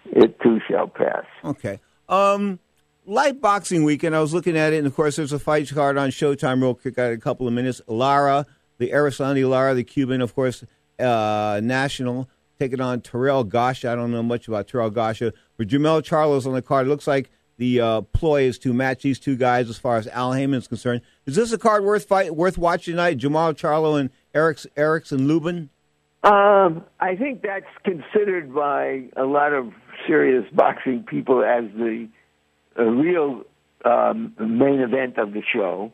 it 0.06 0.39
too 0.42 0.60
shall 0.68 0.88
pass. 0.88 1.26
Okay. 1.44 1.80
Um, 2.10 2.60
light 3.06 3.39
boxing 3.39 3.84
weekend. 3.84 4.16
I 4.16 4.22
was 4.22 4.34
looking 4.34 4.58
at 4.58 4.74
it, 4.74 4.78
and 4.78 4.88
of 4.88 4.96
course, 4.96 5.16
there's 5.16 5.34
a 5.34 5.39
fight 5.39 5.70
card 5.70 5.98
on 5.98 6.10
Showtime. 6.10 6.62
Real 6.62 6.74
quick, 6.74 6.96
got 6.96 7.12
a 7.12 7.18
couple 7.18 7.48
of 7.48 7.54
minutes. 7.54 7.82
Lara, 7.88 8.46
the 8.78 8.89
Araceli 8.89 9.48
Lara, 9.48 9.74
the 9.74 9.84
Cuban, 9.84 10.22
of 10.22 10.34
course, 10.36 10.63
uh, 11.00 11.62
national, 11.63 12.30
taking 12.60 12.82
on 12.82 13.02
Terrell 13.02 13.46
Gausha. 13.46 13.89
I 13.89 13.96
don't 13.96 14.12
know 14.12 14.24
much 14.24 14.48
about 14.48 14.68
Terrell 14.68 14.92
Gausha, 14.92 15.34
but 15.58 15.68
Jermall 15.68 16.02
Charlo's 16.02 16.48
on 16.48 16.54
the 16.54 16.62
card. 16.62 16.88
It 16.88 16.89
looks 16.89 17.08
like 17.08 17.30
the 17.58 17.80
uh, 17.80 18.02
ploy 18.02 18.44
is 18.44 18.58
to 18.60 18.74
match 18.74 19.04
these 19.04 19.20
two 19.20 19.36
guys 19.36 19.70
as 19.70 19.78
far 19.78 19.98
as 19.98 20.08
Al 20.08 20.34
Haymon 20.34 20.58
is 20.60 20.68
concerned. 20.68 21.02
Is 21.26 21.36
this 21.36 21.52
a 21.52 21.58
card 21.58 21.84
worth 21.84 22.06
fight 22.06 22.36
worth 22.36 22.58
watching 22.58 22.94
tonight? 22.94 23.20
Jermall 23.20 23.54
Charlo 23.54 24.00
and 24.00 24.10
Eric 24.34 24.60
Erickson 24.76 25.28
Lubin. 25.28 25.69
Um, 26.24 26.84
I 27.00 27.15
think 27.15 27.41
that's 27.41 27.65
considered 27.84 28.54
by 28.54 29.04
a 29.17 29.26
lot 29.26 29.54
of 29.54 29.74
serious 30.08 30.46
boxing 30.54 31.04
people 31.04 31.43
as 31.43 31.65
the 31.76 32.08
uh, 32.80 32.84
real 32.84 33.43
um, 33.84 34.34
main 34.39 34.80
event 34.80 35.17
of 35.17 35.34
the 35.34 35.41
show. 35.54 35.91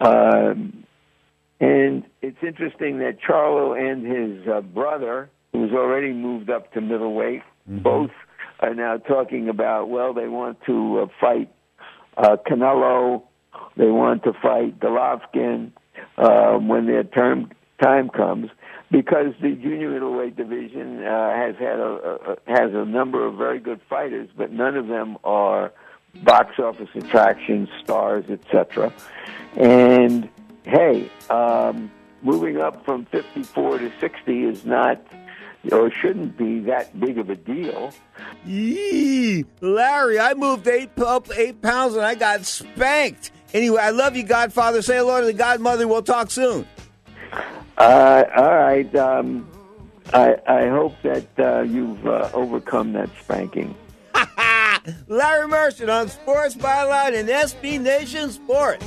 Um, 0.00 0.84
and 1.60 2.02
it's 2.22 2.42
interesting 2.42 2.98
that 2.98 3.18
Charlo 3.20 3.78
and 3.78 4.04
his 4.04 4.48
uh, 4.48 4.62
brother, 4.62 5.30
who's 5.52 5.70
already 5.70 6.12
moved 6.12 6.50
up 6.50 6.72
to 6.72 6.80
middleweight, 6.80 7.42
both 7.68 8.10
are 8.58 8.74
now 8.74 8.96
talking 8.96 9.48
about, 9.48 9.88
well, 9.88 10.12
they 10.12 10.26
want 10.26 10.58
to 10.66 11.02
uh, 11.02 11.06
fight 11.20 11.52
uh, 12.16 12.36
Canelo, 12.48 13.22
they 13.76 13.90
want 13.90 14.24
to 14.24 14.32
fight 14.42 14.78
Golovkin 14.80 15.70
uh, 16.18 16.54
when 16.58 16.86
their 16.86 17.04
term 17.04 17.50
time 17.80 18.08
comes, 18.08 18.50
because 18.90 19.34
the 19.40 19.50
junior 19.50 19.90
middleweight 19.90 20.36
division 20.36 21.02
uh, 21.04 21.30
has 21.34 21.56
had 21.56 21.78
a, 21.78 22.36
a 22.36 22.36
has 22.46 22.72
a 22.74 22.84
number 22.84 23.24
of 23.24 23.36
very 23.36 23.58
good 23.58 23.80
fighters, 23.88 24.28
but 24.36 24.52
none 24.52 24.76
of 24.76 24.88
them 24.88 25.16
are 25.24 25.72
box 26.22 26.58
office 26.58 26.90
attractions, 26.94 27.68
stars, 27.82 28.24
etc. 28.28 28.92
And 29.56 30.28
hey, 30.64 31.10
um, 31.30 31.90
moving 32.22 32.58
up 32.58 32.84
from 32.84 33.06
54 33.06 33.78
to 33.78 33.92
60 34.00 34.44
is 34.44 34.64
not 34.64 35.00
or 35.70 35.90
shouldn't 35.92 36.36
be 36.36 36.58
that 36.60 36.98
big 36.98 37.18
of 37.18 37.30
a 37.30 37.36
deal. 37.36 37.92
Yee, 38.44 39.44
Larry, 39.60 40.18
I 40.18 40.34
moved 40.34 40.66
eight 40.66 40.90
up 40.98 41.28
eight 41.36 41.62
pounds 41.62 41.94
and 41.94 42.04
I 42.04 42.14
got 42.16 42.44
spanked. 42.44 43.30
Anyway, 43.54 43.80
I 43.80 43.90
love 43.90 44.16
you, 44.16 44.24
Godfather. 44.24 44.82
Say 44.82 44.96
hello 44.96 45.20
to 45.20 45.26
the 45.26 45.32
Godmother. 45.32 45.86
We'll 45.86 46.02
talk 46.02 46.30
soon. 46.30 46.66
Uh, 47.82 48.24
all 48.36 48.54
right. 48.54 48.94
Um, 48.94 49.48
I, 50.14 50.36
I 50.46 50.68
hope 50.68 50.94
that 51.02 51.26
uh, 51.36 51.62
you've 51.62 52.06
uh, 52.06 52.30
overcome 52.32 52.92
that 52.92 53.10
spanking. 53.20 53.74
Larry 55.08 55.48
Merchant 55.48 55.90
on 55.90 56.08
Sports 56.08 56.54
Byline 56.54 57.18
and 57.18 57.28
SB 57.28 57.80
Nation 57.80 58.30
Sports. 58.30 58.86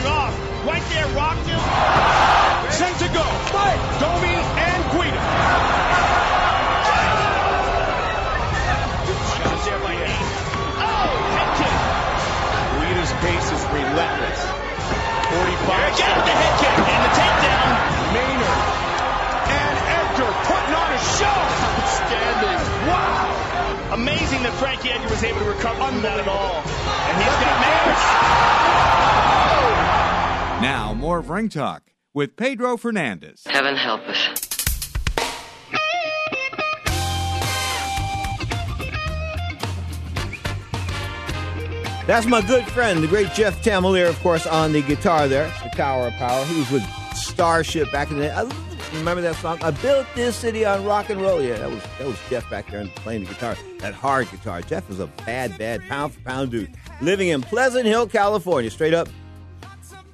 Started 0.00 0.16
off. 0.16 0.32
Right 0.64 0.84
there, 0.88 1.06
rocked 1.12 1.44
him. 1.44 1.60
Sent 2.72 2.96
to 3.04 3.08
go. 3.12 3.24
Fight. 3.52 3.80
Domi 4.00 4.32
and 4.32 4.80
Guida. 4.96 5.20
Shot 9.28 9.60
there 9.68 9.80
by 9.84 9.92
Hayes. 10.00 10.32
Oh, 10.80 11.04
head 11.36 11.50
kick. 11.60 11.76
Guida's 12.80 13.12
pace 13.20 13.48
is 13.52 13.62
relentless. 13.76 14.40
45. 15.36 15.68
Again, 15.68 16.16
the 16.24 16.32
head 16.32 16.54
kick 16.64 16.76
and 16.80 17.02
the 17.04 17.12
takedown. 17.20 17.68
Maynard 18.16 18.60
and 19.52 19.74
Edgar 20.00 20.32
putting 20.48 20.74
on 20.80 20.88
a 20.96 21.00
show. 21.20 21.40
Outstanding. 21.76 22.60
Wow. 22.88 24.00
Amazing 24.00 24.44
that 24.44 24.54
Frankie 24.56 24.92
Edgar 24.92 25.10
was 25.10 25.24
able 25.24 25.40
to 25.40 25.48
recover 25.48 25.84
from 25.84 26.00
that 26.02 26.20
at 26.20 26.28
all. 26.28 26.64
And 26.64 27.14
he's 27.20 27.36
got 27.36 27.54
Maynard. 27.60 28.59
Now, 30.60 30.92
more 30.92 31.18
of 31.20 31.30
Ring 31.30 31.48
Talk 31.48 31.84
with 32.12 32.36
Pedro 32.36 32.76
Fernandez. 32.76 33.44
Heaven 33.46 33.76
help 33.76 34.02
us. 34.02 34.18
That's 42.06 42.26
my 42.26 42.42
good 42.42 42.66
friend, 42.66 43.02
the 43.02 43.06
great 43.06 43.32
Jeff 43.32 43.62
Tamelier, 43.62 44.06
of 44.06 44.18
course, 44.20 44.46
on 44.46 44.72
the 44.72 44.82
guitar 44.82 45.28
there, 45.28 45.50
the 45.62 45.70
Tower 45.70 46.08
of 46.08 46.12
Power. 46.14 46.44
He 46.44 46.58
was 46.58 46.70
with 46.70 46.82
Starship 47.14 47.90
back 47.90 48.10
in 48.10 48.18
the 48.18 48.24
day. 48.24 48.30
I 48.30 48.42
remember 48.92 49.22
that 49.22 49.36
song? 49.36 49.58
I 49.62 49.70
built 49.70 50.06
this 50.14 50.36
city 50.36 50.66
on 50.66 50.84
rock 50.84 51.08
and 51.08 51.22
roll. 51.22 51.40
Yeah, 51.40 51.56
that 51.56 51.70
was 51.70 51.82
that 51.98 52.06
was 52.06 52.18
Jeff 52.28 52.50
back 52.50 52.70
there 52.70 52.84
playing 52.96 53.24
the 53.24 53.32
guitar, 53.32 53.56
that 53.78 53.94
hard 53.94 54.30
guitar. 54.30 54.60
Jeff 54.60 54.90
is 54.90 55.00
a 55.00 55.06
bad, 55.24 55.56
bad 55.56 55.80
pound 55.88 56.12
for 56.12 56.20
pound 56.20 56.50
dude, 56.50 56.74
living 57.00 57.28
in 57.28 57.40
Pleasant 57.40 57.86
Hill, 57.86 58.06
California. 58.06 58.70
Straight 58.70 58.92
up. 58.92 59.08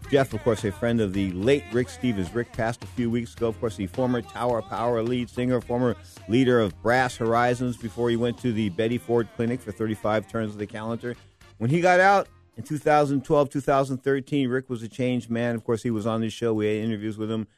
Jeff, 0.09 0.33
of 0.33 0.43
course, 0.45 0.65
a 0.65 0.71
friend 0.71 1.01
of 1.01 1.13
the 1.13 1.33
late 1.33 1.65
Rick 1.73 1.89
Stevens. 1.89 2.33
Rick 2.33 2.53
passed 2.53 2.85
a 2.85 2.87
few 2.87 3.11
weeks 3.11 3.35
ago. 3.35 3.49
Of 3.49 3.59
course, 3.59 3.75
the 3.75 3.89
former 3.89 4.23
Tower 4.23 4.63
Power 4.63 5.03
lead 5.03 5.29
singer, 5.29 5.61
former 5.61 5.97
leader 6.29 6.61
of 6.61 6.81
Brass 6.81 7.17
Horizons 7.17 7.77
before 7.77 8.09
he 8.09 8.15
went 8.15 8.39
to 8.39 8.53
the 8.53 8.69
Betty 8.69 8.99
Ford 8.99 9.29
Clinic 9.35 9.61
for 9.61 9.73
35 9.73 10.29
turns 10.29 10.53
of 10.53 10.59
the 10.59 10.67
calendar. 10.67 11.17
When 11.59 11.71
he 11.71 11.81
got 11.81 11.99
out 11.99 12.29
in 12.57 12.63
2012, 12.63 13.51
2013, 13.51 14.49
Rick 14.49 14.71
was 14.71 14.85
a 14.85 14.89
changed 14.89 15.29
man. 15.29 15.57
Of 15.57 15.65
course, 15.65 15.83
he 15.83 15.91
was 15.91 16.07
on 16.07 16.21
this 16.21 16.33
show. 16.33 16.55
We 16.55 16.67
had 16.67 16.85
interviews 16.85 17.19
with 17.19 17.31
him. 17.31 17.49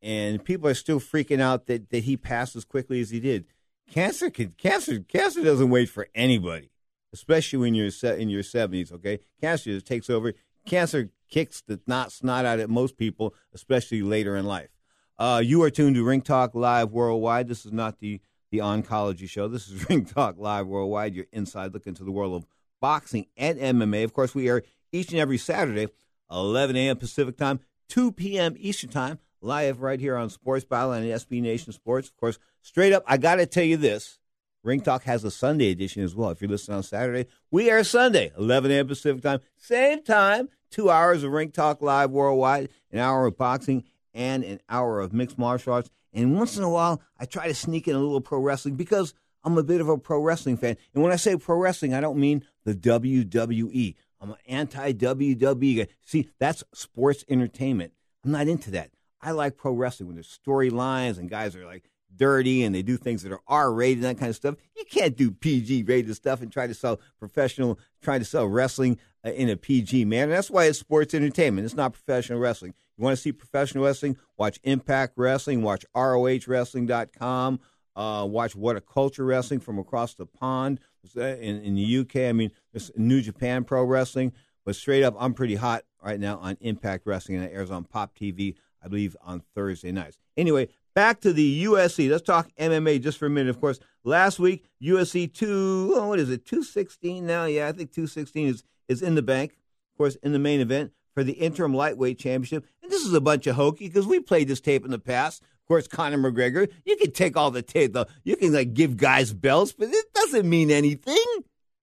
And 0.00 0.44
people 0.44 0.68
are 0.68 0.74
still 0.74 1.00
freaking 1.00 1.40
out 1.40 1.66
that, 1.66 1.90
that 1.90 2.04
he 2.04 2.16
passed 2.16 2.54
as 2.54 2.64
quickly 2.64 3.00
as 3.00 3.10
he 3.10 3.18
did. 3.18 3.44
Cancer 3.90 4.30
could, 4.30 4.56
cancer 4.56 5.00
cancer 5.00 5.42
doesn't 5.42 5.70
wait 5.70 5.88
for 5.88 6.06
anybody, 6.14 6.70
especially 7.12 7.58
when 7.58 7.74
you're 7.74 7.90
in 8.16 8.28
your 8.28 8.42
70s, 8.42 8.92
okay? 8.92 9.18
Cancer 9.40 9.72
just 9.72 9.86
takes 9.86 10.08
over. 10.08 10.34
Cancer 10.64 11.10
kicks 11.28 11.60
the 11.60 11.80
not 11.86 12.12
snot 12.12 12.44
out 12.44 12.58
at 12.58 12.70
most 12.70 12.96
people, 12.96 13.34
especially 13.52 14.02
later 14.02 14.36
in 14.36 14.46
life. 14.46 14.70
Uh, 15.18 15.42
you 15.44 15.62
are 15.62 15.70
tuned 15.70 15.96
to 15.96 16.04
Ring 16.04 16.22
Talk 16.22 16.54
Live 16.54 16.92
Worldwide. 16.92 17.48
This 17.48 17.66
is 17.66 17.72
not 17.72 17.98
the, 17.98 18.20
the 18.50 18.58
oncology 18.58 19.28
show. 19.28 19.48
This 19.48 19.68
is 19.68 19.88
Ring 19.88 20.04
Talk 20.04 20.36
Live 20.38 20.66
Worldwide. 20.66 21.14
Your 21.14 21.26
inside 21.32 21.74
look 21.74 21.86
into 21.86 22.04
the 22.04 22.12
world 22.12 22.34
of 22.34 22.46
boxing 22.80 23.26
and 23.36 23.58
MMA. 23.58 24.04
Of 24.04 24.12
course, 24.12 24.34
we 24.34 24.48
are 24.48 24.62
each 24.92 25.10
and 25.10 25.18
every 25.18 25.38
Saturday, 25.38 25.88
11 26.30 26.76
a.m. 26.76 26.96
Pacific 26.96 27.36
time, 27.36 27.60
2 27.88 28.12
p.m. 28.12 28.54
Eastern 28.58 28.90
time, 28.90 29.18
live 29.40 29.80
right 29.80 30.00
here 30.00 30.16
on 30.16 30.30
Sports 30.30 30.64
Byline 30.64 30.98
and 30.98 31.20
SB 31.20 31.42
Nation 31.42 31.72
Sports. 31.72 32.08
Of 32.08 32.16
course, 32.16 32.38
straight 32.62 32.92
up, 32.92 33.02
I 33.06 33.16
got 33.16 33.36
to 33.36 33.46
tell 33.46 33.64
you 33.64 33.76
this. 33.76 34.18
Ring 34.64 34.80
Talk 34.80 35.04
has 35.04 35.24
a 35.24 35.30
Sunday 35.30 35.70
edition 35.70 36.02
as 36.02 36.14
well. 36.14 36.30
If 36.30 36.40
you're 36.40 36.50
listening 36.50 36.76
on 36.76 36.82
Saturday, 36.82 37.26
we 37.50 37.70
are 37.70 37.84
Sunday, 37.84 38.32
11 38.36 38.70
a.m. 38.70 38.88
Pacific 38.88 39.22
time, 39.22 39.40
same 39.56 40.02
time, 40.02 40.48
two 40.70 40.90
hours 40.90 41.22
of 41.22 41.32
Ring 41.32 41.50
Talk 41.50 41.82
Live 41.82 42.10
worldwide, 42.10 42.68
an 42.92 42.98
hour 42.98 43.26
of 43.26 43.36
boxing, 43.36 43.84
and 44.14 44.44
an 44.44 44.60
hour 44.68 45.00
of 45.00 45.12
mixed 45.12 45.38
martial 45.38 45.72
arts. 45.72 45.90
And 46.12 46.36
once 46.36 46.56
in 46.56 46.64
a 46.64 46.70
while, 46.70 47.00
I 47.18 47.24
try 47.26 47.48
to 47.48 47.54
sneak 47.54 47.86
in 47.86 47.94
a 47.94 48.00
little 48.00 48.20
pro 48.20 48.40
wrestling 48.40 48.74
because 48.74 49.14
I'm 49.44 49.58
a 49.58 49.62
bit 49.62 49.80
of 49.80 49.88
a 49.88 49.98
pro 49.98 50.20
wrestling 50.20 50.56
fan. 50.56 50.76
And 50.94 51.02
when 51.02 51.12
I 51.12 51.16
say 51.16 51.36
pro 51.36 51.56
wrestling, 51.56 51.94
I 51.94 52.00
don't 52.00 52.18
mean 52.18 52.44
the 52.64 52.74
WWE. 52.74 53.94
I'm 54.20 54.30
an 54.30 54.36
anti 54.46 54.92
WWE 54.92 55.78
guy. 55.78 55.86
See, 56.04 56.30
that's 56.38 56.64
sports 56.72 57.24
entertainment. 57.28 57.92
I'm 58.24 58.32
not 58.32 58.48
into 58.48 58.70
that. 58.72 58.90
I 59.20 59.32
like 59.32 59.56
pro 59.56 59.72
wrestling 59.72 60.08
when 60.08 60.16
there's 60.16 60.38
storylines 60.44 61.18
and 61.18 61.30
guys 61.30 61.54
are 61.56 61.66
like 61.66 61.90
dirty 62.14 62.62
and 62.64 62.74
they 62.74 62.82
do 62.82 62.96
things 62.96 63.22
that 63.22 63.32
are 63.32 63.40
R 63.46 63.72
rated 63.72 64.04
and 64.04 64.16
that 64.16 64.20
kind 64.20 64.30
of 64.30 64.36
stuff. 64.36 64.56
You 64.76 64.84
can't 64.84 65.16
do 65.16 65.30
PG 65.30 65.84
rated 65.84 66.14
stuff 66.14 66.42
and 66.42 66.52
try 66.52 66.66
to 66.66 66.74
sell 66.74 67.00
professional, 67.18 67.78
try 68.02 68.18
to 68.18 68.24
sell 68.24 68.46
wrestling 68.46 68.98
uh, 69.24 69.30
in 69.30 69.48
a 69.48 69.56
PG 69.56 70.04
manner. 70.04 70.32
That's 70.32 70.50
why 70.50 70.64
it's 70.64 70.78
sports 70.78 71.14
entertainment. 71.14 71.64
It's 71.64 71.74
not 71.74 71.92
professional 71.92 72.38
wrestling. 72.38 72.74
You 72.96 73.04
want 73.04 73.16
to 73.16 73.22
see 73.22 73.32
professional 73.32 73.84
wrestling? 73.84 74.16
Watch 74.36 74.58
Impact 74.64 75.14
Wrestling, 75.16 75.62
watch 75.62 75.84
ROHWrestling.com, 75.94 77.60
uh, 77.96 78.26
watch 78.28 78.56
What 78.56 78.76
a 78.76 78.80
Culture 78.80 79.24
Wrestling 79.24 79.60
from 79.60 79.78
across 79.78 80.14
the 80.14 80.26
pond 80.26 80.80
in, 81.14 81.62
in 81.62 81.74
the 81.74 81.98
UK. 81.98 82.16
I 82.28 82.32
mean, 82.32 82.50
New 82.96 83.20
Japan 83.20 83.64
Pro 83.64 83.84
Wrestling. 83.84 84.32
But 84.64 84.76
straight 84.76 85.02
up, 85.02 85.14
I'm 85.18 85.32
pretty 85.32 85.54
hot 85.54 85.84
right 86.02 86.20
now 86.20 86.38
on 86.38 86.58
Impact 86.60 87.06
Wrestling, 87.06 87.38
and 87.38 87.46
it 87.46 87.52
airs 87.54 87.70
on 87.70 87.84
Pop 87.84 88.14
TV, 88.14 88.54
I 88.82 88.88
believe, 88.88 89.16
on 89.22 89.42
Thursday 89.54 89.92
nights. 89.92 90.18
Anyway, 90.36 90.68
back 90.98 91.20
to 91.20 91.32
the 91.32 91.64
UFC. 91.64 92.10
Let's 92.10 92.24
talk 92.24 92.50
MMA 92.58 93.00
just 93.00 93.18
for 93.18 93.26
a 93.26 93.30
minute. 93.30 93.50
Of 93.50 93.60
course, 93.60 93.78
last 94.02 94.40
week 94.40 94.64
UFC 94.82 95.32
two, 95.32 95.92
oh, 95.94 96.08
what 96.08 96.18
is 96.18 96.28
it, 96.28 96.44
two 96.44 96.64
sixteen 96.64 97.24
now? 97.24 97.44
Yeah, 97.44 97.68
I 97.68 97.72
think 97.72 97.92
two 97.92 98.08
sixteen 98.08 98.48
is 98.48 98.64
is 98.88 99.00
in 99.00 99.14
the 99.14 99.22
bank. 99.22 99.52
Of 99.52 99.98
course, 99.98 100.16
in 100.24 100.32
the 100.32 100.40
main 100.40 100.60
event 100.60 100.90
for 101.14 101.22
the 101.22 101.34
interim 101.34 101.72
lightweight 101.72 102.18
championship. 102.18 102.66
And 102.82 102.90
this 102.90 103.02
is 103.02 103.14
a 103.14 103.20
bunch 103.20 103.46
of 103.46 103.54
hokey 103.54 103.86
because 103.86 104.08
we 104.08 104.18
played 104.18 104.48
this 104.48 104.60
tape 104.60 104.84
in 104.84 104.90
the 104.90 104.98
past. 104.98 105.40
Of 105.42 105.68
course, 105.68 105.86
Conor 105.86 106.18
McGregor. 106.18 106.68
You 106.84 106.96
can 106.96 107.12
take 107.12 107.36
all 107.36 107.52
the 107.52 107.62
tape, 107.62 107.92
though. 107.92 108.06
You 108.24 108.34
can 108.34 108.52
like 108.52 108.74
give 108.74 108.96
guys 108.96 109.32
belts, 109.32 109.72
but 109.72 109.90
it 109.90 110.12
doesn't 110.14 110.50
mean 110.50 110.72
anything. 110.72 111.24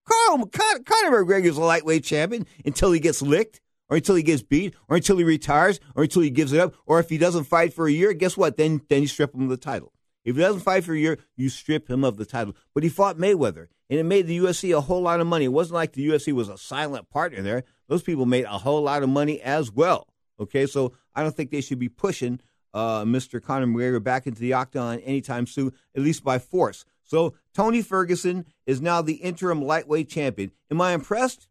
Carl, 0.05 0.45
Con, 0.47 0.83
Conor 0.83 1.23
McGregor 1.23 1.45
is 1.45 1.55
a 1.55 1.61
lightweight 1.61 2.03
champion 2.03 2.45
until 2.65 2.91
he 2.91 2.99
gets 2.99 3.21
licked, 3.21 3.61
or 3.89 3.97
until 3.97 4.15
he 4.15 4.23
gets 4.23 4.41
beat, 4.41 4.73
or 4.87 4.95
until 4.97 5.17
he 5.17 5.23
retires, 5.23 5.79
or 5.95 6.03
until 6.03 6.21
he 6.21 6.29
gives 6.29 6.53
it 6.53 6.59
up, 6.59 6.73
or 6.85 6.99
if 6.99 7.09
he 7.09 7.17
doesn't 7.17 7.45
fight 7.45 7.73
for 7.73 7.87
a 7.87 7.91
year. 7.91 8.13
Guess 8.13 8.37
what? 8.37 8.57
Then 8.57 8.81
then 8.89 9.01
you 9.01 9.07
strip 9.07 9.33
him 9.33 9.43
of 9.43 9.49
the 9.49 9.57
title. 9.57 9.93
If 10.23 10.35
he 10.35 10.41
doesn't 10.41 10.61
fight 10.61 10.83
for 10.83 10.93
a 10.93 10.99
year, 10.99 11.19
you 11.35 11.49
strip 11.49 11.89
him 11.89 12.03
of 12.03 12.17
the 12.17 12.25
title. 12.25 12.55
But 12.73 12.83
he 12.83 12.89
fought 12.89 13.17
Mayweather, 13.17 13.67
and 13.89 13.99
it 13.99 14.03
made 14.03 14.25
the 14.25 14.39
UFC 14.39 14.75
a 14.75 14.81
whole 14.81 15.01
lot 15.01 15.19
of 15.19 15.27
money. 15.27 15.45
It 15.45 15.49
wasn't 15.49 15.75
like 15.75 15.93
the 15.93 16.07
UFC 16.07 16.33
was 16.33 16.49
a 16.49 16.57
silent 16.57 17.09
partner 17.09 17.41
there. 17.41 17.63
Those 17.87 18.01
people 18.01 18.25
made 18.25 18.45
a 18.45 18.57
whole 18.57 18.81
lot 18.81 19.03
of 19.03 19.09
money 19.09 19.39
as 19.41 19.71
well. 19.71 20.07
Okay, 20.39 20.65
so 20.65 20.93
I 21.13 21.21
don't 21.21 21.35
think 21.35 21.51
they 21.51 21.61
should 21.61 21.79
be 21.79 21.89
pushing 21.89 22.41
uh, 22.73 23.03
Mr. 23.05 23.41
Conor 23.41 23.67
McGregor 23.67 24.03
back 24.03 24.27
into 24.27 24.41
the 24.41 24.53
octagon 24.53 24.99
anytime 24.99 25.47
soon, 25.47 25.71
at 25.95 26.01
least 26.01 26.23
by 26.23 26.39
force. 26.39 26.85
So 27.03 27.35
Tony 27.53 27.81
Ferguson 27.81 28.45
is 28.65 28.81
now 28.81 29.01
the 29.01 29.13
interim 29.13 29.61
lightweight 29.61 30.09
champion. 30.09 30.51
Am 30.69 30.81
I 30.81 30.93
impressed? 30.93 31.47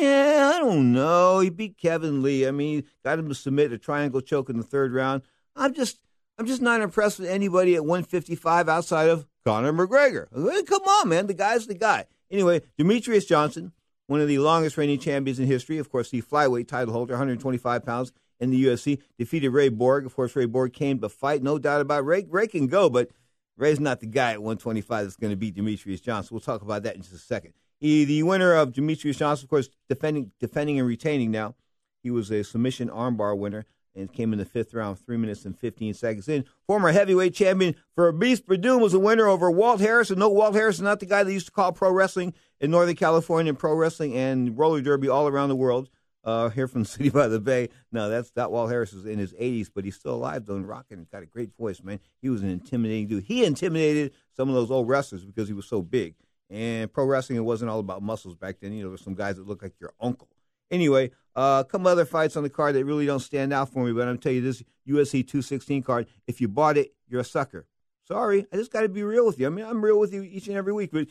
Yeah, 0.00 0.52
I 0.54 0.58
don't 0.58 0.92
know. 0.92 1.40
He 1.40 1.50
beat 1.50 1.78
Kevin 1.78 2.22
Lee. 2.22 2.46
I 2.46 2.50
mean, 2.50 2.84
got 3.04 3.18
him 3.18 3.28
to 3.28 3.34
submit 3.34 3.72
a 3.72 3.78
triangle 3.78 4.20
choke 4.20 4.50
in 4.50 4.56
the 4.56 4.62
third 4.62 4.92
round. 4.92 5.22
I'm 5.54 5.74
just, 5.74 5.98
I'm 6.38 6.46
just 6.46 6.62
not 6.62 6.80
impressed 6.80 7.18
with 7.18 7.28
anybody 7.28 7.74
at 7.74 7.84
155 7.84 8.68
outside 8.68 9.08
of 9.08 9.26
Conor 9.44 9.72
McGregor. 9.72 10.28
Come 10.66 10.82
on, 10.82 11.08
man. 11.08 11.26
The 11.26 11.34
guy's 11.34 11.66
the 11.66 11.74
guy. 11.74 12.04
Anyway, 12.30 12.62
Demetrius 12.76 13.24
Johnson, 13.24 13.72
one 14.06 14.20
of 14.20 14.28
the 14.28 14.38
longest 14.38 14.76
reigning 14.76 14.98
champions 14.98 15.38
in 15.38 15.46
history, 15.46 15.78
of 15.78 15.90
course, 15.90 16.10
the 16.10 16.22
flyweight 16.22 16.68
title 16.68 16.92
holder, 16.92 17.14
125 17.14 17.84
pounds 17.84 18.12
in 18.38 18.50
the 18.50 18.64
UFC, 18.66 19.00
defeated 19.18 19.50
Ray 19.50 19.68
Borg. 19.68 20.04
Of 20.04 20.14
course, 20.14 20.36
Ray 20.36 20.46
Borg 20.46 20.72
came 20.72 20.98
to 21.00 21.08
fight, 21.08 21.42
no 21.42 21.58
doubt 21.58 21.80
about 21.80 22.00
it. 22.00 22.06
Ray. 22.06 22.26
Ray 22.28 22.48
can 22.48 22.66
go, 22.66 22.90
but 22.90 23.10
Ray's 23.56 23.80
not 23.80 24.00
the 24.00 24.06
guy 24.06 24.32
at 24.32 24.42
125 24.42 25.04
that's 25.04 25.16
going 25.16 25.30
to 25.30 25.36
beat 25.36 25.54
Demetrius 25.54 26.00
Johnson. 26.00 26.34
We'll 26.34 26.40
talk 26.40 26.62
about 26.62 26.82
that 26.82 26.96
in 26.96 27.02
just 27.02 27.14
a 27.14 27.18
second. 27.18 27.54
He, 27.86 28.04
the 28.04 28.24
winner 28.24 28.52
of 28.52 28.72
Demetrius 28.72 29.18
Johnson, 29.18 29.44
of 29.44 29.50
course, 29.50 29.68
defending, 29.88 30.32
defending 30.40 30.80
and 30.80 30.88
retaining 30.88 31.30
now. 31.30 31.54
He 32.02 32.10
was 32.10 32.32
a 32.32 32.42
submission 32.42 32.88
armbar 32.88 33.38
winner 33.38 33.64
and 33.94 34.12
came 34.12 34.32
in 34.32 34.40
the 34.40 34.44
fifth 34.44 34.74
round, 34.74 34.98
three 34.98 35.16
minutes 35.16 35.44
and 35.44 35.56
15 35.56 35.94
seconds 35.94 36.28
in. 36.28 36.44
Former 36.66 36.90
heavyweight 36.90 37.32
champion 37.32 37.76
Fabricio 37.96 38.42
Werdum 38.42 38.80
was 38.80 38.92
a 38.92 38.98
winner 38.98 39.28
over 39.28 39.52
Walt 39.52 39.80
Harrison. 39.80 40.18
No, 40.18 40.28
Walt 40.28 40.56
Harrison, 40.56 40.84
not 40.84 40.98
the 40.98 41.06
guy 41.06 41.22
that 41.22 41.32
used 41.32 41.46
to 41.46 41.52
call 41.52 41.70
pro 41.70 41.92
wrestling 41.92 42.34
in 42.60 42.72
Northern 42.72 42.96
California 42.96 43.50
and 43.50 43.58
pro 43.58 43.72
wrestling 43.72 44.16
and 44.16 44.58
roller 44.58 44.80
derby 44.80 45.08
all 45.08 45.28
around 45.28 45.50
the 45.50 45.54
world. 45.56 45.88
uh, 46.24 46.48
here 46.48 46.66
from 46.66 46.82
the 46.82 46.88
city 46.88 47.08
by 47.08 47.28
the 47.28 47.38
bay. 47.40 47.68
No, 47.92 48.08
that's 48.10 48.32
that 48.32 48.50
Walt 48.50 48.68
Harris 48.68 48.92
is 48.92 49.06
in 49.06 49.18
his 49.18 49.32
80s, 49.34 49.70
but 49.72 49.84
he's 49.84 49.94
still 49.94 50.14
alive 50.16 50.44
though 50.44 50.56
and 50.56 50.68
rocking. 50.68 50.98
He's 50.98 51.08
got 51.08 51.22
a 51.22 51.26
great 51.26 51.56
voice, 51.56 51.82
man. 51.82 52.00
He 52.20 52.28
was 52.28 52.42
an 52.42 52.50
intimidating 52.50 53.06
dude. 53.06 53.24
He 53.24 53.44
intimidated 53.44 54.12
some 54.36 54.48
of 54.48 54.54
those 54.56 54.70
old 54.72 54.88
wrestlers 54.88 55.24
because 55.24 55.46
he 55.46 55.54
was 55.54 55.66
so 55.66 55.80
big. 55.82 56.16
And 56.48 56.92
pro 56.92 57.04
wrestling, 57.04 57.38
it 57.38 57.42
wasn't 57.42 57.70
all 57.70 57.80
about 57.80 58.02
muscles 58.02 58.36
back 58.36 58.60
then. 58.60 58.72
You 58.72 58.84
know, 58.84 58.90
there's 58.90 59.02
some 59.02 59.14
guys 59.14 59.36
that 59.36 59.46
looked 59.46 59.62
like 59.62 59.74
your 59.80 59.92
uncle. 60.00 60.28
Anyway, 60.70 61.10
uh, 61.34 61.62
a 61.66 61.68
couple 61.68 61.88
other 61.88 62.04
fights 62.04 62.36
on 62.36 62.42
the 62.42 62.50
card 62.50 62.74
that 62.74 62.84
really 62.84 63.06
don't 63.06 63.20
stand 63.20 63.52
out 63.52 63.72
for 63.72 63.84
me, 63.84 63.92
but 63.92 64.02
I'm 64.02 64.08
gonna 64.08 64.18
tell 64.18 64.32
you 64.32 64.40
this 64.40 64.62
UFC 64.88 65.26
216 65.26 65.82
card. 65.82 66.06
If 66.26 66.40
you 66.40 66.48
bought 66.48 66.76
it, 66.76 66.94
you're 67.08 67.20
a 67.20 67.24
sucker. 67.24 67.66
Sorry, 68.06 68.46
I 68.52 68.56
just 68.56 68.72
got 68.72 68.82
to 68.82 68.88
be 68.88 69.02
real 69.02 69.26
with 69.26 69.38
you. 69.38 69.46
I 69.46 69.50
mean, 69.50 69.64
I'm 69.64 69.84
real 69.84 69.98
with 69.98 70.12
you 70.12 70.22
each 70.22 70.46
and 70.46 70.56
every 70.56 70.72
week, 70.72 70.90
but 70.92 71.08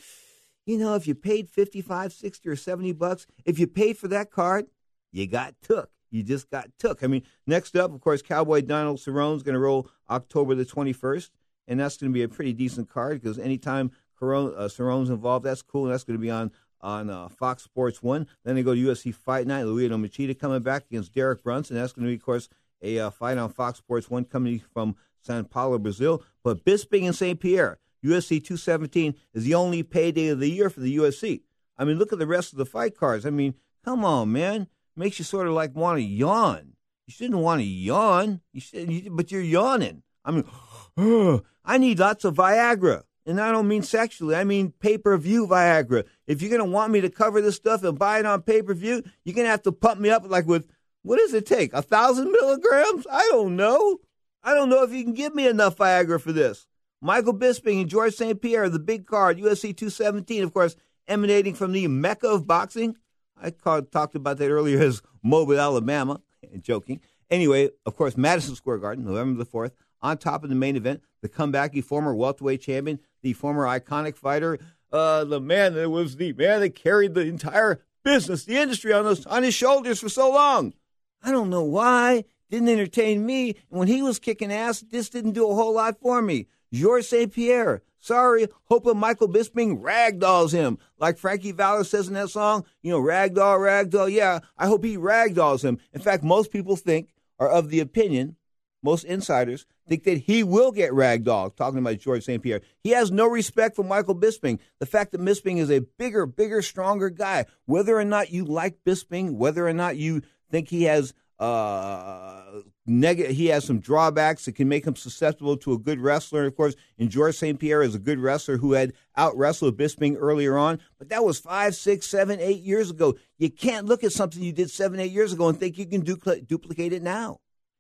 you 0.66 0.78
know, 0.78 0.96
if 0.96 1.08
you 1.08 1.14
paid 1.14 1.50
55, 1.50 2.14
60, 2.14 2.50
or 2.50 2.56
70 2.56 2.94
bucks, 2.94 3.28
if 3.44 3.60
you 3.60 3.68
paid 3.68 3.98
for 3.98 4.08
that 4.08 4.32
card, 4.32 4.68
you 5.12 5.28
got 5.28 5.56
took. 5.62 5.90
You 6.10 6.24
just 6.24 6.50
got 6.50 6.70
took. 6.80 7.04
I 7.04 7.08
mean, 7.08 7.24
next 7.46 7.76
up, 7.76 7.94
of 7.94 8.00
course, 8.02 8.22
Cowboy 8.22 8.62
Donald 8.62 9.00
Cerrone's 9.00 9.44
going 9.44 9.54
to 9.54 9.60
roll 9.60 9.90
October 10.10 10.56
the 10.56 10.66
21st, 10.66 11.30
and 11.68 11.80
that's 11.80 11.98
going 11.98 12.12
to 12.12 12.14
be 12.14 12.24
a 12.24 12.30
pretty 12.30 12.54
decent 12.54 12.90
card 12.90 13.22
because 13.22 13.38
anytime 13.38 13.92
Cerrone, 14.26 15.10
uh, 15.10 15.14
involved, 15.14 15.46
that's 15.46 15.62
cool, 15.62 15.86
that's 15.86 16.04
going 16.04 16.18
to 16.18 16.22
be 16.22 16.32
on 16.32 16.52
on 16.82 17.10
uh, 17.10 17.28
Fox 17.30 17.64
Sports 17.64 18.04
1. 18.04 18.28
Then 18.44 18.56
they 18.56 18.64
go 18.64 18.76
to 18.76 18.82
UFC 18.82 19.14
Fight 19.14 19.48
Night. 19.48 19.66
Lyoto 19.66 20.00
Machida 20.00 20.38
coming 20.38 20.62
back 20.62 20.86
against 20.90 21.14
Derek 21.14 21.44
Brunson. 21.44 21.76
That's 21.76 21.94
going 21.94 22.06
to 22.06 22.12
be, 22.12 22.16
of 22.16 22.24
course, 22.24 22.48
a 22.82 23.00
uh, 23.00 23.10
fight 23.10 23.38
on 23.38 23.50
Fox 23.50 23.80
Sports 23.80 24.10
1 24.10 24.26
coming 24.26 24.62
from 24.74 24.96
Sao 25.22 25.42
Paulo, 25.44 25.80
Brazil. 25.80 26.24
But 26.44 26.64
Bisping 26.64 27.06
and 27.06 27.16
St. 27.16 27.40
Pierre, 27.40 27.80
UFC 28.04 28.44
217 28.44 29.16
is 29.34 29.44
the 29.46 29.56
only 29.56 29.82
payday 29.82 30.28
of 30.28 30.40
the 30.40 30.50
year 30.50 30.70
for 30.70 30.80
the 30.82 30.96
UFC. 30.96 31.42
I 31.78 31.84
mean, 31.86 31.98
look 31.98 32.14
at 32.14 32.20
the 32.20 32.28
rest 32.28 32.54
of 32.54 32.58
the 32.60 32.66
fight 32.66 32.96
cards. 32.96 33.26
I 33.26 33.32
mean, 33.32 33.56
come 33.84 34.06
on, 34.06 34.32
man. 34.32 34.68
Makes 34.96 35.20
you 35.20 35.26
sort 35.26 35.48
of 35.48 35.54
like 35.54 35.76
want 35.76 35.98
to 35.98 36.04
yawn. 36.04 36.74
You 37.08 37.12
shouldn't 37.12 37.40
want 37.40 37.60
to 37.60 37.66
yawn, 37.66 38.42
you 38.54 38.62
should, 38.62 39.16
but 39.16 39.32
you're 39.32 39.42
yawning. 39.42 40.04
I 40.24 40.32
mean, 40.32 41.42
I 41.66 41.78
need 41.78 42.00
lots 42.00 42.24
of 42.24 42.36
Viagra. 42.36 43.04
And 43.26 43.42
I 43.42 43.52
don't 43.52 43.68
mean 43.68 43.82
sexually. 43.82 44.36
I 44.36 44.44
mean 44.44 44.72
pay 44.80 44.98
per 44.98 45.18
view 45.18 45.48
Viagra. 45.48 46.06
If 46.28 46.42
you're 46.42 46.52
gonna 46.52 46.70
want 46.70 46.92
me 46.92 47.02
to 47.02 47.10
cover 47.10 47.42
this 47.42 47.56
stuff 47.56 47.84
and 47.84 47.98
buy 47.98 48.20
it 48.20 48.26
on 48.26 48.42
pay 48.44 48.62
per 48.62 48.74
view, 48.74 49.04
you're 49.24 49.36
gonna 49.36 49.50
have 49.50 49.64
to 49.64 49.72
pump 49.72 50.00
me 50.00 50.10
up 50.10 50.30
like 50.30 50.46
with 50.46 50.68
what 51.02 51.18
does 51.18 51.34
it 51.34 51.46
take? 51.46 51.74
A 51.74 51.82
thousand 51.82 52.32
milligrams? 52.32 53.06
I 53.12 53.28
don't 53.32 53.56
know. 53.56 54.00
I 54.44 54.54
don't 54.54 54.70
know 54.70 54.84
if 54.84 54.92
you 54.92 55.04
can 55.04 55.14
give 55.14 55.34
me 55.34 55.48
enough 55.48 55.78
Viagra 55.78 56.20
for 56.22 56.32
this. 56.32 56.68
Michael 57.02 57.38
Bisping 57.38 57.82
and 57.82 57.90
George 57.90 58.16
St. 58.16 58.42
Pierre, 58.42 58.70
the 58.70 58.80
big 58.80 59.06
card, 59.06 59.38
UFC 59.38 59.76
217, 59.76 60.44
of 60.44 60.54
course, 60.54 60.76
emanating 61.08 61.54
from 61.54 61.72
the 61.72 61.88
mecca 61.88 62.28
of 62.28 62.48
boxing. 62.48 62.96
I 63.40 63.52
talked 63.52 64.16
about 64.16 64.38
that 64.38 64.50
earlier 64.50 64.82
as 64.82 65.02
Mobile, 65.22 65.60
Alabama. 65.60 66.22
Joking. 66.62 67.02
Anyway, 67.30 67.70
of 67.86 67.96
course, 67.96 68.18
Madison 68.18 68.56
Square 68.56 68.80
Garden, 68.80 69.06
November 69.06 69.44
the 69.44 69.50
4th. 69.50 69.72
On 70.06 70.20
top 70.20 70.44
of 70.44 70.52
the 70.52 70.56
main 70.56 70.76
event, 70.76 71.02
the 71.24 71.28
comeback, 71.28 71.74
comebacky 71.74 71.84
former 71.84 72.14
welterweight 72.14 72.62
champion, 72.62 73.00
the 73.24 73.34
former 73.34 73.64
iconic 73.64 74.16
fighter, 74.16 74.60
uh, 74.94 75.24
the 75.24 75.42
man 75.42 75.74
that 75.74 75.90
was 75.90 76.18
the 76.18 76.32
man 76.34 76.60
that 76.60 76.76
carried 76.76 77.16
the 77.16 77.22
entire 77.22 77.82
business, 78.04 78.46
the 78.46 78.56
industry 78.56 78.94
on 78.94 79.04
those 79.04 79.26
on 79.26 79.42
his 79.42 79.56
shoulders 79.56 80.00
for 80.00 80.08
so 80.10 80.30
long. 80.30 80.76
I 81.24 81.32
don't 81.32 81.50
know 81.50 81.64
why. 81.64 82.26
Didn't 82.52 82.70
entertain 82.70 83.26
me. 83.26 83.56
And 83.72 83.80
when 83.80 83.88
he 83.88 84.04
was 84.04 84.20
kicking 84.20 84.54
ass, 84.54 84.82
this 84.82 85.10
didn't 85.10 85.32
do 85.32 85.50
a 85.50 85.56
whole 85.56 85.74
lot 85.74 86.00
for 86.00 86.22
me. 86.22 86.50
Georges 86.72 87.10
St. 87.10 87.34
Pierre. 87.34 87.82
Sorry, 87.98 88.48
hoping 88.66 89.00
Michael 89.00 89.28
Bisping 89.28 89.82
ragdolls 89.82 90.52
him. 90.52 90.78
Like 91.00 91.18
Frankie 91.18 91.52
Valli 91.52 91.84
says 91.84 92.08
in 92.08 92.14
that 92.14 92.30
song, 92.30 92.64
you 92.84 92.92
know, 92.92 93.02
ragdoll, 93.02 93.58
ragdoll. 93.58 94.12
Yeah, 94.12 94.42
I 94.56 94.68
hope 94.68 94.84
he 94.84 94.98
ragdolls 94.98 95.64
him. 95.64 95.80
In 95.94 96.02
fact, 96.02 96.24
most 96.24 96.52
people 96.52 96.76
think, 96.76 97.10
are 97.40 97.50
of 97.50 97.72
the 97.72 97.80
opinion, 97.80 98.36
most 98.84 99.04
insiders 99.04 99.66
think 99.88 100.04
that 100.04 100.20
he 100.20 100.44
will 100.44 100.72
get 100.72 100.92
ragdolled, 100.92 101.56
talking 101.56 101.80
about 101.80 102.00
George 102.00 102.24
St. 102.24 102.42
Pierre. 102.42 102.62
He 102.84 102.92
has 102.92 103.12
no 103.12 103.28
respect 103.28 103.76
for 103.76 103.84
Michael 103.84 104.16
Bisping. 104.16 104.60
The 104.80 104.86
fact 104.86 105.12
that 105.12 105.22
Bisping 105.22 105.58
is 105.58 105.72
a 105.72 105.80
bigger, 105.80 106.26
bigger, 106.26 106.62
stronger 106.62 107.10
guy, 107.10 107.46
whether 107.66 107.98
or 107.98 108.06
not 108.06 108.32
you 108.32 108.46
like 108.46 108.84
Bisping, 108.86 109.36
whether 109.36 109.68
or 109.68 109.74
not 109.74 109.98
you 109.98 110.22
think 110.50 110.70
he 110.70 110.84
has 110.84 111.14
uh, 111.40 112.62
negative. 112.86 113.36
He 113.36 113.48
has 113.48 113.66
some 113.66 113.80
drawbacks 113.80 114.46
that 114.46 114.54
can 114.54 114.70
make 114.70 114.86
him 114.86 114.96
susceptible 114.96 115.58
to 115.58 115.74
a 115.74 115.78
good 115.78 116.00
wrestler. 116.00 116.42
And 116.42 116.48
of 116.48 116.56
course, 116.56 116.76
and 116.98 117.10
George 117.10 117.36
St. 117.36 117.60
Pierre 117.60 117.82
is 117.82 117.96
a 117.96 118.00
good 118.00 118.20
wrestler 118.20 118.58
who 118.58 118.74
had 118.74 118.94
out 119.18 119.38
wrestled 119.38 119.78
Bisping 119.78 120.16
earlier 120.18 120.58
on, 120.58 120.80
but 120.98 121.10
that 121.10 121.24
was 121.24 121.40
five, 121.40 121.76
six, 121.76 122.08
seven, 122.08 122.40
eight 122.40 122.62
years 122.62 122.90
ago. 122.90 123.16
You 123.38 123.50
can't 123.50 123.86
look 123.86 124.04
at 124.04 124.14
something 124.14 124.42
you 124.42 124.54
did 124.54 124.72
seven, 124.72 125.00
eight 125.00 125.12
years 125.12 125.34
ago 125.34 125.50
and 125.50 125.60
think 125.60 125.78
you 125.78 125.86
can 125.86 126.02
du- 126.02 126.42
duplicate 126.42 126.94
it 126.94 127.04
now. 127.04 127.40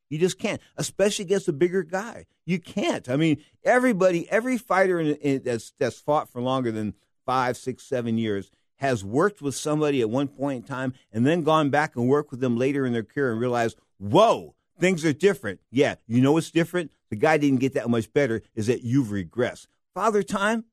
You 0.09 0.19
just 0.19 0.37
can't, 0.37 0.61
especially 0.77 1.25
against 1.25 1.47
a 1.47 1.53
bigger 1.53 1.83
guy. 1.83 2.25
You 2.45 2.59
can't. 2.59 3.09
I 3.09 3.15
mean, 3.15 3.43
everybody, 3.63 4.29
every 4.29 4.57
fighter 4.57 4.99
in, 4.99 5.15
in, 5.15 5.43
that's 5.43 5.73
that's 5.79 5.99
fought 5.99 6.29
for 6.29 6.41
longer 6.41 6.71
than 6.71 6.93
five, 7.25 7.57
six, 7.57 7.83
seven 7.83 8.17
years 8.17 8.51
has 8.77 9.03
worked 9.03 9.41
with 9.41 9.55
somebody 9.55 10.01
at 10.01 10.09
one 10.09 10.27
point 10.27 10.57
in 10.57 10.67
time 10.67 10.93
and 11.11 11.25
then 11.25 11.43
gone 11.43 11.69
back 11.69 11.95
and 11.95 12.07
worked 12.07 12.31
with 12.31 12.39
them 12.39 12.57
later 12.57 12.85
in 12.85 12.93
their 12.93 13.03
career 13.03 13.31
and 13.31 13.39
realized, 13.39 13.77
whoa, 13.97 14.53
things 14.79 15.05
are 15.05 15.13
different. 15.13 15.59
Yeah, 15.71 15.95
you 16.07 16.21
know 16.21 16.33
what's 16.33 16.51
different? 16.51 16.91
The 17.09 17.15
guy 17.15 17.37
didn't 17.37 17.59
get 17.59 17.73
that 17.73 17.89
much 17.89 18.11
better, 18.11 18.41
is 18.53 18.67
that 18.67 18.83
you've 18.83 19.07
regressed. 19.07 19.67
Father 19.93 20.23
Time, 20.23 20.65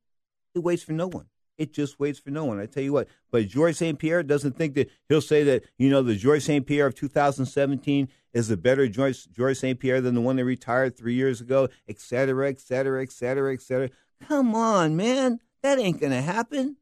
it 0.55 0.61
waits 0.61 0.83
for 0.83 0.93
no 0.93 1.07
one. 1.07 1.27
It 1.59 1.73
just 1.73 2.01
waits 2.01 2.19
for 2.19 2.31
no 2.31 2.45
one. 2.45 2.59
I 2.59 2.67
tell 2.67 2.83
you 2.83 2.93
what. 2.93 3.09
But 3.31 3.47
George 3.47 3.77
St. 3.77 3.99
Pierre 3.99 4.23
doesn't 4.23 4.57
think 4.57 4.75
that 4.75 4.91
he'll 5.09 5.21
say 5.21 5.45
that, 5.45 5.65
you 5.79 5.91
know, 5.91 6.03
the 6.03 6.17
George 6.17 6.43
St. 6.43 6.67
Pierre 6.67 6.87
of 6.87 6.95
2017 6.95 8.09
is 8.35 8.51
a 8.51 8.57
better 8.57 8.89
George, 8.89 9.31
George 9.31 9.59
St. 9.59 9.79
Pierre 9.79 10.01
than 10.01 10.15
the 10.15 10.21
one 10.21 10.37
that 10.37 10.45
retired 10.45 10.97
three 10.97 11.15
years 11.15 11.41
ago, 11.41 11.69
et 11.89 12.01
cetera, 12.01 12.49
et 12.49 12.59
cetera, 12.59 13.03
et 13.03 13.13
cetera, 13.13 13.53
et 13.53 13.61
cetera. 13.61 13.91
Come 14.27 14.55
on, 14.55 14.97
man. 14.97 15.41
That 15.63 15.79
ain't 15.79 16.01
going 16.01 16.13
to 16.13 16.23
happen 16.23 16.77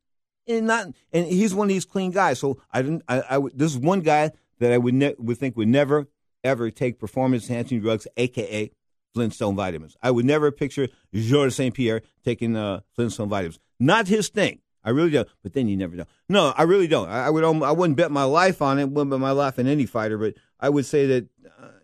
and 0.51 0.67
not 0.67 0.89
and 1.13 1.27
he's 1.27 1.55
one 1.55 1.67
of 1.67 1.69
these 1.69 1.85
clean 1.85 2.11
guys. 2.11 2.39
So 2.39 2.61
I 2.73 2.83
didn't. 2.83 3.03
I, 3.09 3.23
I 3.37 3.41
this 3.55 3.73
is 3.73 3.79
one 3.79 4.01
guy 4.01 4.31
that 4.59 4.73
I 4.73 4.79
would 4.79 4.95
ne- 4.95 5.15
would 5.19 5.39
think 5.39 5.57
would 5.57 5.69
never 5.69 6.09
ever 6.45 6.71
take 6.71 6.99
performance 6.99 7.49
enhancing 7.49 7.81
drugs, 7.81 8.07
aka 8.17 8.71
Flintstone 9.15 9.57
vitamins. 9.57 9.97
I 10.03 10.11
would 10.11 10.25
never 10.25 10.51
picture 10.51 10.89
Georges 11.13 11.57
St. 11.57 11.75
Pierre 11.75 12.03
taking 12.25 12.57
uh, 12.57 12.81
Flintstone 12.95 13.29
vitamins. 13.29 13.59
Not 13.79 14.09
his 14.09 14.29
thing. 14.29 14.61
I 14.83 14.91
really 14.91 15.11
don't. 15.11 15.29
But 15.43 15.53
then 15.53 15.69
you 15.69 15.77
never 15.77 15.97
know. 15.97 16.07
No, 16.29 16.55
I 16.57 16.63
really 16.63 16.87
don't. 16.87 17.09
I, 17.09 17.27
I 17.27 17.31
would. 17.31 17.45
I 17.45 17.73
wouldn't 17.73 17.97
bet 17.97 18.11
my 18.11 18.25
life 18.25 18.63
on 18.63 18.79
it. 18.79 18.89
Wouldn't 18.89 19.11
bet 19.11 19.21
my 19.21 19.33
life 19.33 19.59
on 19.59 19.67
any 19.67 19.87
fighter. 19.87 20.19
But 20.19 20.35
I 20.59 20.69
would 20.69 20.87
say 20.87 21.07
that 21.07 21.29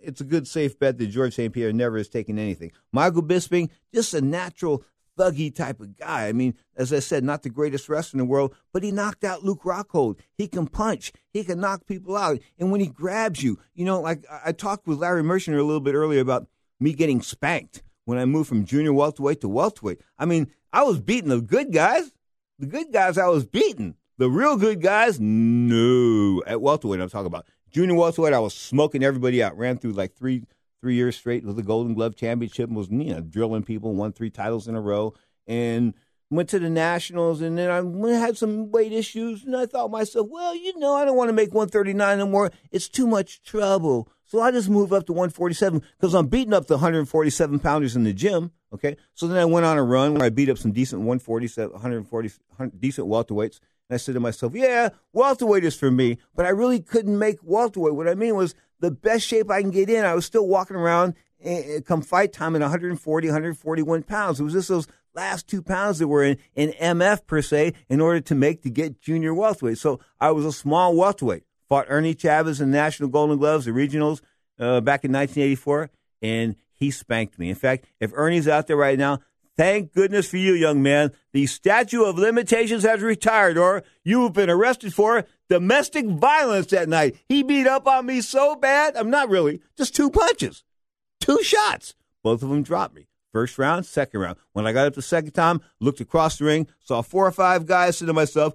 it's 0.06 0.20
a 0.20 0.24
good 0.24 0.46
safe 0.46 0.78
bet 0.78 0.98
that 0.98 1.06
George 1.08 1.34
St. 1.34 1.52
Pierre 1.52 1.72
never 1.72 1.98
has 1.98 2.08
taken 2.08 2.38
anything. 2.38 2.72
Michael 2.92 3.22
Bisping, 3.22 3.70
just 3.92 4.14
a 4.14 4.20
natural 4.20 4.84
thuggy 5.18 5.54
type 5.54 5.80
of 5.80 5.96
guy. 5.96 6.28
I 6.28 6.32
mean, 6.32 6.54
as 6.76 6.92
I 6.92 7.00
said, 7.00 7.24
not 7.24 7.42
the 7.42 7.50
greatest 7.50 7.88
wrestler 7.88 8.20
in 8.20 8.26
the 8.26 8.30
world, 8.30 8.54
but 8.72 8.82
he 8.82 8.92
knocked 8.92 9.24
out 9.24 9.42
Luke 9.42 9.62
Rockhold. 9.64 10.20
He 10.36 10.46
can 10.46 10.66
punch. 10.66 11.12
He 11.32 11.42
can 11.42 11.60
knock 11.60 11.86
people 11.86 12.16
out. 12.16 12.38
And 12.58 12.70
when 12.70 12.80
he 12.80 12.86
grabs 12.86 13.42
you, 13.42 13.58
you 13.74 13.84
know, 13.84 14.00
like 14.00 14.24
I 14.44 14.52
talked 14.52 14.86
with 14.86 14.98
Larry 14.98 15.22
Merchant 15.22 15.56
a 15.56 15.62
little 15.62 15.80
bit 15.80 15.94
earlier 15.94 16.20
about 16.20 16.46
me 16.78 16.92
getting 16.92 17.22
spanked 17.22 17.82
when 18.04 18.18
I 18.18 18.24
moved 18.24 18.48
from 18.48 18.64
junior 18.64 18.92
welterweight 18.92 19.40
to 19.40 19.48
welterweight. 19.48 20.00
I 20.18 20.26
mean, 20.26 20.50
I 20.72 20.82
was 20.82 21.00
beating 21.00 21.30
the 21.30 21.40
good 21.40 21.72
guys. 21.72 22.12
The 22.58 22.66
good 22.66 22.92
guys 22.92 23.18
I 23.18 23.28
was 23.28 23.44
beating. 23.44 23.96
The 24.18 24.30
real 24.30 24.56
good 24.56 24.80
guys, 24.80 25.20
no. 25.20 26.42
At 26.46 26.62
welterweight, 26.62 27.00
I'm 27.00 27.10
talking 27.10 27.26
about. 27.26 27.46
Junior 27.76 27.94
welterweight, 27.94 28.32
I 28.32 28.38
was 28.38 28.54
smoking 28.54 29.04
everybody 29.04 29.42
out. 29.42 29.58
Ran 29.58 29.76
through 29.76 29.92
like 29.92 30.14
three 30.14 30.46
three 30.80 30.94
years 30.94 31.14
straight 31.14 31.44
with 31.44 31.56
the 31.56 31.62
Golden 31.62 31.92
Glove 31.92 32.16
Championship. 32.16 32.70
Was 32.70 32.88
you 32.88 33.12
know 33.12 33.20
drilling 33.20 33.64
people, 33.64 33.92
won 33.92 34.14
three 34.14 34.30
titles 34.30 34.66
in 34.66 34.74
a 34.74 34.80
row, 34.80 35.12
and 35.46 35.92
went 36.30 36.48
to 36.48 36.58
the 36.58 36.70
nationals. 36.70 37.42
And 37.42 37.58
then 37.58 37.70
I 37.70 38.12
had 38.12 38.38
some 38.38 38.70
weight 38.70 38.92
issues, 38.92 39.44
and 39.44 39.54
I 39.54 39.66
thought 39.66 39.90
myself, 39.90 40.26
well, 40.30 40.56
you 40.56 40.78
know, 40.78 40.94
I 40.94 41.04
don't 41.04 41.18
want 41.18 41.28
to 41.28 41.34
make 41.34 41.52
139 41.52 42.16
no 42.16 42.26
more. 42.26 42.50
It's 42.72 42.88
too 42.88 43.06
much 43.06 43.42
trouble. 43.42 44.08
So 44.24 44.40
I 44.40 44.52
just 44.52 44.70
moved 44.70 44.94
up 44.94 45.04
to 45.08 45.12
147 45.12 45.82
because 45.98 46.14
I'm 46.14 46.28
beating 46.28 46.54
up 46.54 46.68
the 46.68 46.76
147 46.76 47.58
pounders 47.58 47.94
in 47.94 48.04
the 48.04 48.14
gym. 48.14 48.52
Okay, 48.72 48.96
so 49.12 49.28
then 49.28 49.36
I 49.36 49.44
went 49.44 49.66
on 49.66 49.76
a 49.76 49.84
run 49.84 50.14
where 50.14 50.24
I 50.24 50.30
beat 50.30 50.48
up 50.48 50.56
some 50.56 50.72
decent 50.72 51.02
147, 51.02 51.72
140 51.72 52.30
decent 52.78 53.06
welterweights. 53.06 53.60
And 53.88 53.94
I 53.94 53.98
said 53.98 54.14
to 54.14 54.20
myself, 54.20 54.54
yeah, 54.54 54.90
welterweight 55.12 55.64
is 55.64 55.76
for 55.76 55.90
me, 55.90 56.18
but 56.34 56.46
I 56.46 56.50
really 56.50 56.80
couldn't 56.80 57.18
make 57.18 57.38
welterweight. 57.42 57.94
What 57.94 58.08
I 58.08 58.14
mean 58.14 58.34
was 58.34 58.54
the 58.80 58.90
best 58.90 59.26
shape 59.26 59.50
I 59.50 59.60
can 59.60 59.70
get 59.70 59.88
in. 59.88 60.04
I 60.04 60.14
was 60.14 60.26
still 60.26 60.46
walking 60.46 60.76
around 60.76 61.14
uh, 61.44 61.80
come 61.84 62.02
fight 62.02 62.32
time 62.32 62.54
at 62.56 62.62
140, 62.62 63.28
141 63.28 64.02
pounds. 64.02 64.40
It 64.40 64.44
was 64.44 64.54
just 64.54 64.68
those 64.68 64.86
last 65.14 65.48
two 65.48 65.62
pounds 65.62 65.98
that 65.98 66.08
were 66.08 66.24
in, 66.24 66.38
in 66.54 66.70
MF 66.72 67.26
per 67.26 67.42
se 67.42 67.74
in 67.88 68.00
order 68.00 68.20
to 68.20 68.34
make 68.34 68.62
to 68.62 68.70
get 68.70 69.00
junior 69.00 69.34
welterweight. 69.34 69.78
So 69.78 70.00
I 70.20 70.30
was 70.30 70.44
a 70.44 70.52
small 70.52 70.94
welterweight. 70.94 71.44
Fought 71.68 71.86
Ernie 71.88 72.14
Chavez 72.14 72.60
in 72.60 72.70
National 72.70 73.08
Golden 73.08 73.38
Gloves, 73.38 73.64
the 73.64 73.72
regionals, 73.72 74.20
uh, 74.58 74.80
back 74.80 75.04
in 75.04 75.12
1984, 75.12 75.90
and 76.22 76.56
he 76.72 76.90
spanked 76.90 77.38
me. 77.38 77.48
In 77.48 77.56
fact, 77.56 77.86
if 77.98 78.12
Ernie's 78.14 78.46
out 78.46 78.66
there 78.66 78.76
right 78.76 78.98
now, 78.98 79.20
thank 79.56 79.92
goodness 79.92 80.28
for 80.28 80.36
you, 80.36 80.52
young 80.52 80.82
man. 80.82 81.12
The 81.32 81.46
statute 81.46 82.04
of 82.04 82.18
limitations 82.18 82.82
has 82.84 83.00
retired, 83.00 83.58
or 83.58 83.82
you've 84.04 84.32
been 84.32 84.50
arrested 84.50 84.94
for 84.94 85.24
domestic 85.48 86.06
violence 86.06 86.68
that 86.68 86.88
night. 86.88 87.16
He 87.28 87.42
beat 87.42 87.66
up 87.66 87.86
on 87.86 88.06
me 88.06 88.20
so 88.20 88.56
bad. 88.56 88.96
I'm 88.96 89.10
not 89.10 89.28
really, 89.28 89.60
just 89.76 89.94
two 89.94 90.10
punches, 90.10 90.64
two 91.20 91.42
shots. 91.42 91.94
Both 92.22 92.42
of 92.42 92.48
them 92.48 92.62
dropped 92.62 92.94
me. 92.94 93.08
First 93.32 93.58
round, 93.58 93.84
second 93.84 94.20
round. 94.20 94.38
When 94.52 94.66
I 94.66 94.72
got 94.72 94.86
up 94.86 94.94
the 94.94 95.02
second 95.02 95.32
time, 95.32 95.60
looked 95.78 96.00
across 96.00 96.38
the 96.38 96.46
ring, 96.46 96.68
saw 96.80 97.02
four 97.02 97.26
or 97.26 97.32
five 97.32 97.66
guys, 97.66 97.98
said 97.98 98.06
to 98.06 98.14
myself, 98.14 98.54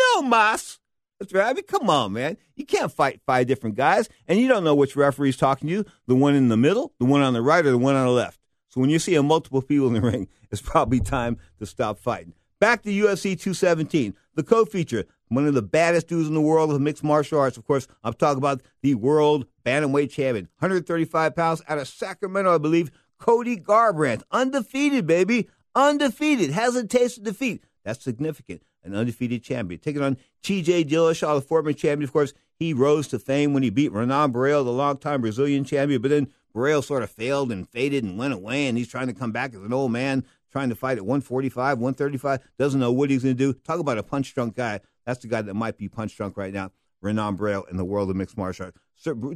no 0.00 0.22
mas. 0.22 0.80
That's 1.20 1.32
right. 1.32 1.48
I 1.48 1.52
mean, 1.52 1.64
come 1.64 1.88
on, 1.90 2.14
man. 2.14 2.38
You 2.56 2.64
can't 2.64 2.90
fight 2.90 3.20
five 3.26 3.46
different 3.46 3.76
guys, 3.76 4.08
and 4.26 4.40
you 4.40 4.48
don't 4.48 4.64
know 4.64 4.74
which 4.74 4.96
referee's 4.96 5.36
talking 5.36 5.68
to 5.68 5.72
you 5.72 5.84
the 6.06 6.16
one 6.16 6.34
in 6.34 6.48
the 6.48 6.56
middle, 6.56 6.92
the 6.98 7.04
one 7.04 7.20
on 7.20 7.34
the 7.34 7.42
right, 7.42 7.64
or 7.64 7.70
the 7.70 7.78
one 7.78 7.94
on 7.94 8.06
the 8.06 8.12
left. 8.12 8.39
So 8.70 8.80
when 8.80 8.90
you 8.90 8.98
see 8.98 9.14
a 9.16 9.22
multiple 9.22 9.62
people 9.62 9.88
in 9.88 9.94
the 9.94 10.00
ring, 10.10 10.28
it's 10.50 10.62
probably 10.62 11.00
time 11.00 11.38
to 11.58 11.66
stop 11.66 11.98
fighting. 11.98 12.34
Back 12.60 12.82
to 12.82 12.90
UFC 12.90 13.38
217, 13.38 14.14
the 14.34 14.42
co-feature, 14.42 15.04
one 15.28 15.46
of 15.46 15.54
the 15.54 15.62
baddest 15.62 16.08
dudes 16.08 16.28
in 16.28 16.34
the 16.34 16.40
world 16.40 16.70
of 16.70 16.80
mixed 16.80 17.04
martial 17.04 17.38
arts. 17.38 17.56
Of 17.56 17.66
course, 17.66 17.86
I'm 18.04 18.14
talking 18.14 18.38
about 18.38 18.62
the 18.82 18.94
world 18.94 19.46
bantamweight 19.64 20.10
champion, 20.10 20.48
135 20.58 21.34
pounds 21.34 21.62
out 21.68 21.78
of 21.78 21.88
Sacramento, 21.88 22.54
I 22.54 22.58
believe, 22.58 22.90
Cody 23.18 23.56
Garbrandt, 23.56 24.22
undefeated, 24.30 25.06
baby, 25.06 25.48
undefeated, 25.74 26.50
hasn't 26.50 26.90
tasted 26.90 27.24
defeat. 27.24 27.64
That's 27.84 28.02
significant. 28.02 28.62
An 28.82 28.94
undefeated 28.94 29.42
champion. 29.42 29.80
Taking 29.80 30.02
on 30.02 30.16
TJ 30.42 30.88
Dillashaw, 30.88 31.34
the 31.36 31.42
former 31.42 31.72
champion. 31.72 32.04
Of 32.04 32.12
course, 32.12 32.32
he 32.54 32.72
rose 32.72 33.08
to 33.08 33.18
fame 33.18 33.52
when 33.52 33.62
he 33.62 33.70
beat 33.70 33.92
Renan 33.92 34.32
Barão, 34.32 34.64
the 34.64 34.72
longtime 34.72 35.20
Brazilian 35.20 35.64
champion. 35.64 36.00
But 36.00 36.10
then 36.10 36.28
Barão 36.54 36.82
sort 36.82 37.02
of 37.02 37.10
failed 37.10 37.52
and 37.52 37.68
faded 37.68 38.04
and 38.04 38.18
went 38.18 38.34
away, 38.34 38.66
and 38.66 38.76
he's 38.76 38.88
trying 38.88 39.06
to 39.06 39.12
come 39.12 39.32
back 39.32 39.54
as 39.54 39.60
an 39.60 39.72
old 39.72 39.92
man, 39.92 40.24
trying 40.50 40.68
to 40.68 40.74
fight 40.74 40.98
at 40.98 41.04
145, 41.04 41.78
135. 41.78 42.40
Doesn't 42.58 42.80
know 42.80 42.92
what 42.92 43.10
he's 43.10 43.22
going 43.22 43.36
to 43.36 43.52
do. 43.52 43.52
Talk 43.52 43.78
about 43.78 43.98
a 43.98 44.02
punch 44.02 44.34
drunk 44.34 44.56
guy. 44.56 44.80
That's 45.06 45.20
the 45.20 45.28
guy 45.28 45.42
that 45.42 45.54
might 45.54 45.78
be 45.78 45.88
punch 45.88 46.16
drunk 46.16 46.36
right 46.36 46.52
now. 46.52 46.72
Renan 47.00 47.36
Barão 47.36 47.68
in 47.70 47.76
the 47.76 47.84
world 47.84 48.10
of 48.10 48.16
mixed 48.16 48.36
martial 48.36 48.66
arts. 48.66 48.78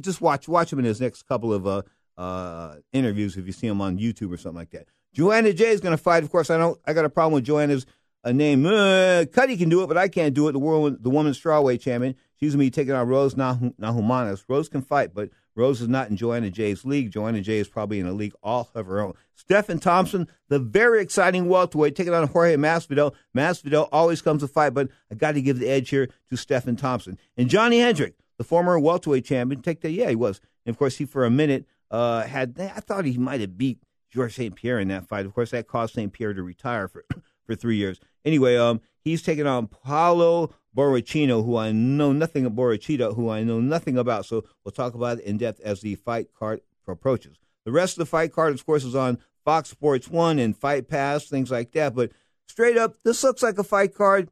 Just 0.01 0.21
watch 0.21 0.47
watch 0.47 0.71
him 0.71 0.79
in 0.79 0.85
his 0.85 1.01
next 1.01 1.23
couple 1.23 1.51
of 1.53 1.65
uh, 1.65 1.81
uh, 2.17 2.75
interviews 2.93 3.37
if 3.37 3.47
you 3.47 3.51
see 3.51 3.67
him 3.67 3.81
on 3.81 3.97
YouTube 3.97 4.31
or 4.31 4.37
something 4.37 4.59
like 4.59 4.71
that. 4.71 4.87
Joanna 5.13 5.53
Jay 5.53 5.69
is 5.69 5.79
going 5.79 5.95
to 5.95 6.01
fight. 6.01 6.23
Of 6.23 6.29
course, 6.29 6.49
I 6.49 6.57
don't. 6.57 6.79
I 6.85 6.93
got 6.93 7.05
a 7.05 7.09
problem 7.09 7.33
with 7.33 7.45
Joanna's 7.45 7.85
uh, 8.23 8.31
name. 8.31 8.65
Uh, 8.65 9.25
Cuddy 9.31 9.57
can 9.57 9.69
do 9.69 9.81
it, 9.83 9.87
but 9.87 9.97
I 9.97 10.07
can't 10.07 10.33
do 10.33 10.47
it. 10.47 10.51
The 10.51 10.59
world, 10.59 11.01
the 11.01 11.09
women's 11.09 11.41
strawweight 11.41 11.81
champion. 11.81 12.15
She's 12.39 12.53
going 12.53 12.65
to 12.65 12.65
be 12.65 12.71
taking 12.71 12.93
on 12.93 13.07
Rose 13.07 13.37
Nah 13.37 13.55
Namajunas. 13.55 14.43
Rose 14.47 14.67
can 14.67 14.81
fight, 14.81 15.13
but 15.13 15.29
Rose 15.55 15.81
is 15.81 15.87
not 15.87 16.09
in 16.09 16.17
Joanna 16.17 16.49
Jay's 16.49 16.83
league. 16.83 17.11
Joanna 17.11 17.41
Jay 17.41 17.59
is 17.59 17.67
probably 17.67 17.99
in 17.99 18.07
a 18.07 18.13
league 18.13 18.33
all 18.43 18.69
of 18.75 18.87
her 18.87 18.99
own. 18.99 19.13
Stephen 19.35 19.79
Thompson, 19.79 20.27
the 20.49 20.59
very 20.59 21.01
exciting 21.01 21.47
welterweight, 21.47 21.95
taking 21.95 22.13
on 22.13 22.27
Jorge 22.27 22.55
Masvidal. 22.55 23.13
Masvidal 23.35 23.87
always 23.91 24.21
comes 24.21 24.41
to 24.41 24.47
fight, 24.47 24.73
but 24.73 24.89
I 25.11 25.15
got 25.15 25.33
to 25.33 25.41
give 25.41 25.59
the 25.59 25.69
edge 25.69 25.89
here 25.89 26.09
to 26.29 26.37
Stephen 26.37 26.75
Thompson. 26.75 27.17
And 27.37 27.49
Johnny 27.49 27.79
Hendrick, 27.79 28.15
the 28.37 28.43
former 28.43 28.77
welterweight 28.79 29.25
champion, 29.25 29.61
take 29.61 29.81
that. 29.81 29.91
yeah 29.91 30.09
he 30.09 30.15
was. 30.15 30.41
And 30.65 30.73
of 30.73 30.77
course, 30.77 30.97
he 30.97 31.05
for 31.05 31.25
a 31.25 31.29
minute 31.29 31.65
uh, 31.91 32.23
had 32.23 32.59
I 32.59 32.79
thought 32.79 33.05
he 33.05 33.17
might 33.17 33.41
have 33.41 33.57
beat 33.57 33.79
George 34.09 34.35
St. 34.35 34.55
Pierre 34.55 34.79
in 34.79 34.87
that 34.89 35.07
fight. 35.07 35.25
Of 35.25 35.33
course, 35.33 35.51
that 35.51 35.67
caused 35.67 35.93
St. 35.93 36.11
Pierre 36.11 36.33
to 36.33 36.43
retire 36.43 36.87
for 36.87 37.05
for 37.45 37.55
three 37.55 37.77
years. 37.77 37.99
Anyway, 38.23 38.57
um, 38.57 38.81
he's 39.01 39.21
taking 39.21 39.45
on 39.45 39.67
Paulo 39.67 40.51
Borrachino, 40.75 41.45
who 41.45 41.57
I 41.57 41.71
know 41.71 42.11
nothing 42.11 42.45
about 42.45 42.57
Borrachino, 42.57 43.15
who 43.15 43.29
I 43.29 43.43
know 43.43 43.59
nothing 43.59 43.97
about. 43.97 44.25
So 44.25 44.43
we'll 44.63 44.71
talk 44.71 44.93
about 44.93 45.19
it 45.19 45.25
in 45.25 45.37
depth 45.37 45.61
as 45.61 45.81
the 45.81 45.95
fight 45.95 46.27
card 46.37 46.61
approaches. 46.87 47.37
The 47.65 47.71
rest 47.71 47.93
of 47.93 47.99
the 47.99 48.05
fight 48.05 48.33
card, 48.33 48.53
of 48.53 48.65
course, 48.65 48.83
is 48.83 48.95
on 48.95 49.17
Fox 49.43 49.69
Sports 49.69 50.09
One 50.09 50.37
and 50.37 50.55
Fight 50.55 50.87
Pass, 50.87 51.27
things 51.27 51.49
like 51.49 51.71
that. 51.71 51.95
But 51.95 52.11
straight 52.47 52.77
up, 52.77 52.97
this 53.03 53.23
looks 53.23 53.41
like 53.41 53.57
a 53.57 53.63
fight 53.63 53.95
card 53.95 54.29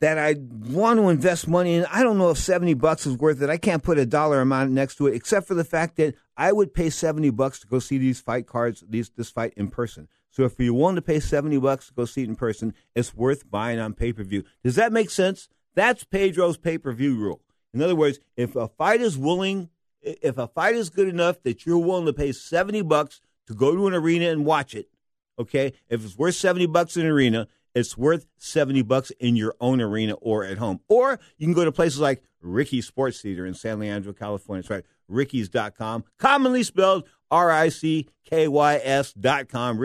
that 0.00 0.18
I 0.18 0.34
want 0.50 0.98
to 0.98 1.08
invest 1.10 1.46
money 1.46 1.74
in. 1.74 1.86
I 1.86 2.02
don't 2.02 2.18
know 2.18 2.30
if 2.30 2.38
70 2.38 2.74
bucks 2.74 3.06
is 3.06 3.16
worth 3.16 3.40
it. 3.40 3.48
I 3.48 3.56
can't 3.56 3.84
put 3.84 3.98
a 3.98 4.04
dollar 4.04 4.40
amount 4.40 4.72
next 4.72 4.96
to 4.96 5.06
it, 5.06 5.14
except 5.14 5.46
for 5.46 5.54
the 5.54 5.64
fact 5.64 5.96
that 5.96 6.16
I 6.36 6.50
would 6.50 6.74
pay 6.74 6.90
70 6.90 7.30
bucks 7.30 7.60
to 7.60 7.68
go 7.68 7.78
see 7.78 7.98
these 7.98 8.20
fight 8.20 8.48
cards, 8.48 8.82
these 8.88 9.10
this 9.10 9.30
fight 9.30 9.54
in 9.56 9.68
person. 9.68 10.08
So 10.32 10.44
if 10.44 10.58
you're 10.58 10.74
willing 10.74 10.96
to 10.96 11.02
pay 11.02 11.20
70 11.20 11.58
bucks 11.58 11.88
to 11.88 11.94
go 11.94 12.06
see 12.06 12.22
it 12.22 12.28
in 12.28 12.36
person, 12.36 12.74
it's 12.96 13.14
worth 13.14 13.48
buying 13.50 13.78
on 13.78 13.92
pay-per-view. 13.92 14.42
Does 14.64 14.76
that 14.76 14.92
make 14.92 15.10
sense? 15.10 15.48
That's 15.74 16.04
Pedro's 16.04 16.56
pay-per-view 16.56 17.14
rule. 17.16 17.42
In 17.74 17.82
other 17.82 17.94
words, 17.94 18.18
if 18.36 18.56
a 18.56 18.66
fight 18.66 19.00
is 19.00 19.16
willing, 19.16 19.68
if 20.00 20.38
a 20.38 20.48
fight 20.48 20.74
is 20.74 20.90
good 20.90 21.08
enough 21.08 21.42
that 21.42 21.64
you're 21.64 21.78
willing 21.78 22.06
to 22.06 22.12
pay 22.12 22.32
70 22.32 22.82
bucks 22.82 23.20
to 23.46 23.54
go 23.54 23.74
to 23.74 23.86
an 23.86 23.94
arena 23.94 24.30
and 24.30 24.44
watch 24.44 24.74
it, 24.74 24.88
okay? 25.38 25.74
If 25.88 26.04
it's 26.04 26.16
worth 26.16 26.34
70 26.34 26.66
bucks 26.66 26.96
in 26.96 27.04
an 27.04 27.12
arena, 27.12 27.46
it's 27.74 27.96
worth 27.96 28.26
70 28.38 28.82
bucks 28.82 29.10
in 29.18 29.36
your 29.36 29.54
own 29.60 29.80
arena 29.80 30.14
or 30.14 30.44
at 30.44 30.58
home. 30.58 30.80
Or 30.88 31.18
you 31.36 31.46
can 31.46 31.54
go 31.54 31.64
to 31.64 31.72
places 31.72 32.00
like 32.00 32.22
Ricky's 32.40 32.86
Sports 32.86 33.20
Theater 33.20 33.46
in 33.46 33.54
San 33.54 33.78
Leandro, 33.78 34.12
California. 34.12 34.62
That's 34.62 34.70
right, 34.70 34.84
Ricky's.com, 35.08 36.04
commonly 36.18 36.62
spelled 36.62 37.08
R 37.32 37.50
I 37.50 37.70
C 37.70 38.06
K 38.24 38.46
Y 38.46 39.02
dot 39.18 39.48
com. 39.48 39.80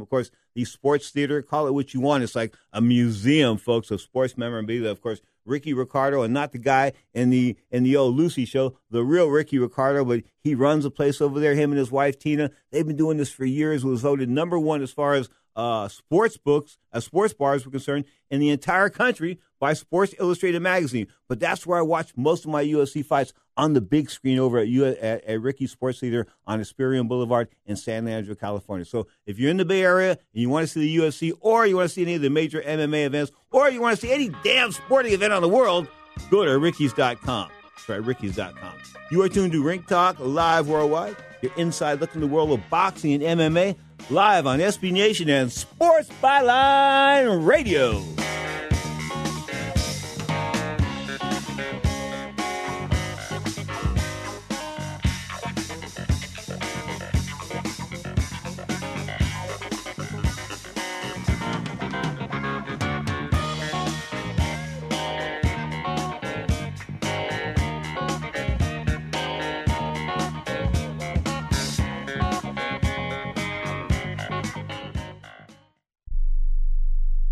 Of 0.00 0.08
course, 0.08 0.30
the 0.54 0.64
sports 0.64 1.10
theater, 1.10 1.42
call 1.42 1.66
it 1.66 1.74
what 1.74 1.92
you 1.92 2.00
want. 2.00 2.22
It's 2.22 2.34
like 2.34 2.54
a 2.72 2.80
museum, 2.80 3.58
folks, 3.58 3.90
of 3.90 4.00
sports 4.00 4.38
memorabilia. 4.38 4.90
Of 4.90 5.00
course, 5.00 5.20
Ricky 5.44 5.74
Ricardo, 5.74 6.22
and 6.22 6.32
not 6.32 6.52
the 6.52 6.58
guy 6.58 6.92
in 7.12 7.30
the 7.30 7.56
in 7.70 7.82
the 7.82 7.96
old 7.96 8.16
Lucy 8.16 8.44
show, 8.44 8.78
the 8.90 9.04
real 9.04 9.28
Ricky 9.28 9.58
Ricardo, 9.58 10.04
but 10.04 10.22
he 10.42 10.54
runs 10.54 10.84
a 10.84 10.90
place 10.90 11.20
over 11.20 11.40
there. 11.40 11.54
Him 11.54 11.72
and 11.72 11.78
his 11.78 11.90
wife 11.90 12.18
Tina, 12.18 12.50
they've 12.70 12.86
been 12.86 12.96
doing 12.96 13.16
this 13.16 13.30
for 13.30 13.44
years. 13.44 13.84
Was 13.84 14.02
voted 14.02 14.28
number 14.28 14.58
one 14.58 14.82
as 14.82 14.92
far 14.92 15.14
as 15.14 15.28
uh, 15.58 15.88
sports 15.88 16.36
books, 16.36 16.78
as 16.92 17.04
sports 17.04 17.34
bars 17.34 17.64
were 17.64 17.72
concerned, 17.72 18.04
in 18.30 18.38
the 18.38 18.48
entire 18.48 18.88
country 18.88 19.40
by 19.58 19.72
Sports 19.72 20.14
Illustrated 20.20 20.62
magazine. 20.62 21.08
But 21.28 21.40
that's 21.40 21.66
where 21.66 21.76
I 21.78 21.82
watch 21.82 22.12
most 22.16 22.44
of 22.44 22.50
my 22.52 22.64
UFC 22.64 23.04
fights 23.04 23.32
on 23.56 23.72
the 23.72 23.80
big 23.80 24.08
screen 24.08 24.38
over 24.38 24.58
at, 24.58 24.68
U- 24.68 24.86
at, 24.86 25.24
at 25.24 25.68
Sports 25.68 25.98
Theater 25.98 26.28
on 26.46 26.60
Hesperian 26.60 27.08
Boulevard 27.08 27.48
in 27.66 27.74
San 27.74 28.04
Leandro, 28.04 28.36
California. 28.36 28.84
So 28.84 29.08
if 29.26 29.40
you're 29.40 29.50
in 29.50 29.56
the 29.56 29.64
Bay 29.64 29.82
Area 29.82 30.12
and 30.12 30.18
you 30.32 30.48
want 30.48 30.64
to 30.64 30.72
see 30.72 30.80
the 30.80 30.96
UFC, 30.96 31.32
or 31.40 31.66
you 31.66 31.74
want 31.76 31.88
to 31.88 31.94
see 31.94 32.02
any 32.02 32.14
of 32.14 32.22
the 32.22 32.30
major 32.30 32.62
MMA 32.62 33.06
events, 33.06 33.32
or 33.50 33.68
you 33.68 33.80
want 33.80 33.98
to 33.98 34.06
see 34.06 34.12
any 34.12 34.30
damn 34.44 34.70
sporting 34.70 35.12
event 35.12 35.32
on 35.32 35.42
the 35.42 35.48
world, 35.48 35.88
go 36.30 36.44
to 36.44 36.56
Ricky's.com. 36.56 37.50
That's 37.64 37.88
right, 37.88 38.02
Ricky's.com. 38.04 38.74
You 39.10 39.22
are 39.22 39.28
tuned 39.28 39.50
to 39.52 39.62
Ring 39.62 39.82
Talk 39.82 40.20
live 40.20 40.68
worldwide. 40.68 41.16
Your 41.42 41.52
inside 41.56 42.00
look 42.00 42.14
in 42.14 42.20
the 42.20 42.26
world 42.28 42.52
of 42.52 42.60
boxing 42.70 43.20
and 43.24 43.40
MMA 43.40 43.76
live 44.10 44.46
on 44.46 44.58
SB 44.58 44.92
Nation 44.92 45.28
and 45.28 45.52
Sports 45.52 46.08
Byline 46.22 47.46
Radio. 47.46 48.02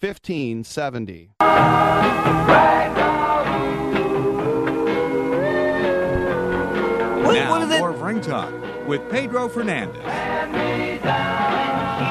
1570. 0.00 1.32
now, 7.34 7.50
what 7.50 7.62
is 7.62 7.70
it? 7.70 7.78
more 7.78 7.90
of 7.90 8.00
Ring 8.00 8.20
Talk 8.20 8.52
with 8.86 9.08
Pedro 9.10 9.48
Fernandez. 9.48 10.02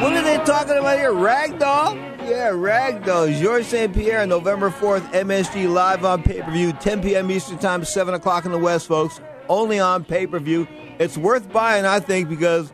What 0.01 0.13
are 0.13 0.21
they 0.21 0.37
talking 0.45 0.77
about 0.77 0.97
here? 0.99 1.11
Ragdoll? 1.11 1.95
Yeah, 2.29 2.51
Ragdoll. 2.51 3.39
Georges 3.41 3.67
St. 3.67 3.93
Pierre, 3.93 4.25
November 4.27 4.69
4th, 4.69 5.11
MSG 5.11 5.67
live 5.67 6.05
on 6.05 6.21
pay 6.21 6.41
per 6.41 6.51
view, 6.51 6.73
10 6.73 7.01
p.m. 7.01 7.31
Eastern 7.31 7.57
Time, 7.57 7.83
7 7.83 8.13
o'clock 8.13 8.45
in 8.45 8.51
the 8.51 8.59
West, 8.59 8.87
folks. 8.87 9.19
Only 9.49 9.79
on 9.79 10.05
pay 10.05 10.27
per 10.27 10.37
view. 10.39 10.67
It's 10.99 11.17
worth 11.17 11.51
buying, 11.51 11.85
I 11.85 11.99
think, 11.99 12.29
because 12.29 12.71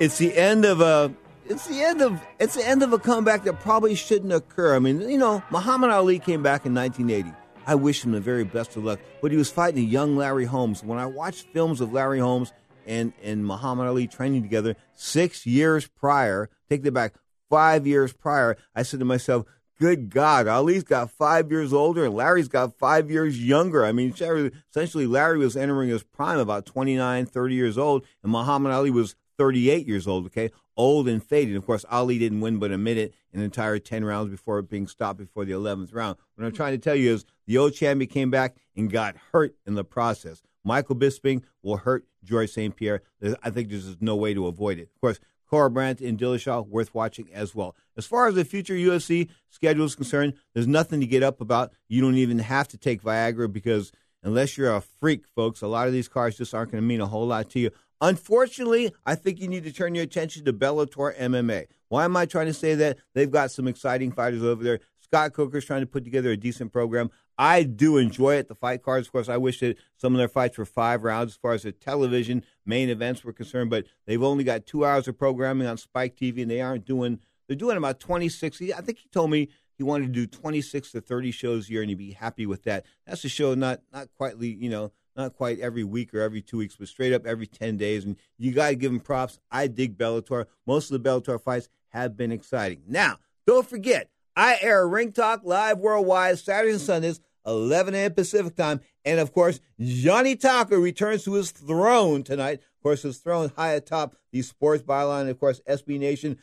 it's 0.00 0.18
the 0.18 0.36
end 0.36 0.66
of 0.66 0.80
a. 0.82 1.14
It's 1.50 1.66
the 1.66 1.82
end 1.82 2.00
of 2.00 2.22
it's 2.38 2.54
the 2.54 2.64
end 2.64 2.84
of 2.84 2.92
a 2.92 2.98
comeback 2.98 3.42
that 3.42 3.58
probably 3.58 3.96
shouldn't 3.96 4.32
occur. 4.32 4.76
I 4.76 4.78
mean, 4.78 5.00
you 5.00 5.18
know, 5.18 5.42
Muhammad 5.50 5.90
Ali 5.90 6.20
came 6.20 6.44
back 6.44 6.64
in 6.64 6.72
1980. 6.72 7.36
I 7.66 7.74
wish 7.74 8.04
him 8.04 8.12
the 8.12 8.20
very 8.20 8.44
best 8.44 8.76
of 8.76 8.84
luck, 8.84 9.00
but 9.20 9.32
he 9.32 9.36
was 9.36 9.50
fighting 9.50 9.82
a 9.82 9.86
young 9.88 10.16
Larry 10.16 10.44
Holmes. 10.44 10.84
When 10.84 11.00
I 11.00 11.06
watched 11.06 11.48
films 11.52 11.80
of 11.80 11.92
Larry 11.92 12.20
Holmes 12.20 12.52
and 12.86 13.12
and 13.20 13.44
Muhammad 13.44 13.88
Ali 13.88 14.06
training 14.06 14.42
together 14.42 14.76
six 14.94 15.44
years 15.44 15.88
prior, 15.88 16.48
take 16.68 16.84
that 16.84 16.94
back, 16.94 17.14
five 17.48 17.84
years 17.84 18.12
prior, 18.12 18.56
I 18.76 18.84
said 18.84 19.00
to 19.00 19.04
myself, 19.04 19.44
good 19.80 20.08
God, 20.08 20.46
Ali's 20.46 20.84
got 20.84 21.10
five 21.10 21.50
years 21.50 21.72
older 21.72 22.04
and 22.04 22.14
Larry's 22.14 22.46
got 22.46 22.78
five 22.78 23.10
years 23.10 23.44
younger. 23.44 23.84
I 23.84 23.90
mean, 23.90 24.10
essentially, 24.10 25.06
Larry 25.06 25.38
was 25.38 25.56
entering 25.56 25.88
his 25.88 26.04
prime 26.04 26.38
about 26.38 26.64
29, 26.64 27.26
30 27.26 27.54
years 27.56 27.76
old, 27.76 28.06
and 28.22 28.30
Muhammad 28.30 28.70
Ali 28.70 28.90
was 28.90 29.16
38 29.40 29.86
years 29.86 30.06
old, 30.06 30.26
okay? 30.26 30.50
Old 30.76 31.08
and 31.08 31.24
faded. 31.24 31.56
Of 31.56 31.64
course, 31.64 31.86
Ali 31.90 32.18
didn't 32.18 32.42
win 32.42 32.58
but 32.58 32.72
a 32.72 32.76
minute, 32.76 33.14
an 33.32 33.40
entire 33.40 33.78
10 33.78 34.04
rounds 34.04 34.30
before 34.30 34.60
being 34.60 34.86
stopped 34.86 35.18
before 35.18 35.46
the 35.46 35.52
11th 35.52 35.94
round. 35.94 36.18
What 36.34 36.44
I'm 36.44 36.52
trying 36.52 36.72
to 36.72 36.78
tell 36.78 36.94
you 36.94 37.14
is 37.14 37.24
the 37.46 37.56
old 37.56 37.72
champion 37.72 38.10
came 38.10 38.30
back 38.30 38.56
and 38.76 38.92
got 38.92 39.16
hurt 39.32 39.54
in 39.66 39.76
the 39.76 39.82
process. 39.82 40.42
Michael 40.62 40.94
Bisping 40.94 41.42
will 41.62 41.78
hurt 41.78 42.04
George 42.22 42.50
St. 42.50 42.76
Pierre. 42.76 43.00
I 43.42 43.48
think 43.48 43.70
there's 43.70 43.86
just 43.86 44.02
no 44.02 44.14
way 44.14 44.34
to 44.34 44.46
avoid 44.46 44.78
it. 44.78 44.90
Of 44.94 45.00
course, 45.00 45.20
Garbrandt 45.50 46.06
and 46.06 46.18
Dillashaw 46.18 46.68
worth 46.68 46.94
watching 46.94 47.28
as 47.32 47.54
well. 47.54 47.74
As 47.96 48.04
far 48.04 48.28
as 48.28 48.34
the 48.34 48.44
future 48.44 48.74
UFC 48.74 49.30
schedule 49.48 49.86
is 49.86 49.94
concerned, 49.94 50.34
there's 50.52 50.66
nothing 50.66 51.00
to 51.00 51.06
get 51.06 51.22
up 51.22 51.40
about. 51.40 51.72
You 51.88 52.02
don't 52.02 52.16
even 52.16 52.40
have 52.40 52.68
to 52.68 52.76
take 52.76 53.02
Viagra 53.02 53.50
because 53.50 53.90
unless 54.22 54.58
you're 54.58 54.76
a 54.76 54.82
freak, 54.82 55.26
folks, 55.34 55.62
a 55.62 55.66
lot 55.66 55.86
of 55.86 55.94
these 55.94 56.08
cars 56.08 56.36
just 56.36 56.52
aren't 56.52 56.72
going 56.72 56.82
to 56.82 56.86
mean 56.86 57.00
a 57.00 57.06
whole 57.06 57.26
lot 57.26 57.48
to 57.52 57.58
you. 57.58 57.70
Unfortunately, 58.00 58.92
I 59.04 59.14
think 59.14 59.40
you 59.40 59.48
need 59.48 59.64
to 59.64 59.72
turn 59.72 59.94
your 59.94 60.04
attention 60.04 60.44
to 60.46 60.52
Bellator 60.52 61.18
MMA. 61.18 61.66
Why 61.88 62.04
am 62.04 62.16
I 62.16 62.24
trying 62.24 62.46
to 62.46 62.54
say 62.54 62.74
that? 62.76 62.98
They've 63.14 63.30
got 63.30 63.50
some 63.50 63.68
exciting 63.68 64.12
fighters 64.12 64.42
over 64.42 64.62
there. 64.62 64.80
Scott 65.00 65.32
Coker's 65.32 65.64
trying 65.64 65.80
to 65.80 65.86
put 65.86 66.04
together 66.04 66.30
a 66.30 66.36
decent 66.36 66.72
program. 66.72 67.10
I 67.36 67.62
do 67.64 67.96
enjoy 67.96 68.36
it. 68.36 68.48
The 68.48 68.54
fight 68.54 68.82
cards, 68.82 69.08
of 69.08 69.12
course, 69.12 69.28
I 69.28 69.38
wish 69.38 69.60
that 69.60 69.76
some 69.96 70.14
of 70.14 70.18
their 70.18 70.28
fights 70.28 70.56
were 70.56 70.64
five 70.64 71.02
rounds 71.02 71.32
as 71.32 71.36
far 71.36 71.52
as 71.52 71.62
the 71.62 71.72
television 71.72 72.44
main 72.64 72.88
events 72.88 73.24
were 73.24 73.32
concerned, 73.32 73.70
but 73.70 73.86
they've 74.06 74.22
only 74.22 74.44
got 74.44 74.66
two 74.66 74.84
hours 74.84 75.08
of 75.08 75.18
programming 75.18 75.66
on 75.66 75.76
Spike 75.78 76.16
TV, 76.16 76.42
and 76.42 76.50
they 76.50 76.60
aren't 76.60 76.84
doing. 76.84 77.18
They're 77.48 77.56
doing 77.56 77.76
about 77.76 77.98
26. 77.98 78.62
I 78.76 78.80
think 78.82 78.98
he 78.98 79.08
told 79.08 79.30
me 79.30 79.48
he 79.76 79.82
wanted 79.82 80.06
to 80.06 80.12
do 80.12 80.26
26 80.26 80.92
to 80.92 81.00
30 81.00 81.30
shows 81.32 81.68
a 81.68 81.72
year, 81.72 81.80
and 81.80 81.88
he'd 81.88 81.98
be 81.98 82.12
happy 82.12 82.46
with 82.46 82.62
that. 82.64 82.86
That's 83.06 83.24
a 83.24 83.28
show 83.28 83.54
not 83.54 83.80
not 83.92 84.08
quite, 84.16 84.38
you 84.38 84.70
know, 84.70 84.92
not 85.20 85.34
quite 85.34 85.60
every 85.60 85.84
week 85.84 86.14
or 86.14 86.20
every 86.20 86.42
two 86.42 86.58
weeks, 86.58 86.76
but 86.76 86.88
straight 86.88 87.12
up 87.12 87.26
every 87.26 87.46
10 87.46 87.76
days. 87.76 88.04
And 88.04 88.16
you 88.38 88.52
got 88.52 88.68
to 88.70 88.74
give 88.74 88.92
him 88.92 89.00
props. 89.00 89.38
I 89.50 89.66
dig 89.66 89.96
Bellator. 89.96 90.46
Most 90.66 90.90
of 90.90 91.02
the 91.02 91.08
Bellator 91.08 91.40
fights 91.40 91.68
have 91.90 92.16
been 92.16 92.32
exciting. 92.32 92.82
Now, 92.86 93.18
don't 93.46 93.68
forget, 93.68 94.08
I 94.36 94.58
air 94.60 94.86
Ring 94.86 95.12
Talk 95.12 95.42
live 95.44 95.78
worldwide 95.78 96.38
Saturdays 96.38 96.76
and 96.76 96.82
Sundays, 96.82 97.20
11 97.46 97.94
a.m. 97.94 98.14
Pacific 98.14 98.56
time. 98.56 98.80
And 99.04 99.18
of 99.20 99.32
course, 99.32 99.60
Johnny 99.80 100.36
Tucker 100.36 100.78
returns 100.78 101.24
to 101.24 101.34
his 101.34 101.50
throne 101.50 102.22
tonight. 102.22 102.60
Of 102.60 102.82
course, 102.82 103.02
his 103.02 103.18
throne 103.18 103.50
high 103.56 103.72
atop 103.72 104.16
the 104.32 104.42
Sports 104.42 104.82
Byline. 104.82 105.28
Of 105.28 105.38
course, 105.38 105.60
SB 105.68 105.98
Nation 105.98 106.38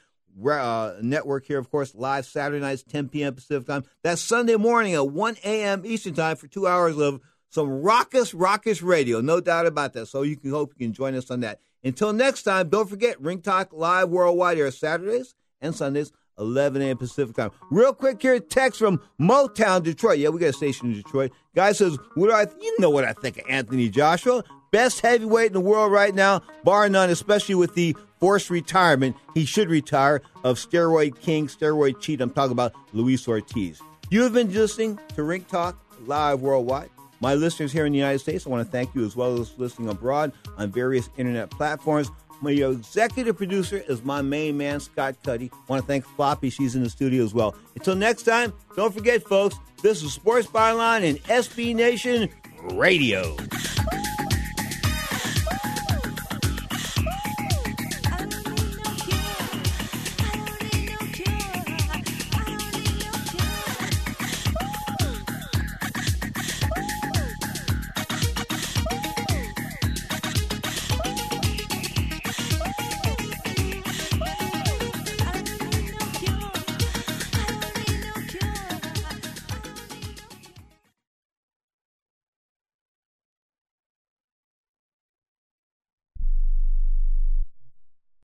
uh, 0.46 0.94
network 1.02 1.46
here, 1.46 1.58
of 1.58 1.70
course, 1.72 1.96
live 1.96 2.26
Saturday 2.26 2.62
nights, 2.62 2.84
10 2.84 3.10
p.m. 3.10 3.34
Pacific 3.34 3.68
time. 3.68 3.84
That's 4.04 4.22
Sunday 4.22 4.56
morning 4.56 4.94
at 4.94 5.10
1 5.10 5.38
a.m. 5.44 5.84
Eastern 5.86 6.14
time 6.14 6.36
for 6.36 6.48
two 6.48 6.68
hours 6.68 6.98
of 6.98 7.22
some 7.58 7.82
raucous, 7.82 8.36
raucous 8.36 8.84
radio. 8.84 9.20
No 9.20 9.41
doubt 9.41 9.66
about 9.66 9.93
that. 9.93 10.05
So 10.05 10.22
you 10.22 10.38
can 10.38 10.51
hope 10.51 10.74
you 10.78 10.86
can 10.86 10.93
join 10.93 11.16
us 11.16 11.32
on 11.32 11.39
that. 11.39 11.60
Until 11.84 12.14
next 12.14 12.43
time, 12.43 12.70
don't 12.70 12.88
forget 12.88 13.20
Ring 13.20 13.41
Talk 13.41 13.74
Live 13.74 14.10
Worldwide 14.10 14.58
here 14.58 14.70
Saturdays 14.70 15.34
and 15.60 15.74
Sundays, 15.74 16.12
11 16.38 16.84
a.m. 16.84 16.97
Pacific 16.97 17.36
time. 17.36 17.49
Real 17.72 17.95
quick 17.95 18.22
here, 18.22 18.39
text 18.39 18.78
from 18.78 19.01
Motown, 19.20 19.82
Detroit. 19.82 20.20
Yeah, 20.20 20.30
we 20.30 20.39
got 20.39 20.49
a 20.49 20.53
station 20.53 20.91
in 20.91 21.01
Detroit. 21.01 21.32
Guy 21.55 21.72
says, 21.72 21.97
"What 22.14 22.28
do 22.28 22.34
I? 22.34 22.45
Th- 22.45 22.58
you 22.62 22.76
know 22.80 22.91
what 22.91 23.05
I 23.05 23.14
think 23.14 23.39
of 23.39 23.45
Anthony 23.49 23.89
Joshua? 23.89 24.43
Best 24.72 24.99
heavyweight 25.01 25.47
in 25.47 25.53
the 25.53 25.60
world 25.60 25.91
right 25.91 26.14
now, 26.14 26.43
bar 26.64 26.88
none. 26.89 27.10
Especially 27.10 27.55
with 27.55 27.74
the 27.74 27.95
forced 28.20 28.51
retirement, 28.51 29.16
he 29.34 29.45
should 29.45 29.68
retire 29.68 30.22
of 30.43 30.58
steroid 30.58 31.20
king, 31.22 31.47
steroid 31.47 32.01
cheat. 32.01 32.22
I'm 32.22 32.30
talking 32.30 32.51
about 32.51 32.74
Luis 32.93 33.28
Ortiz. 33.28 33.82
You 34.12 34.22
have 34.22 34.34
been 34.34 34.53
listening 34.53 34.99
to 35.16 35.24
Ring 35.24 35.43
Talk 35.45 35.76
Live 36.05 36.41
Worldwide. 36.41 36.91
My 37.20 37.34
listeners 37.34 37.72
here 37.72 37.86
in 37.86 37.91
the 37.91 37.97
United 37.97 38.20
States, 38.20 38.45
I 38.45 38.49
want 38.49 38.65
to 38.65 38.72
thank 38.72 38.93
you 38.93 39.05
as 39.05 39.15
well 39.15 39.39
as 39.39 39.57
listening 39.57 39.89
abroad 39.89 40.32
on 40.57 40.72
various 40.72 41.09
internet 41.18 41.49
platforms. 41.49 42.11
My 42.41 42.51
executive 42.51 43.36
producer 43.36 43.84
is 43.88 44.03
my 44.03 44.22
main 44.22 44.57
man, 44.57 44.80
Scott 44.80 45.15
Cuddy. 45.24 45.51
want 45.68 45.82
to 45.82 45.88
thank 45.88 46.05
Floppy. 46.05 46.51
She's 46.51 46.76
in 46.76 46.84
the 46.84 46.89
studio 46.89 47.24
as 47.24 47.34
well. 47.34 47.55
Until 47.76 47.95
next 47.95 48.24
time, 48.24 48.53
don't 48.76 48.93
forget, 48.93 49.24
folks, 49.24 49.55
this 49.82 50.03
is 50.03 50.13
Sports 50.13 50.47
Byline 50.47 51.07
and 51.07 51.18
SB 51.24 51.74
Nation 51.76 52.30
Radio. 52.74 53.36